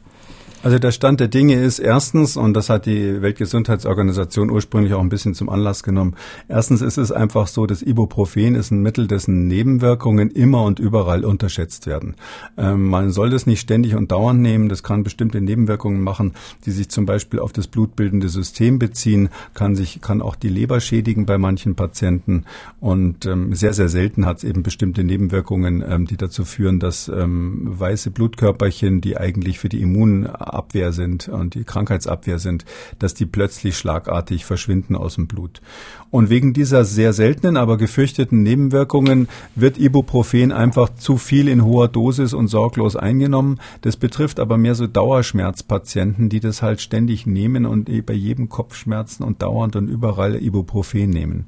Also 0.64 0.78
der 0.78 0.92
Stand 0.92 1.18
der 1.18 1.26
Dinge 1.26 1.60
ist 1.60 1.80
erstens, 1.80 2.36
und 2.36 2.54
das 2.54 2.70
hat 2.70 2.86
die 2.86 3.20
Weltgesundheitsorganisation 3.20 4.48
ursprünglich 4.48 4.94
auch 4.94 5.00
ein 5.00 5.08
bisschen 5.08 5.34
zum 5.34 5.48
Anlass 5.48 5.82
genommen, 5.82 6.14
erstens 6.46 6.82
ist 6.82 6.98
es 6.98 7.10
einfach 7.10 7.48
so, 7.48 7.66
dass 7.66 7.82
Ibuprofen 7.82 8.54
ist 8.54 8.70
ein 8.70 8.80
Mittel, 8.80 9.08
dessen 9.08 9.48
Nebenwirkungen 9.48 10.30
immer 10.30 10.62
und 10.62 10.78
überall 10.78 11.24
unterschätzt 11.24 11.88
werden. 11.88 12.14
Ähm, 12.56 12.88
man 12.88 13.10
soll 13.10 13.30
das 13.30 13.44
nicht 13.44 13.58
ständig 13.58 13.96
und 13.96 14.12
dauernd 14.12 14.40
nehmen, 14.40 14.68
das 14.68 14.84
kann 14.84 15.02
bestimmte 15.02 15.40
Nebenwirkungen 15.40 16.00
machen, 16.00 16.34
die 16.64 16.70
sich 16.70 16.88
zum 16.90 17.06
Beispiel 17.06 17.40
auf 17.40 17.52
das 17.52 17.66
blutbildende 17.66 18.28
System 18.28 18.78
beziehen, 18.78 19.30
kann 19.54 19.74
sich, 19.74 20.00
kann 20.00 20.22
auch 20.22 20.36
die 20.36 20.48
Leber 20.48 20.78
schädigen 20.78 21.26
bei 21.26 21.38
manchen 21.38 21.74
Patienten 21.74 22.44
und 22.78 23.26
ähm, 23.26 23.52
sehr, 23.52 23.72
sehr 23.72 23.88
selten 23.88 24.26
hat 24.26 24.38
es 24.38 24.44
eben 24.44 24.62
bestimmte 24.62 25.02
Nebenwirkungen, 25.02 25.82
ähm, 25.84 26.06
die 26.06 26.16
dazu 26.16 26.44
führen, 26.44 26.78
dass 26.78 27.08
ähm, 27.08 27.62
weiße 27.64 28.12
Blutkörperchen, 28.12 29.00
die 29.00 29.16
eigentlich 29.16 29.58
für 29.58 29.68
die 29.68 29.80
Immun 29.80 30.28
Abwehr 30.52 30.92
sind 30.92 31.28
und 31.28 31.54
die 31.54 31.64
Krankheitsabwehr 31.64 32.38
sind, 32.38 32.64
dass 32.98 33.14
die 33.14 33.26
plötzlich 33.26 33.76
schlagartig 33.76 34.44
verschwinden 34.44 34.96
aus 34.96 35.16
dem 35.16 35.26
Blut. 35.26 35.60
Und 36.12 36.28
wegen 36.28 36.52
dieser 36.52 36.84
sehr 36.84 37.14
seltenen, 37.14 37.56
aber 37.56 37.78
gefürchteten 37.78 38.42
Nebenwirkungen 38.42 39.28
wird 39.54 39.78
Ibuprofen 39.78 40.52
einfach 40.52 40.94
zu 40.94 41.16
viel 41.16 41.48
in 41.48 41.64
hoher 41.64 41.88
Dosis 41.88 42.34
und 42.34 42.48
sorglos 42.48 42.96
eingenommen. 42.96 43.58
Das 43.80 43.96
betrifft 43.96 44.38
aber 44.38 44.58
mehr 44.58 44.74
so 44.74 44.86
Dauerschmerzpatienten, 44.86 46.28
die 46.28 46.40
das 46.40 46.60
halt 46.60 46.82
ständig 46.82 47.26
nehmen 47.26 47.64
und 47.64 47.88
bei 48.04 48.12
jedem 48.12 48.50
Kopfschmerzen 48.50 49.24
und 49.24 49.40
dauernd 49.40 49.74
und 49.74 49.88
überall 49.88 50.36
Ibuprofen 50.36 51.08
nehmen. 51.08 51.46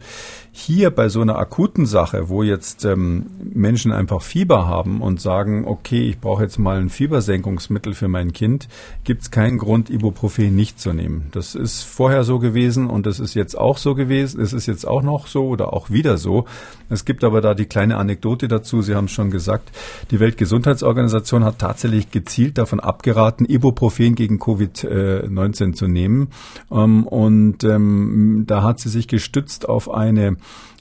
Hier 0.51 0.91
bei 0.91 1.11
so 1.11 1.21
einer 1.21 1.37
akuten 1.37 1.85
Sache, 1.85 2.31
wo 2.31 2.43
jetzt 2.43 2.87
ähm, 2.87 3.27
Menschen 3.43 3.93
einfach 3.93 4.23
Fieber 4.23 4.67
haben 4.67 5.03
und 5.03 5.21
sagen, 5.21 5.67
okay, 5.67 6.09
ich 6.09 6.21
brauche 6.21 6.43
jetzt 6.43 6.59
mal 6.59 6.79
ein 6.79 6.89
Fiebersenkungsmittel 6.89 7.93
für 7.93 8.09
mein 8.09 8.33
Kind, 8.33 8.69
gibt 9.03 9.23
es 9.23 9.31
keinen 9.31 9.59
Grund, 9.59 9.91
Ibuprofen 9.91 10.57
nicht 10.57 10.81
zu 10.81 10.95
nehmen. 10.95 11.27
Das 11.33 11.55
ist 11.55 11.83
vorher 11.83 12.25
so 12.25 12.39
gewesen 12.39 12.89
und 12.89 13.05
das 13.05 13.21
ist 13.21 13.35
jetzt 13.35 13.59
auch 13.59 13.77
so 13.77 13.95
gewesen. 13.95 14.41
Es 14.41 14.54
ist 14.55 14.67
jetzt 14.67 14.87
auch 14.87 15.03
noch 15.03 15.27
so 15.27 15.49
oder 15.49 15.73
auch 15.73 15.91
wieder 15.91 16.17
so. 16.17 16.47
Es 16.89 17.05
gibt 17.05 17.25
aber 17.25 17.41
da 17.41 17.55
die 17.55 17.67
kleine 17.67 17.97
Anekdote 17.97 18.49
dazu. 18.49 18.83
Sie 18.83 18.95
haben 18.95 19.07
es 19.07 19.13
schon 19.13 19.31
gesagt. 19.31 19.71
Die 20.11 20.21
Weltgesundheitsorganisation 20.21 21.45
hat 21.45 21.59
tatsächlich 21.59 22.11
gezielt 22.11 22.59
davon 22.59 22.81
abgeraten, 22.81 23.47
Ibuprofen 23.47 24.15
gegen 24.15 24.39
Covid-19 24.39 25.75
zu 25.75 25.89
nehmen. 25.89 26.29
Ähm, 26.71 27.07
und 27.07 27.65
ähm, 27.65 28.45
da 28.47 28.63
hat 28.63 28.81
sie 28.81 28.89
sich 28.89 29.09
gestützt 29.09 29.69
auf 29.69 29.91
eine 29.91 30.37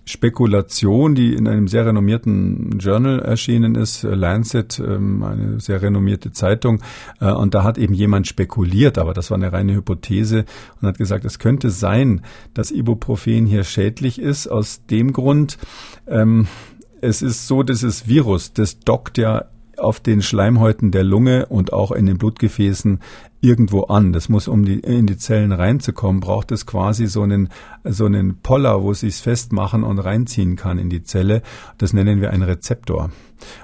Spekulation, 0.06 1.16
die 1.16 1.34
in 1.34 1.48
einem 1.48 1.68
sehr 1.68 1.86
renommierten 1.86 2.78
Journal 2.80 3.20
erschienen 3.20 3.76
ist, 3.76 4.04
äh, 4.04 4.14
Lancet, 4.14 4.80
ähm, 4.80 5.24
eine 5.24 5.60
sehr 5.60 5.82
renommierte 5.82 6.32
Zeitung. 6.32 6.82
Äh, 7.22 7.32
und 7.32 7.54
da 7.54 7.64
hat 7.64 7.78
eben 7.78 7.94
jemand 7.94 8.28
spekuliert, 8.28 8.98
aber 8.98 9.14
das 9.14 9.32
war 9.32 9.38
eine 9.38 9.54
reine 9.54 9.76
Hypothese 9.76 10.46
und 10.82 10.88
hat 10.88 10.98
gesagt, 10.98 11.24
es 11.26 11.40
könnte 11.40 11.70
sein, 11.70 12.22
dass 12.54 12.72
Ibuprofen 12.72 13.46
hier 13.46 13.64
schädlich 13.64 14.20
ist 14.20 14.48
aus 14.48 14.86
dem 14.86 15.14
Grund, 15.14 15.58
ähm, 16.08 16.48
es 17.02 17.22
ist 17.22 17.48
so, 17.48 17.64
dieses 17.64 18.08
Virus, 18.08 18.54
das 18.54 18.80
dockt 18.80 19.18
ja 19.18 19.46
auf 19.78 20.00
den 20.00 20.22
Schleimhäuten 20.22 20.92
der 20.92 21.04
Lunge 21.04 21.48
und 21.48 21.74
auch 21.74 21.92
in 21.92 22.06
den 22.06 22.18
Blutgefäßen 22.18 23.00
irgendwo 23.44 23.84
an. 23.84 24.14
Das 24.14 24.30
muss, 24.30 24.48
um 24.48 24.64
die, 24.64 24.80
in 24.80 25.06
die 25.06 25.18
Zellen 25.18 25.52
reinzukommen, 25.52 26.22
braucht 26.22 26.52
es 26.52 26.66
quasi 26.66 27.08
so 27.08 27.24
einen, 27.24 27.50
so 27.84 28.06
einen 28.06 28.38
Poller, 28.38 28.82
wo 28.82 28.92
es 28.92 29.02
sich 29.02 29.18
festmachen 29.18 29.84
und 29.84 30.00
reinziehen 30.00 30.56
kann 30.56 30.80
in 30.80 30.90
die 30.90 31.04
Zelle. 31.04 31.42
Das 31.78 31.92
nennen 31.92 32.22
wir 32.22 32.32
einen 32.32 32.44
Rezeptor. 32.44 33.12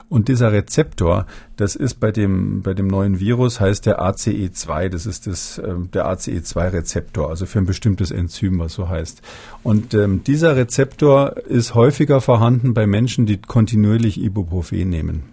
Und 0.10 0.28
dieser 0.28 0.52
Rezeptor, 0.52 1.26
das 1.56 1.78
ist 1.78 2.02
bei 2.02 2.12
dem, 2.12 2.62
bei 2.62 2.74
dem 2.74 2.88
neuen 2.88 3.22
Virus, 3.22 3.62
heißt 3.62 3.86
der 3.86 4.02
ACE2. 4.02 4.90
Das 4.90 5.06
ist 5.06 5.28
das, 5.28 5.58
äh, 5.60 5.76
der 5.94 6.08
ACE2-Rezeptor, 6.08 7.30
also 7.30 7.46
für 7.46 7.60
ein 7.60 7.66
bestimmtes 7.66 8.12
Enzym, 8.12 8.60
was 8.60 8.74
so 8.74 8.90
heißt. 8.90 9.22
Und 9.64 9.94
ähm, 9.94 10.26
dieser 10.26 10.58
Rezeptor 10.58 11.38
ist 11.38 11.74
häufiger 11.74 12.20
vorhanden 12.20 12.74
bei 12.74 12.86
Menschen, 12.86 13.26
die 13.26 13.38
kontinuierlich 13.38 14.22
Ibuprofen 14.22 14.90
nehmen 14.90 15.24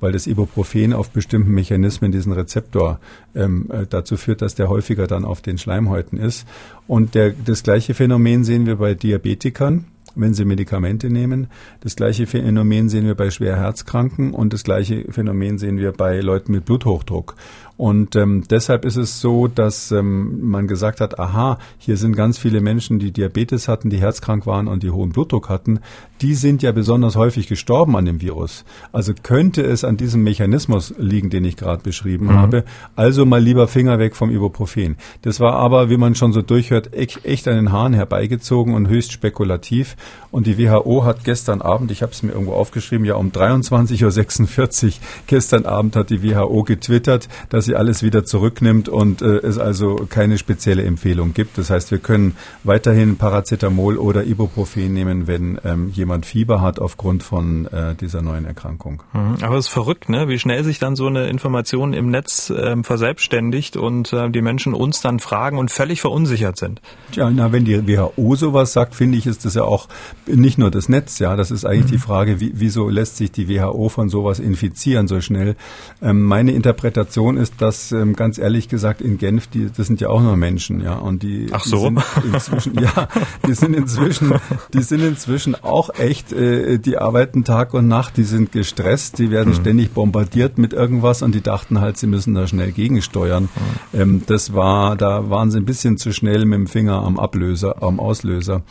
weil 0.00 0.12
das 0.12 0.26
Ibuprofen 0.26 0.92
auf 0.92 1.10
bestimmten 1.10 1.52
Mechanismen 1.52 2.12
diesen 2.12 2.32
Rezeptor 2.32 3.00
ähm, 3.34 3.66
äh, 3.70 3.86
dazu 3.88 4.16
führt, 4.16 4.42
dass 4.42 4.54
der 4.54 4.68
häufiger 4.68 5.06
dann 5.06 5.24
auf 5.24 5.40
den 5.40 5.58
Schleimhäuten 5.58 6.18
ist. 6.18 6.46
Und 6.86 7.14
der, 7.14 7.30
das 7.32 7.62
gleiche 7.62 7.94
Phänomen 7.94 8.44
sehen 8.44 8.66
wir 8.66 8.76
bei 8.76 8.94
Diabetikern 8.94 9.86
wenn 10.14 10.34
sie 10.34 10.44
Medikamente 10.44 11.10
nehmen. 11.10 11.48
Das 11.80 11.96
gleiche 11.96 12.26
Phänomen 12.26 12.88
sehen 12.88 13.06
wir 13.06 13.14
bei 13.14 13.30
schwer 13.30 13.56
Herzkranken 13.56 14.34
und 14.34 14.52
das 14.52 14.64
gleiche 14.64 15.04
Phänomen 15.10 15.58
sehen 15.58 15.78
wir 15.78 15.92
bei 15.92 16.20
Leuten 16.20 16.52
mit 16.52 16.64
Bluthochdruck. 16.64 17.36
Und 17.78 18.16
ähm, 18.16 18.42
deshalb 18.50 18.84
ist 18.84 18.96
es 18.96 19.20
so, 19.20 19.46
dass 19.46 19.92
ähm, 19.92 20.50
man 20.50 20.66
gesagt 20.66 21.00
hat, 21.00 21.20
aha, 21.20 21.58
hier 21.78 21.96
sind 21.96 22.16
ganz 22.16 22.36
viele 22.36 22.60
Menschen, 22.60 22.98
die 22.98 23.12
Diabetes 23.12 23.68
hatten, 23.68 23.88
die 23.88 23.98
herzkrank 23.98 24.46
waren 24.46 24.66
und 24.66 24.82
die 24.82 24.90
hohen 24.90 25.10
Blutdruck 25.10 25.48
hatten. 25.48 25.78
Die 26.20 26.34
sind 26.34 26.60
ja 26.60 26.72
besonders 26.72 27.14
häufig 27.14 27.46
gestorben 27.46 27.96
an 27.96 28.04
dem 28.04 28.20
Virus. 28.20 28.64
Also 28.90 29.12
könnte 29.22 29.62
es 29.62 29.84
an 29.84 29.96
diesem 29.96 30.24
Mechanismus 30.24 30.92
liegen, 30.98 31.30
den 31.30 31.44
ich 31.44 31.56
gerade 31.56 31.80
beschrieben 31.80 32.26
mhm. 32.26 32.32
habe. 32.32 32.64
Also 32.96 33.24
mal 33.24 33.40
lieber 33.40 33.68
Finger 33.68 34.00
weg 34.00 34.16
vom 34.16 34.32
Ibuprofen. 34.32 34.96
Das 35.22 35.38
war 35.38 35.52
aber, 35.52 35.88
wie 35.88 35.98
man 35.98 36.16
schon 36.16 36.32
so 36.32 36.42
durchhört, 36.42 36.92
echt, 36.94 37.46
an 37.46 37.54
den 37.54 37.70
Haaren 37.70 37.94
herbeigezogen 37.94 38.74
und 38.74 38.88
höchst 38.88 39.12
spekulativ. 39.12 39.94
Und 40.32 40.48
die 40.48 40.58
WHO 40.58 41.04
hat 41.04 41.22
gestern 41.22 41.62
Abend, 41.62 41.92
ich 41.92 42.02
habe 42.02 42.10
es 42.10 42.24
mir 42.24 42.32
irgendwo 42.32 42.54
aufgeschrieben, 42.54 43.04
ja 43.04 43.14
um 43.14 43.30
23.46 43.30 44.86
Uhr 44.86 44.92
gestern 45.28 45.64
Abend 45.64 45.94
hat 45.94 46.10
die 46.10 46.24
WHO 46.24 46.64
getwittert, 46.64 47.28
dass 47.50 47.67
sie 47.68 47.76
alles 47.76 48.02
wieder 48.02 48.24
zurücknimmt 48.24 48.88
und 48.88 49.22
äh, 49.22 49.36
es 49.38 49.58
also 49.58 50.06
keine 50.08 50.38
spezielle 50.38 50.82
Empfehlung 50.82 51.34
gibt. 51.34 51.58
Das 51.58 51.70
heißt, 51.70 51.90
wir 51.90 51.98
können 51.98 52.36
weiterhin 52.64 53.16
Paracetamol 53.16 53.96
oder 53.96 54.24
Ibuprofen 54.24 54.92
nehmen, 54.92 55.26
wenn 55.26 55.60
ähm, 55.64 55.90
jemand 55.90 56.26
Fieber 56.26 56.60
hat 56.60 56.80
aufgrund 56.80 57.22
von 57.22 57.66
äh, 57.66 57.94
dieser 57.94 58.22
neuen 58.22 58.44
Erkrankung. 58.44 59.02
Mhm. 59.12 59.36
Aber 59.42 59.56
es 59.56 59.66
ist 59.66 59.72
verrückt, 59.72 60.08
ne? 60.08 60.28
wie 60.28 60.38
schnell 60.38 60.64
sich 60.64 60.78
dann 60.78 60.96
so 60.96 61.06
eine 61.06 61.28
Information 61.28 61.92
im 61.92 62.10
Netz 62.10 62.52
ähm, 62.56 62.84
verselbstständigt 62.84 63.76
und 63.76 64.12
äh, 64.12 64.30
die 64.30 64.42
Menschen 64.42 64.74
uns 64.74 65.00
dann 65.00 65.20
fragen 65.20 65.58
und 65.58 65.70
völlig 65.70 66.00
verunsichert 66.00 66.56
sind. 66.56 66.80
Ja, 67.12 67.30
na, 67.30 67.52
wenn 67.52 67.64
die 67.64 67.86
WHO 67.86 68.34
sowas 68.34 68.72
sagt, 68.72 68.94
finde 68.94 69.18
ich, 69.18 69.26
ist 69.26 69.44
das 69.44 69.54
ja 69.54 69.64
auch 69.64 69.88
nicht 70.26 70.58
nur 70.58 70.70
das 70.70 70.88
Netz, 70.88 71.18
ja, 71.18 71.36
das 71.36 71.50
ist 71.50 71.64
eigentlich 71.64 71.86
mhm. 71.86 71.96
die 71.96 71.98
Frage, 71.98 72.40
wie, 72.40 72.52
wieso 72.54 72.88
lässt 72.88 73.18
sich 73.18 73.30
die 73.30 73.48
WHO 73.48 73.88
von 73.90 74.08
sowas 74.08 74.38
infizieren 74.40 75.06
so 75.06 75.20
schnell. 75.20 75.54
Ähm, 76.02 76.22
meine 76.22 76.52
Interpretation 76.52 77.36
ist, 77.36 77.57
dass 77.58 77.92
ähm, 77.92 78.14
ganz 78.14 78.38
ehrlich 78.38 78.68
gesagt 78.68 79.00
in 79.00 79.18
Genf, 79.18 79.46
die, 79.48 79.70
das 79.74 79.86
sind 79.86 80.00
ja 80.00 80.08
auch 80.08 80.22
nur 80.22 80.36
Menschen, 80.36 80.80
ja, 80.80 80.94
und 80.94 81.22
die, 81.22 81.48
Ach 81.52 81.64
so. 81.64 81.90
die 81.90 82.00
sind 82.00 82.34
inzwischen, 82.34 82.74
ja, 82.80 83.08
die 83.46 83.54
sind 83.54 83.74
inzwischen, 83.74 84.34
die 84.72 84.82
sind 84.82 85.02
inzwischen 85.02 85.54
auch 85.54 85.90
echt, 85.98 86.32
äh, 86.32 86.78
die 86.78 86.98
arbeiten 86.98 87.44
Tag 87.44 87.74
und 87.74 87.88
Nacht, 87.88 88.16
die 88.16 88.24
sind 88.24 88.52
gestresst, 88.52 89.18
die 89.18 89.30
werden 89.30 89.50
mhm. 89.50 89.56
ständig 89.56 89.92
bombardiert 89.92 90.58
mit 90.58 90.72
irgendwas 90.72 91.22
und 91.22 91.34
die 91.34 91.40
dachten 91.40 91.80
halt, 91.80 91.98
sie 91.98 92.06
müssen 92.06 92.34
da 92.34 92.46
schnell 92.46 92.72
gegensteuern. 92.72 93.44
Mhm. 93.92 94.00
Ähm, 94.00 94.22
das 94.26 94.54
war, 94.54 94.96
da 94.96 95.30
waren 95.30 95.50
sie 95.50 95.58
ein 95.58 95.66
bisschen 95.66 95.98
zu 95.98 96.12
schnell 96.12 96.44
mit 96.44 96.58
dem 96.58 96.66
Finger 96.66 97.02
am 97.02 97.18
Ablöser, 97.18 97.82
am 97.82 98.00
Auslöser. 98.00 98.62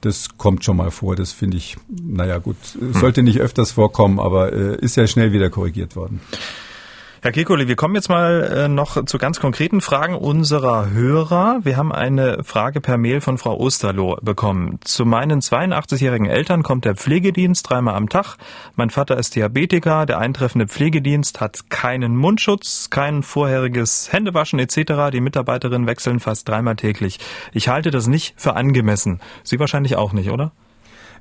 Das 0.00 0.36
kommt 0.38 0.64
schon 0.64 0.76
mal 0.76 0.90
vor, 0.90 1.16
das 1.16 1.32
finde 1.32 1.56
ich, 1.56 1.76
naja 1.88 2.38
gut, 2.38 2.56
sollte 2.92 3.22
nicht 3.22 3.40
öfters 3.40 3.72
vorkommen, 3.72 4.20
aber 4.20 4.52
äh, 4.52 4.76
ist 4.76 4.96
ja 4.96 5.06
schnell 5.06 5.32
wieder 5.32 5.50
korrigiert 5.50 5.96
worden. 5.96 6.20
Herr 7.26 7.32
Kekulé, 7.32 7.66
wir 7.66 7.74
kommen 7.74 7.96
jetzt 7.96 8.08
mal 8.08 8.44
äh, 8.44 8.68
noch 8.68 9.04
zu 9.04 9.18
ganz 9.18 9.40
konkreten 9.40 9.80
Fragen 9.80 10.14
unserer 10.14 10.90
Hörer. 10.90 11.58
Wir 11.64 11.76
haben 11.76 11.90
eine 11.90 12.44
Frage 12.44 12.80
per 12.80 12.98
Mail 12.98 13.20
von 13.20 13.36
Frau 13.36 13.56
Osterloh 13.56 14.16
bekommen. 14.22 14.78
Zu 14.84 15.04
meinen 15.04 15.40
82-jährigen 15.40 16.26
Eltern 16.26 16.62
kommt 16.62 16.84
der 16.84 16.94
Pflegedienst 16.94 17.68
dreimal 17.68 17.96
am 17.96 18.08
Tag. 18.08 18.36
Mein 18.76 18.90
Vater 18.90 19.16
ist 19.18 19.34
Diabetiker. 19.34 20.06
Der 20.06 20.18
eintreffende 20.18 20.68
Pflegedienst 20.68 21.40
hat 21.40 21.68
keinen 21.68 22.16
Mundschutz, 22.16 22.90
kein 22.90 23.24
vorheriges 23.24 24.12
Händewaschen 24.12 24.60
etc. 24.60 25.10
Die 25.12 25.20
Mitarbeiterinnen 25.20 25.88
wechseln 25.88 26.20
fast 26.20 26.48
dreimal 26.48 26.76
täglich. 26.76 27.18
Ich 27.52 27.66
halte 27.66 27.90
das 27.90 28.06
nicht 28.06 28.34
für 28.36 28.54
angemessen. 28.54 29.18
Sie 29.42 29.58
wahrscheinlich 29.58 29.96
auch 29.96 30.12
nicht, 30.12 30.30
oder? 30.30 30.52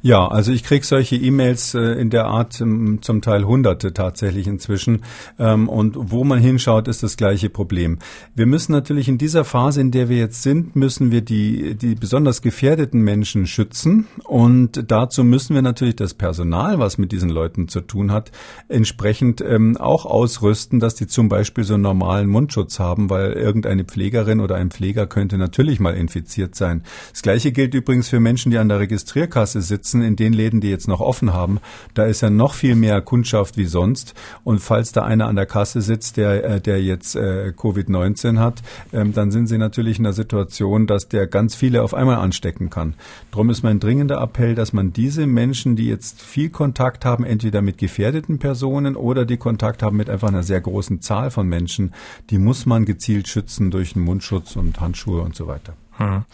Ja, 0.06 0.28
also 0.28 0.52
ich 0.52 0.64
krieg 0.64 0.86
solche 0.86 1.16
E-Mails 1.16 1.74
äh, 1.74 1.80
in 1.80 2.12
der 2.12 2.26
Art 2.26 2.62
ähm, 2.62 3.02
zum 3.02 3.24
Teil 3.24 3.44
hunderte 3.44 3.92
tatsächlich 3.92 4.46
inzwischen. 4.46 5.02
Ähm, 5.40 5.68
und 5.68 5.96
wo 5.98 6.24
man 6.24 6.38
hinschaut, 6.38 6.88
ist 6.88 7.02
das 7.02 7.18
gleiche 7.18 7.50
Problem. 7.50 7.98
Wir 8.36 8.46
müssen 8.46 8.72
natürlich 8.72 9.08
in 9.08 9.18
dieser 9.18 9.44
Phase, 9.46 9.82
in 9.82 9.90
der 9.90 10.08
wir 10.08 10.18
jetzt 10.18 10.44
sind, 10.44 10.76
müssen 10.76 11.10
wir 11.10 11.22
die, 11.22 11.74
die 11.74 11.96
besonders 11.96 12.44
gefährdeten 12.44 13.02
Menschen 13.02 13.48
schützen. 13.48 14.06
Und 14.26 14.92
dazu 14.92 15.24
müssen 15.24 15.56
wir 15.56 15.64
natürlich 15.64 15.96
das 15.96 16.14
Personal, 16.14 16.78
was 16.78 17.00
mit 17.00 17.12
diesen 17.12 17.32
Leuten 17.32 17.68
zu 17.68 17.82
tun 17.82 18.12
hat, 18.12 18.32
entsprechend 18.68 19.42
ähm, 19.42 19.76
auch 19.76 20.06
ausrüsten, 20.06 20.80
dass 20.80 20.94
die 20.94 21.08
zum 21.08 21.30
Beispiel 21.30 21.64
so 21.64 21.74
einen 21.74 21.82
normalen 21.82 22.30
Mundschutz 22.30 22.78
haben, 22.78 23.10
weil 23.10 23.32
irgendeine 23.32 23.86
Pflegerin 23.86 24.40
oder 24.40 24.54
ein 24.54 24.70
Pfleger 24.70 25.08
könnte 25.08 25.40
natürlich 25.40 25.80
mal 25.80 25.96
infiziert 25.96 26.54
sein. 26.54 26.84
Das 27.12 27.24
gleiche 27.24 27.52
gilt 27.52 27.74
übrigens 27.74 28.08
für 28.08 28.20
Menschen, 28.20 28.52
die 28.52 28.60
an 28.60 28.70
der 28.70 28.82
Registrierkasse 28.82 29.64
sitzen 29.64 29.95
schätzen, 29.96 30.02
in 30.02 30.16
den 30.16 30.34
Läden, 30.34 30.62
die 30.62 30.70
jetzt 30.70 30.88
noch 30.88 31.02
offen 31.02 31.34
haben, 31.34 31.60
da 31.94 32.06
ist 32.06 32.22
ja 32.22 32.30
noch 32.30 32.54
viel 32.54 32.76
mehr 32.76 33.02
Kundschaft 33.02 33.58
wie 33.58 33.66
sonst. 33.66 34.14
Und 34.44 34.60
falls 34.60 34.92
da 34.92 35.04
einer 35.04 35.28
an 35.28 35.36
der 35.36 35.46
Kasse 35.46 35.82
sitzt, 35.82 36.18
der, 36.18 36.44
äh, 36.44 36.62
der 36.62 36.82
jetzt 36.82 37.16
äh, 37.16 37.54
Covid-19 37.56 38.40
hat, 38.40 38.62
ähm, 38.94 39.14
dann 39.14 39.32
sind 39.32 39.48
sie 39.48 39.58
natürlich 39.58 39.98
in 39.98 40.04
der 40.04 40.14
Situation, 40.14 40.88
dass 40.88 41.08
der 41.08 41.28
ganz 41.28 41.56
viele 41.56 41.84
auf 41.84 41.94
einmal 41.94 42.18
anstecken 42.18 42.70
kann. 42.70 42.96
Drum 43.32 43.50
ist 43.50 43.64
mein 43.64 43.80
dringender 43.80 44.22
Appell, 44.22 44.56
dass 44.56 44.74
man 44.74 44.94
diese 44.94 45.28
Menschen, 45.28 45.76
die 45.76 45.88
jetzt 45.88 46.22
viel 46.22 46.50
Kontakt 46.50 47.06
haben, 47.06 47.24
entweder 47.24 47.62
mit 47.62 47.78
gefährdeten 47.78 48.40
Personen 48.40 48.96
oder 48.96 49.26
die 49.26 49.38
Kontakt 49.38 49.84
haben 49.84 49.98
mit 49.98 50.10
einfach 50.10 50.30
einer 50.30 50.44
sehr 50.44 50.62
großen 50.62 51.02
Zahl 51.02 51.32
von 51.32 51.48
Menschen, 51.48 51.94
die 52.30 52.38
muss 52.38 52.66
man 52.66 52.86
gezielt 52.86 53.28
schützen 53.28 53.72
durch 53.72 53.96
einen 53.96 54.06
Mundschutz 54.06 54.56
und 54.56 54.80
Handschuhe 54.80 55.22
und 55.22 55.36
so 55.36 55.48
weiter. 55.48 55.74
Hm. 55.98 56.26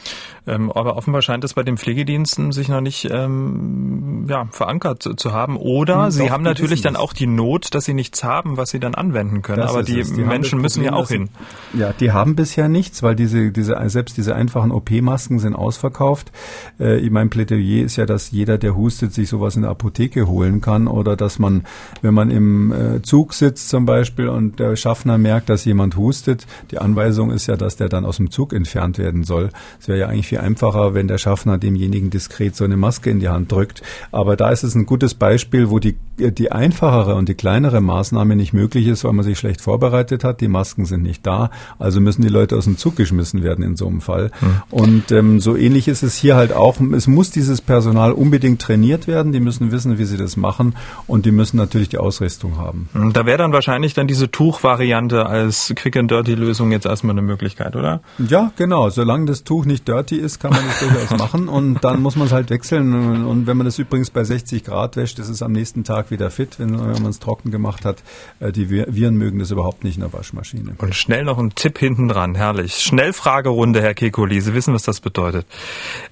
Ähm, 0.48 0.72
aber 0.72 0.98
offenbar 0.98 1.22
scheint 1.22 1.44
es 1.44 1.54
bei 1.54 1.62
den 1.62 1.78
Pflegediensten 1.78 2.52
sich 2.52 2.68
noch 2.68 2.82
nicht 2.82 3.08
ähm, 3.12 4.26
ja, 4.28 4.48
verankert 4.50 5.04
zu, 5.04 5.14
zu 5.14 5.34
haben. 5.34 5.56
Oder 5.56 6.06
hm, 6.06 6.12
sie 6.12 6.24
doch, 6.24 6.32
haben 6.32 6.44
natürlich 6.44 6.82
dann 6.82 6.96
auch 6.96 7.14
die 7.14 7.28
Not, 7.28 7.76
dass 7.76 7.86
sie 7.86 7.94
nichts 7.94 8.24
haben, 8.24 8.58
was 8.58 8.72
sie 8.72 8.80
dann 8.80 8.96
anwenden 8.96 9.44
können. 9.44 9.62
Das 9.62 9.70
aber 9.70 9.84
die, 9.84 10.02
die, 10.02 10.22
Menschen 10.22 10.60
müssen 10.60 10.84
ja 10.84 10.94
auch 10.94 11.10
hin. 11.10 11.30
Ja, 11.74 11.94
die 11.94 12.12
haben 12.12 12.36
bisher 12.36 12.70
nichts, 12.70 13.04
weil 13.04 13.16
diese, 13.16 13.52
diese 13.52 13.78
selbst 13.90 14.18
diese 14.18 14.36
einfachen 14.36 14.72
OP-Masken 14.72 15.38
sind 15.38 15.56
ausverkauft. 15.56 16.32
Äh, 16.80 17.08
mein 17.12 17.30
Plädoyer 17.30 17.86
ist 17.86 17.98
ja, 17.98 18.08
dass 18.08 18.32
jeder, 18.32 18.58
der 18.58 18.76
hustet, 18.76 19.14
sich 19.14 19.30
sowas 19.30 19.56
in 19.56 19.62
der 19.62 19.72
Apotheke 19.72 20.28
holen 20.28 20.62
kann 20.62 20.88
oder 20.88 21.16
dass 21.16 21.38
man, 21.38 21.66
wenn 22.02 22.16
man 22.16 22.32
im 22.32 22.72
äh, 22.72 23.02
Zug 23.04 23.36
sitzt 23.36 23.70
zum 23.70 23.86
Beispiel 23.86 24.28
und 24.28 24.60
der 24.60 24.76
Schaffner 24.76 25.20
merkt, 25.20 25.50
dass 25.50 25.66
jemand 25.66 25.98
hustet, 25.98 26.48
die 26.72 26.80
Anweisung 26.80 27.30
ist 27.30 27.46
ja, 27.46 27.58
dass 27.58 27.76
der 27.76 27.90
dann 27.90 28.06
aus 28.06 28.18
dem 28.18 28.32
Zug 28.32 28.54
entfernt 28.54 28.98
werden 28.98 29.24
soll. 29.24 29.51
Es 29.80 29.88
wäre 29.88 30.00
ja 30.00 30.08
eigentlich 30.08 30.28
viel 30.28 30.40
einfacher, 30.40 30.94
wenn 30.94 31.08
der 31.08 31.18
Schaffner 31.18 31.58
demjenigen 31.58 32.10
diskret 32.10 32.56
so 32.56 32.64
eine 32.64 32.78
Maske 32.78 33.10
in 33.10 33.20
die 33.20 33.30
Hand 33.30 33.52
drückt. 33.52 33.82
Aber 34.12 34.36
da 34.36 34.50
ist 34.50 34.64
es 34.64 34.76
ein 34.76 34.86
gutes 34.86 35.14
Beispiel, 35.14 35.70
wo 35.70 35.80
die, 35.80 35.98
die 36.18 36.52
einfachere 36.52 37.16
und 37.16 37.30
die 37.30 37.34
kleinere 37.34 37.82
Maßnahme 37.82 38.36
nicht 38.36 38.54
möglich 38.54 38.88
ist, 38.88 39.04
weil 39.04 39.14
man 39.14 39.26
sich 39.26 39.40
schlecht 39.40 39.62
vorbereitet 39.62 40.24
hat. 40.24 40.42
Die 40.42 40.48
Masken 40.48 40.86
sind 40.86 41.04
nicht 41.04 41.26
da. 41.26 41.52
Also 41.80 42.02
müssen 42.02 42.22
die 42.22 42.30
Leute 42.30 42.56
aus 42.58 42.66
dem 42.66 42.78
Zug 42.78 42.96
geschmissen 42.96 43.44
werden 43.44 43.64
in 43.64 43.76
so 43.76 43.88
einem 43.88 44.02
Fall. 44.02 44.32
Mhm. 44.42 44.62
Und 44.70 45.12
ähm, 45.12 45.40
so 45.40 45.56
ähnlich 45.56 45.88
ist 45.88 46.04
es 46.04 46.16
hier 46.16 46.36
halt 46.36 46.54
auch. 46.54 46.80
Es 46.94 47.08
muss 47.08 47.32
dieses 47.32 47.62
Personal 47.62 48.12
unbedingt 48.12 48.62
trainiert 48.62 49.08
werden. 49.08 49.32
Die 49.32 49.40
müssen 49.40 49.72
wissen, 49.72 49.98
wie 49.98 50.06
sie 50.06 50.18
das 50.18 50.38
machen. 50.38 50.76
Und 51.08 51.26
die 51.26 51.32
müssen 51.32 51.58
natürlich 51.58 51.90
die 51.90 51.98
Ausrüstung 51.98 52.58
haben. 52.58 52.90
Hm, 52.94 53.14
da 53.14 53.26
wäre 53.26 53.38
dann 53.38 53.54
wahrscheinlich 53.54 53.94
dann 53.94 54.08
diese 54.08 54.30
Tuchvariante 54.30 55.26
als 55.26 55.74
Quick 55.76 55.98
and 55.98 56.12
Dirty 56.12 56.36
Lösung 56.36 56.72
jetzt 56.72 56.86
erstmal 56.86 57.14
eine 57.14 57.22
Möglichkeit, 57.22 57.76
oder? 57.76 58.02
Ja, 58.18 58.52
genau. 58.56 58.90
Solange 58.90 59.26
das 59.26 59.41
Tuch 59.44 59.66
nicht 59.66 59.88
dirty 59.88 60.16
ist, 60.16 60.40
kann 60.40 60.52
man 60.52 60.64
das 60.66 60.80
durchaus 60.80 61.18
machen 61.18 61.48
und 61.48 61.84
dann 61.84 62.02
muss 62.02 62.16
man 62.16 62.28
es 62.28 62.34
halt 62.34 62.50
wechseln. 62.50 63.26
Und 63.26 63.48
wenn 63.48 63.58
man 63.58 63.66
das 63.66 63.80
übrigens 63.80 64.10
bei 64.10 64.24
60 64.24 64.64
Grad 64.64 64.96
wäscht, 64.96 65.20
ist 65.20 65.30
es 65.30 65.42
am 65.42 65.52
nächsten 65.52 65.84
Tag 65.84 66.12
wieder 66.12 66.30
fit, 66.32 66.60
wenn, 66.60 66.80
wenn 66.80 67.02
man 67.02 67.12
es 67.12 67.20
trocken 67.20 67.52
gemacht 67.52 67.86
hat. 67.86 68.04
Äh, 68.40 68.52
die 68.52 68.70
Viren 68.70 69.16
mögen 69.16 69.40
das 69.40 69.52
überhaupt 69.52 69.84
nicht 69.84 69.96
in 69.96 70.02
der 70.02 70.14
Waschmaschine. 70.14 70.76
Und 70.78 70.96
schnell 70.96 71.24
noch 71.24 71.38
ein 71.38 71.56
Tipp 71.56 71.78
hinten 71.78 72.08
dran, 72.08 72.36
herrlich. 72.36 72.76
Schnellfragerunde, 72.76 73.82
Herr 73.82 73.94
Kekoli, 73.94 74.42
Sie 74.42 74.54
wissen, 74.54 74.74
was 74.74 74.84
das 74.84 75.00
bedeutet. 75.00 75.46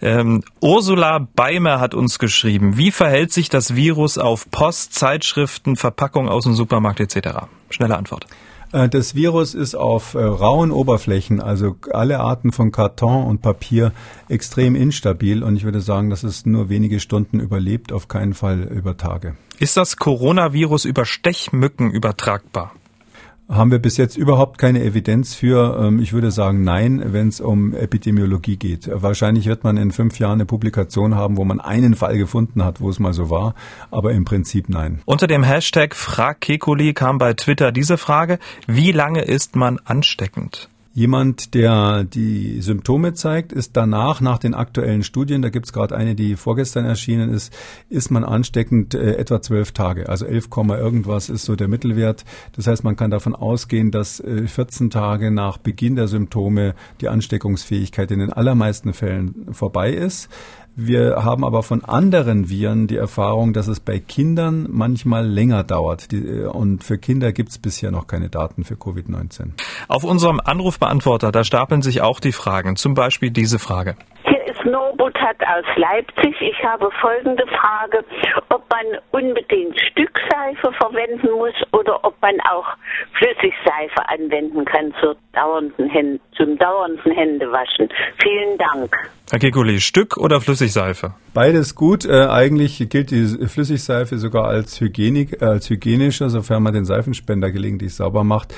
Ähm, 0.02 0.44
Ursula 0.62 1.28
Beimer 1.36 1.80
hat 1.80 1.94
uns 1.94 2.20
geschrieben, 2.20 2.78
wie 2.78 2.92
verhält 2.92 3.32
sich 3.32 3.50
das 3.50 3.76
Virus 3.76 4.18
auf 4.18 4.50
Post, 4.52 4.94
Zeitschriften, 4.94 5.76
Verpackungen 5.76 6.30
aus 6.30 6.44
dem 6.44 6.54
Supermarkt 6.54 7.00
etc.? 7.00 7.48
Schnelle 7.70 7.98
Antwort. 7.98 8.26
Äh, 8.72 8.90
das 8.90 9.16
Virus 9.16 9.54
ist 9.54 9.76
auf 9.76 10.14
äh, 10.14 10.24
rauen 10.24 10.72
Oberflächen, 10.72 11.42
also 11.42 11.76
alle 11.92 12.20
Arten 12.20 12.52
von 12.52 12.72
Karton 12.72 13.26
und 13.26 13.42
Papier, 13.42 13.92
extrem 14.28 14.76
instabil 14.76 15.44
und 15.44 15.56
ich 15.56 15.64
würde 15.64 15.82
sagen, 15.82 16.10
dass 16.10 16.24
es 16.24 16.46
nur 16.46 16.70
wenige 16.70 17.00
Stunden 17.00 17.40
überlebt, 17.40 17.92
auf 17.92 18.08
keinen 18.08 18.34
Fall 18.34 18.62
über 18.64 18.98
Tage. 18.98 19.36
Ist 19.60 19.78
das 19.78 19.98
Coronavirus 19.98 20.86
über 20.86 21.06
Stechmücken 21.06 21.92
übertragbar? 21.92 22.72
Haben 23.50 23.72
wir 23.72 23.80
bis 23.80 23.98
jetzt 23.98 24.16
überhaupt 24.16 24.60
keine 24.60 24.84
Evidenz 24.84 25.34
für. 25.34 25.80
Ähm, 25.82 26.00
ich 26.00 26.14
würde 26.14 26.32
sagen, 26.32 26.64
nein, 26.64 27.02
wenn 27.08 27.28
es 27.28 27.42
um 27.42 27.74
Epidemiologie 27.74 28.58
geht. 28.58 28.90
Wahrscheinlich 28.94 29.48
wird 29.48 29.64
man 29.64 29.78
in 29.78 29.92
fünf 29.92 30.20
Jahren 30.20 30.34
eine 30.34 30.46
Publikation 30.46 31.16
haben, 31.16 31.36
wo 31.38 31.44
man 31.44 31.60
einen 31.60 31.96
Fall 31.96 32.18
gefunden 32.18 32.64
hat, 32.64 32.80
wo 32.80 32.90
es 32.90 33.00
mal 33.00 33.14
so 33.14 33.30
war, 33.30 33.56
aber 33.92 34.12
im 34.12 34.24
Prinzip 34.24 34.70
nein. 34.70 35.02
Unter 35.06 35.28
dem 35.28 35.44
Hashtag 35.44 35.96
FragKekuli 35.96 36.94
kam 36.94 37.18
bei 37.18 37.34
Twitter 37.34 37.72
diese 37.72 37.98
Frage, 37.98 38.38
wie 38.68 38.92
lange 38.92 39.22
ist 39.22 39.56
man 39.56 39.80
ansteckend? 39.84 40.70
Jemand, 40.92 41.54
der 41.54 42.04
die 42.04 42.62
Symptome 42.62 43.14
zeigt, 43.14 43.54
ist 43.54 43.78
danach, 43.78 44.22
nach 44.22 44.40
den 44.40 44.56
aktuellen 44.56 45.04
Studien, 45.04 45.44
da 45.44 45.50
gibt 45.50 45.68
es 45.68 45.74
gerade 45.74 45.96
eine, 45.96 46.16
die 46.16 46.36
vorgestern 46.36 46.84
erschienen 46.84 47.30
ist, 47.30 47.54
ist 47.90 48.10
man 48.10 48.24
ansteckend 48.24 48.96
äh, 48.96 49.16
etwa 49.16 49.40
zwölf 49.40 49.72
Tage. 49.72 50.10
Also 50.10 50.26
11, 50.26 50.48
irgendwas 50.58 51.30
ist 51.30 51.46
so 51.46 51.56
der 51.56 51.68
Mittelwert. 51.68 52.26
Das 52.56 52.66
heißt, 52.66 52.84
man 52.84 52.96
kann 52.96 53.12
davon 53.12 53.36
ausgehen, 53.36 53.92
dass 53.92 54.20
äh, 54.20 54.48
14 54.48 54.90
Tage 54.90 55.30
nach 55.30 55.60
Beginn 55.60 55.96
der 55.96 56.08
Symptome 56.08 56.74
die 57.02 57.10
Ansteckungsfähigkeit 57.10 58.10
in 58.10 58.20
den 58.20 58.34
allermeisten 58.34 58.94
Fällen 58.94 59.48
vorbei 59.52 59.94
ist. 59.94 60.28
Wir 60.82 61.26
haben 61.26 61.44
aber 61.44 61.62
von 61.62 61.84
anderen 61.84 62.50
Viren 62.50 62.88
die 62.88 62.96
Erfahrung, 62.96 63.52
dass 63.52 63.68
es 63.68 63.82
bei 63.82 64.00
Kindern 64.00 64.66
manchmal 64.70 65.28
länger 65.28 65.66
dauert. 65.66 66.14
Äh, 66.14 66.46
und 66.46 66.86
für 66.86 66.98
Kinder 66.98 67.34
gibt 67.34 67.50
es 67.50 67.60
bisher 67.60 67.92
noch 67.92 68.08
keine 68.08 68.30
Daten 68.30 68.64
für 68.64 68.76
Covid-19. 68.76 69.60
Auf 69.90 70.06
unserem 70.06 70.40
Anrufbeantworter, 70.40 71.34
da 71.34 71.44
stapeln 71.44 71.82
sich 71.82 72.02
auch 72.02 72.22
die 72.22 72.32
Fragen. 72.32 72.78
Zum 72.78 72.94
Beispiel 72.94 73.30
diese 73.30 73.60
Frage. 73.60 73.98
Hier 74.24 74.42
ist 74.46 74.64
Norbut 74.64 75.16
hat 75.20 75.36
aus 75.42 75.66
Leipzig. 75.76 76.36
Ich 76.40 76.64
habe 76.64 76.90
folgende 77.02 77.46
Frage, 77.48 78.06
ob 78.48 78.64
man 78.70 79.02
unbedingt 79.12 79.78
Stückseife 79.92 80.72
verwenden 80.78 81.30
muss 81.32 81.56
oder 81.74 82.06
ob 82.06 82.16
man 82.22 82.40
auch 82.50 82.68
Flüssigseife 83.18 84.08
anwenden 84.08 84.64
kann 84.64 84.94
zur 85.02 85.18
dauernden 85.34 85.90
zum 86.40 86.58
dauernden 86.58 87.12
Händewaschen. 87.12 87.90
Vielen 88.22 88.58
Dank. 88.58 88.96
Herr 89.32 89.38
Kekuli, 89.38 89.80
Stück 89.80 90.18
oder 90.18 90.42
Flüssigseife? 90.42 91.14
Beides 91.36 91.76
gut. 91.76 92.04
Äh, 92.04 92.26
eigentlich 92.26 92.84
gilt 92.90 93.12
die 93.12 93.28
Flüssigseife 93.48 94.18
sogar 94.18 94.46
als, 94.46 94.82
Hygienik, 94.82 95.44
äh, 95.44 95.46
als 95.46 95.70
hygienischer, 95.70 96.32
sofern 96.32 96.64
man 96.64 96.74
den 96.74 96.86
Seifenspender 96.86 97.52
gelegentlich 97.52 97.94
sauber 97.94 98.24
macht. 98.24 98.56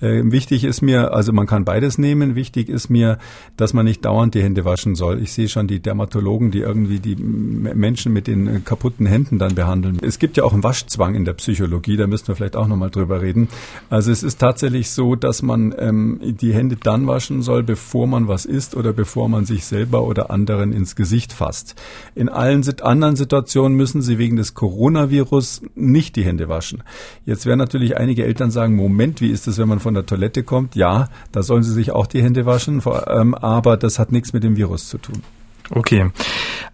Äh, 0.00 0.22
wichtig 0.24 0.64
ist 0.64 0.80
mir, 0.80 1.12
also 1.12 1.34
man 1.34 1.46
kann 1.46 1.66
beides 1.66 1.98
nehmen. 1.98 2.36
Wichtig 2.36 2.70
ist 2.70 2.88
mir, 2.88 3.18
dass 3.58 3.74
man 3.74 3.84
nicht 3.84 4.02
dauernd 4.06 4.34
die 4.34 4.42
Hände 4.42 4.64
waschen 4.64 4.94
soll. 4.94 5.20
Ich 5.20 5.34
sehe 5.34 5.48
schon 5.48 5.66
die 5.66 5.80
Dermatologen, 5.80 6.50
die 6.50 6.60
irgendwie 6.60 7.00
die 7.00 7.16
Menschen 7.16 8.14
mit 8.14 8.26
den 8.26 8.46
äh, 8.46 8.60
kaputten 8.60 9.04
Händen 9.04 9.38
dann 9.38 9.54
behandeln. 9.54 9.98
Es 10.00 10.18
gibt 10.18 10.38
ja 10.38 10.44
auch 10.44 10.54
einen 10.54 10.64
Waschzwang 10.64 11.14
in 11.14 11.26
der 11.26 11.34
Psychologie, 11.34 11.98
da 11.98 12.06
müssten 12.06 12.28
wir 12.28 12.36
vielleicht 12.36 12.56
auch 12.56 12.66
nochmal 12.66 12.88
drüber 12.88 13.20
reden. 13.20 13.48
Also 13.90 14.10
es 14.10 14.22
ist 14.22 14.38
tatsächlich 14.38 14.90
so, 14.90 15.16
dass 15.16 15.42
man 15.42 15.74
ähm, 15.78 16.18
die 16.22 16.54
Hände 16.54 16.76
dann 16.82 17.06
waschen 17.24 17.40
soll, 17.40 17.62
bevor 17.62 18.06
man 18.06 18.28
was 18.28 18.44
isst 18.44 18.76
oder 18.76 18.92
bevor 18.92 19.30
man 19.30 19.46
sich 19.46 19.64
selber 19.64 20.02
oder 20.02 20.30
anderen 20.30 20.72
ins 20.72 20.94
Gesicht 20.94 21.32
fasst. 21.32 21.74
In 22.14 22.28
allen 22.28 22.62
anderen 22.82 23.16
Situationen 23.16 23.78
müssen 23.78 24.02
Sie 24.02 24.18
wegen 24.18 24.36
des 24.36 24.52
Coronavirus 24.52 25.62
nicht 25.74 26.16
die 26.16 26.24
Hände 26.24 26.50
waschen. 26.50 26.82
Jetzt 27.24 27.46
werden 27.46 27.60
natürlich 27.60 27.96
einige 27.96 28.24
Eltern 28.26 28.50
sagen, 28.50 28.76
Moment, 28.76 29.22
wie 29.22 29.30
ist 29.30 29.46
das, 29.46 29.56
wenn 29.56 29.68
man 29.68 29.80
von 29.80 29.94
der 29.94 30.04
Toilette 30.04 30.42
kommt? 30.42 30.76
Ja, 30.76 31.08
da 31.32 31.42
sollen 31.42 31.62
Sie 31.62 31.72
sich 31.72 31.92
auch 31.92 32.06
die 32.06 32.22
Hände 32.22 32.44
waschen, 32.44 32.82
ähm, 33.06 33.34
aber 33.34 33.78
das 33.78 33.98
hat 33.98 34.12
nichts 34.12 34.34
mit 34.34 34.44
dem 34.44 34.56
Virus 34.56 34.88
zu 34.88 34.98
tun. 34.98 35.22
Okay. 35.70 36.10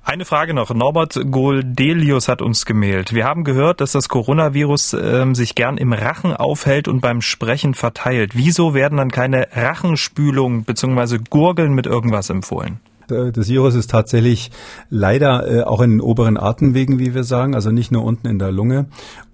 Eine 0.02 0.24
Frage 0.24 0.54
noch. 0.54 0.74
Norbert 0.74 1.20
Goldelius 1.30 2.28
hat 2.28 2.42
uns 2.42 2.64
gemailt. 2.64 3.14
Wir 3.14 3.24
haben 3.24 3.44
gehört, 3.44 3.80
dass 3.80 3.92
das 3.92 4.08
Coronavirus 4.08 4.94
äh, 4.94 5.26
sich 5.34 5.54
gern 5.54 5.76
im 5.76 5.92
Rachen 5.92 6.34
aufhält 6.34 6.88
und 6.88 7.00
beim 7.00 7.22
Sprechen 7.22 7.74
verteilt. 7.74 8.32
Wieso 8.34 8.74
werden 8.74 8.98
dann 8.98 9.10
keine 9.10 9.48
Rachenspülungen 9.52 10.64
bzw. 10.64 11.18
Gurgeln 11.28 11.74
mit 11.74 11.86
irgendwas 11.86 12.30
empfohlen? 12.30 12.80
Äh, 13.10 13.32
das 13.32 13.48
Virus 13.48 13.74
ist 13.74 13.90
tatsächlich 13.90 14.50
leider 14.88 15.46
äh, 15.48 15.62
auch 15.62 15.80
in 15.80 15.90
den 15.90 16.00
oberen 16.00 16.36
Atemwegen, 16.36 16.98
wie 16.98 17.14
wir 17.14 17.24
sagen, 17.24 17.54
also 17.54 17.70
nicht 17.70 17.92
nur 17.92 18.04
unten 18.04 18.26
in 18.26 18.38
der 18.38 18.52
Lunge 18.52 18.86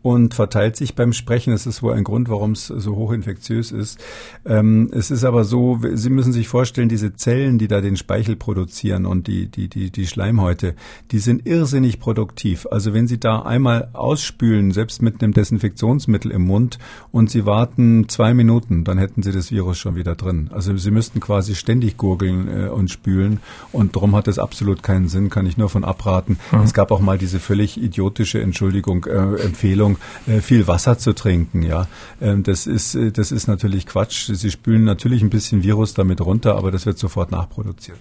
und 0.06 0.34
verteilt 0.34 0.76
sich 0.76 0.94
beim 0.94 1.12
Sprechen. 1.12 1.50
Das 1.50 1.66
ist 1.66 1.82
wohl 1.82 1.94
ein 1.94 2.04
Grund, 2.04 2.28
warum 2.28 2.52
es 2.52 2.68
so 2.68 2.94
hochinfektiös 2.94 3.72
ist. 3.72 3.98
Ähm, 4.44 4.88
es 4.92 5.10
ist 5.10 5.24
aber 5.24 5.42
so, 5.42 5.80
Sie 5.94 6.10
müssen 6.10 6.32
sich 6.32 6.46
vorstellen, 6.46 6.88
diese 6.88 7.14
Zellen, 7.14 7.58
die 7.58 7.66
da 7.66 7.80
den 7.80 7.96
Speichel 7.96 8.36
produzieren 8.36 9.04
und 9.04 9.26
die, 9.26 9.48
die, 9.48 9.66
die, 9.66 9.90
die 9.90 10.06
Schleimhäute, 10.06 10.76
die 11.10 11.18
sind 11.18 11.44
irrsinnig 11.44 11.98
produktiv. 11.98 12.68
Also 12.70 12.94
wenn 12.94 13.08
Sie 13.08 13.18
da 13.18 13.42
einmal 13.42 13.88
ausspülen, 13.94 14.70
selbst 14.70 15.02
mit 15.02 15.20
einem 15.20 15.32
Desinfektionsmittel 15.32 16.30
im 16.30 16.42
Mund 16.42 16.78
und 17.10 17.28
Sie 17.28 17.44
warten 17.44 18.08
zwei 18.08 18.32
Minuten, 18.32 18.84
dann 18.84 18.98
hätten 18.98 19.24
Sie 19.24 19.32
das 19.32 19.50
Virus 19.50 19.76
schon 19.76 19.96
wieder 19.96 20.14
drin. 20.14 20.50
Also 20.52 20.76
Sie 20.76 20.92
müssten 20.92 21.18
quasi 21.18 21.56
ständig 21.56 21.96
gurgeln 21.96 22.46
äh, 22.46 22.68
und 22.68 22.92
spülen 22.92 23.40
und 23.72 23.96
darum 23.96 24.14
hat 24.14 24.28
es 24.28 24.38
absolut 24.38 24.84
keinen 24.84 25.08
Sinn, 25.08 25.30
kann 25.30 25.46
ich 25.46 25.56
nur 25.56 25.68
von 25.68 25.82
abraten. 25.82 26.38
Mhm. 26.52 26.60
Es 26.60 26.74
gab 26.74 26.92
auch 26.92 27.00
mal 27.00 27.18
diese 27.18 27.40
völlig 27.40 27.82
idiotische 27.82 28.40
Entschuldigung, 28.40 29.04
äh, 29.06 29.42
Empfehlung, 29.42 29.95
äh, 30.26 30.40
viel 30.40 30.66
Wasser 30.66 30.98
zu 30.98 31.12
trinken. 31.12 31.62
Ja, 31.62 31.86
ähm, 32.20 32.42
das 32.42 32.66
ist 32.66 32.94
äh, 32.94 33.12
das 33.12 33.32
ist 33.32 33.46
natürlich 33.46 33.86
Quatsch. 33.86 34.30
Sie 34.32 34.50
spülen 34.50 34.84
natürlich 34.84 35.22
ein 35.22 35.30
bisschen 35.30 35.62
Virus 35.62 35.94
damit 35.94 36.20
runter, 36.20 36.56
aber 36.56 36.70
das 36.70 36.86
wird 36.86 36.98
sofort 36.98 37.30
nachproduziert. 37.30 37.98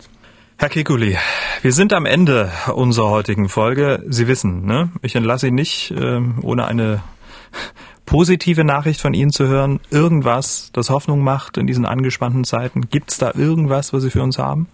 Herr 0.58 0.70
Kekuli, 0.70 1.18
wir 1.64 1.74
sind 1.74 1.92
am 1.92 2.06
Ende 2.06 2.50
unserer 2.74 3.10
heutigen 3.10 3.50
Folge. 3.50 4.02
Sie 4.08 4.30
wissen, 4.30 4.66
ne? 4.66 4.90
ich 5.02 5.16
entlasse 5.16 5.48
ihn 5.48 5.56
nicht, 5.56 5.92
äh, 5.92 6.22
ohne 6.42 6.66
eine 6.66 7.02
positive 8.06 8.64
Nachricht 8.64 9.02
von 9.02 9.14
Ihnen 9.14 9.32
zu 9.32 9.48
hören. 9.48 9.82
Irgendwas, 9.90 10.70
das 10.72 10.90
Hoffnung 10.90 11.20
macht 11.20 11.58
in 11.58 11.68
diesen 11.68 11.86
angespannten 11.86 12.46
Zeiten. 12.46 12.90
Gibt 12.90 13.12
es 13.12 13.18
da 13.18 13.34
irgendwas, 13.36 13.92
was 13.92 14.04
Sie 14.04 14.10
für 14.10 14.24
uns 14.24 14.38
haben? 14.38 14.68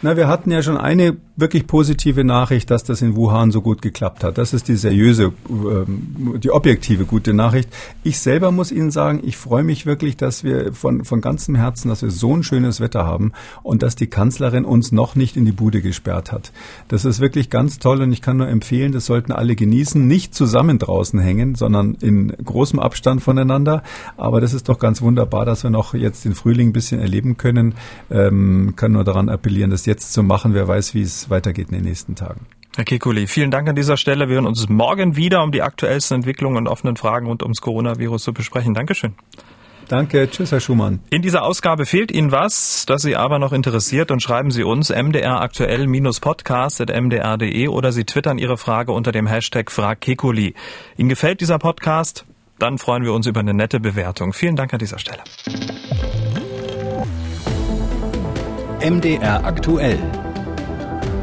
Na, 0.00 0.16
wir 0.16 0.26
hatten 0.26 0.50
ja 0.50 0.62
schon 0.62 0.78
eine 0.78 1.18
wirklich 1.40 1.66
positive 1.66 2.24
Nachricht, 2.24 2.70
dass 2.70 2.84
das 2.84 3.02
in 3.02 3.16
Wuhan 3.16 3.50
so 3.50 3.62
gut 3.62 3.82
geklappt 3.82 4.24
hat. 4.24 4.38
Das 4.38 4.52
ist 4.52 4.68
die 4.68 4.76
seriöse, 4.76 5.32
ähm, 5.48 6.38
die 6.42 6.50
objektive 6.50 7.04
gute 7.04 7.32
Nachricht. 7.32 7.68
Ich 8.02 8.18
selber 8.18 8.52
muss 8.52 8.72
Ihnen 8.72 8.90
sagen, 8.90 9.20
ich 9.24 9.36
freue 9.36 9.64
mich 9.64 9.86
wirklich, 9.86 10.16
dass 10.16 10.44
wir 10.44 10.72
von, 10.72 11.04
von 11.04 11.20
ganzem 11.20 11.54
Herzen, 11.54 11.88
dass 11.88 12.02
wir 12.02 12.10
so 12.10 12.36
ein 12.36 12.42
schönes 12.42 12.80
Wetter 12.80 13.06
haben 13.06 13.32
und 13.62 13.82
dass 13.82 13.96
die 13.96 14.06
Kanzlerin 14.06 14.64
uns 14.64 14.92
noch 14.92 15.14
nicht 15.14 15.36
in 15.36 15.44
die 15.44 15.52
Bude 15.52 15.82
gesperrt 15.82 16.32
hat. 16.32 16.52
Das 16.88 17.04
ist 17.04 17.20
wirklich 17.20 17.50
ganz 17.50 17.78
toll 17.78 18.02
und 18.02 18.12
ich 18.12 18.22
kann 18.22 18.36
nur 18.36 18.48
empfehlen, 18.48 18.92
das 18.92 19.06
sollten 19.06 19.32
alle 19.32 19.56
genießen. 19.56 20.06
Nicht 20.06 20.34
zusammen 20.34 20.78
draußen 20.78 21.18
hängen, 21.18 21.54
sondern 21.54 21.94
in 21.94 22.28
großem 22.28 22.78
Abstand 22.78 23.22
voneinander. 23.22 23.82
Aber 24.16 24.40
das 24.40 24.52
ist 24.52 24.68
doch 24.68 24.78
ganz 24.78 25.00
wunderbar, 25.00 25.44
dass 25.44 25.62
wir 25.62 25.70
noch 25.70 25.94
jetzt 25.94 26.24
den 26.24 26.34
Frühling 26.34 26.68
ein 26.68 26.72
bisschen 26.72 27.00
erleben 27.00 27.36
können. 27.36 27.74
Ähm, 28.10 28.74
kann 28.76 28.92
nur 28.92 29.04
daran 29.04 29.28
appellieren, 29.28 29.70
das 29.70 29.86
jetzt 29.86 30.12
zu 30.12 30.22
machen. 30.22 30.54
Wer 30.54 30.68
weiß, 30.68 30.94
wie 30.94 31.02
es 31.02 31.29
weitergeht 31.30 31.68
in 31.68 31.74
den 31.74 31.84
nächsten 31.84 32.14
Tagen. 32.14 32.46
Herr 32.76 32.84
Kekuli, 32.84 33.26
vielen 33.26 33.50
Dank 33.50 33.68
an 33.68 33.74
dieser 33.74 33.96
Stelle. 33.96 34.28
Wir 34.28 34.36
hören 34.36 34.46
uns 34.46 34.68
morgen 34.68 35.16
wieder, 35.16 35.42
um 35.42 35.50
die 35.50 35.62
aktuellsten 35.62 36.14
Entwicklungen 36.16 36.56
und 36.56 36.68
offenen 36.68 36.94
Fragen 36.96 37.26
rund 37.26 37.42
ums 37.42 37.60
Coronavirus 37.60 38.22
zu 38.22 38.32
besprechen. 38.32 38.74
Dankeschön. 38.74 39.14
Danke, 39.88 40.30
tschüss, 40.30 40.52
Herr 40.52 40.60
Schumann. 40.60 41.00
In 41.10 41.20
dieser 41.20 41.42
Ausgabe 41.42 41.84
fehlt 41.84 42.12
Ihnen 42.12 42.30
was, 42.30 42.86
das 42.86 43.02
Sie 43.02 43.16
aber 43.16 43.40
noch 43.40 43.52
interessiert, 43.52 44.12
und 44.12 44.22
schreiben 44.22 44.52
Sie 44.52 44.62
uns 44.62 44.90
mdraktuell-podcast.mdr.de 44.90 47.66
oder 47.66 47.90
Sie 47.90 48.04
twittern 48.04 48.38
Ihre 48.38 48.56
Frage 48.56 48.92
unter 48.92 49.10
dem 49.10 49.26
Hashtag 49.26 49.72
FragKekuli. 49.72 50.54
Ihnen 50.96 51.08
gefällt 51.08 51.40
dieser 51.40 51.58
Podcast? 51.58 52.24
Dann 52.60 52.78
freuen 52.78 53.02
wir 53.02 53.12
uns 53.12 53.26
über 53.26 53.40
eine 53.40 53.52
nette 53.52 53.80
Bewertung. 53.80 54.32
Vielen 54.32 54.54
Dank 54.54 54.72
an 54.72 54.78
dieser 54.78 55.00
Stelle. 55.00 55.24
MDR 58.80 59.44
aktuell. 59.44 59.98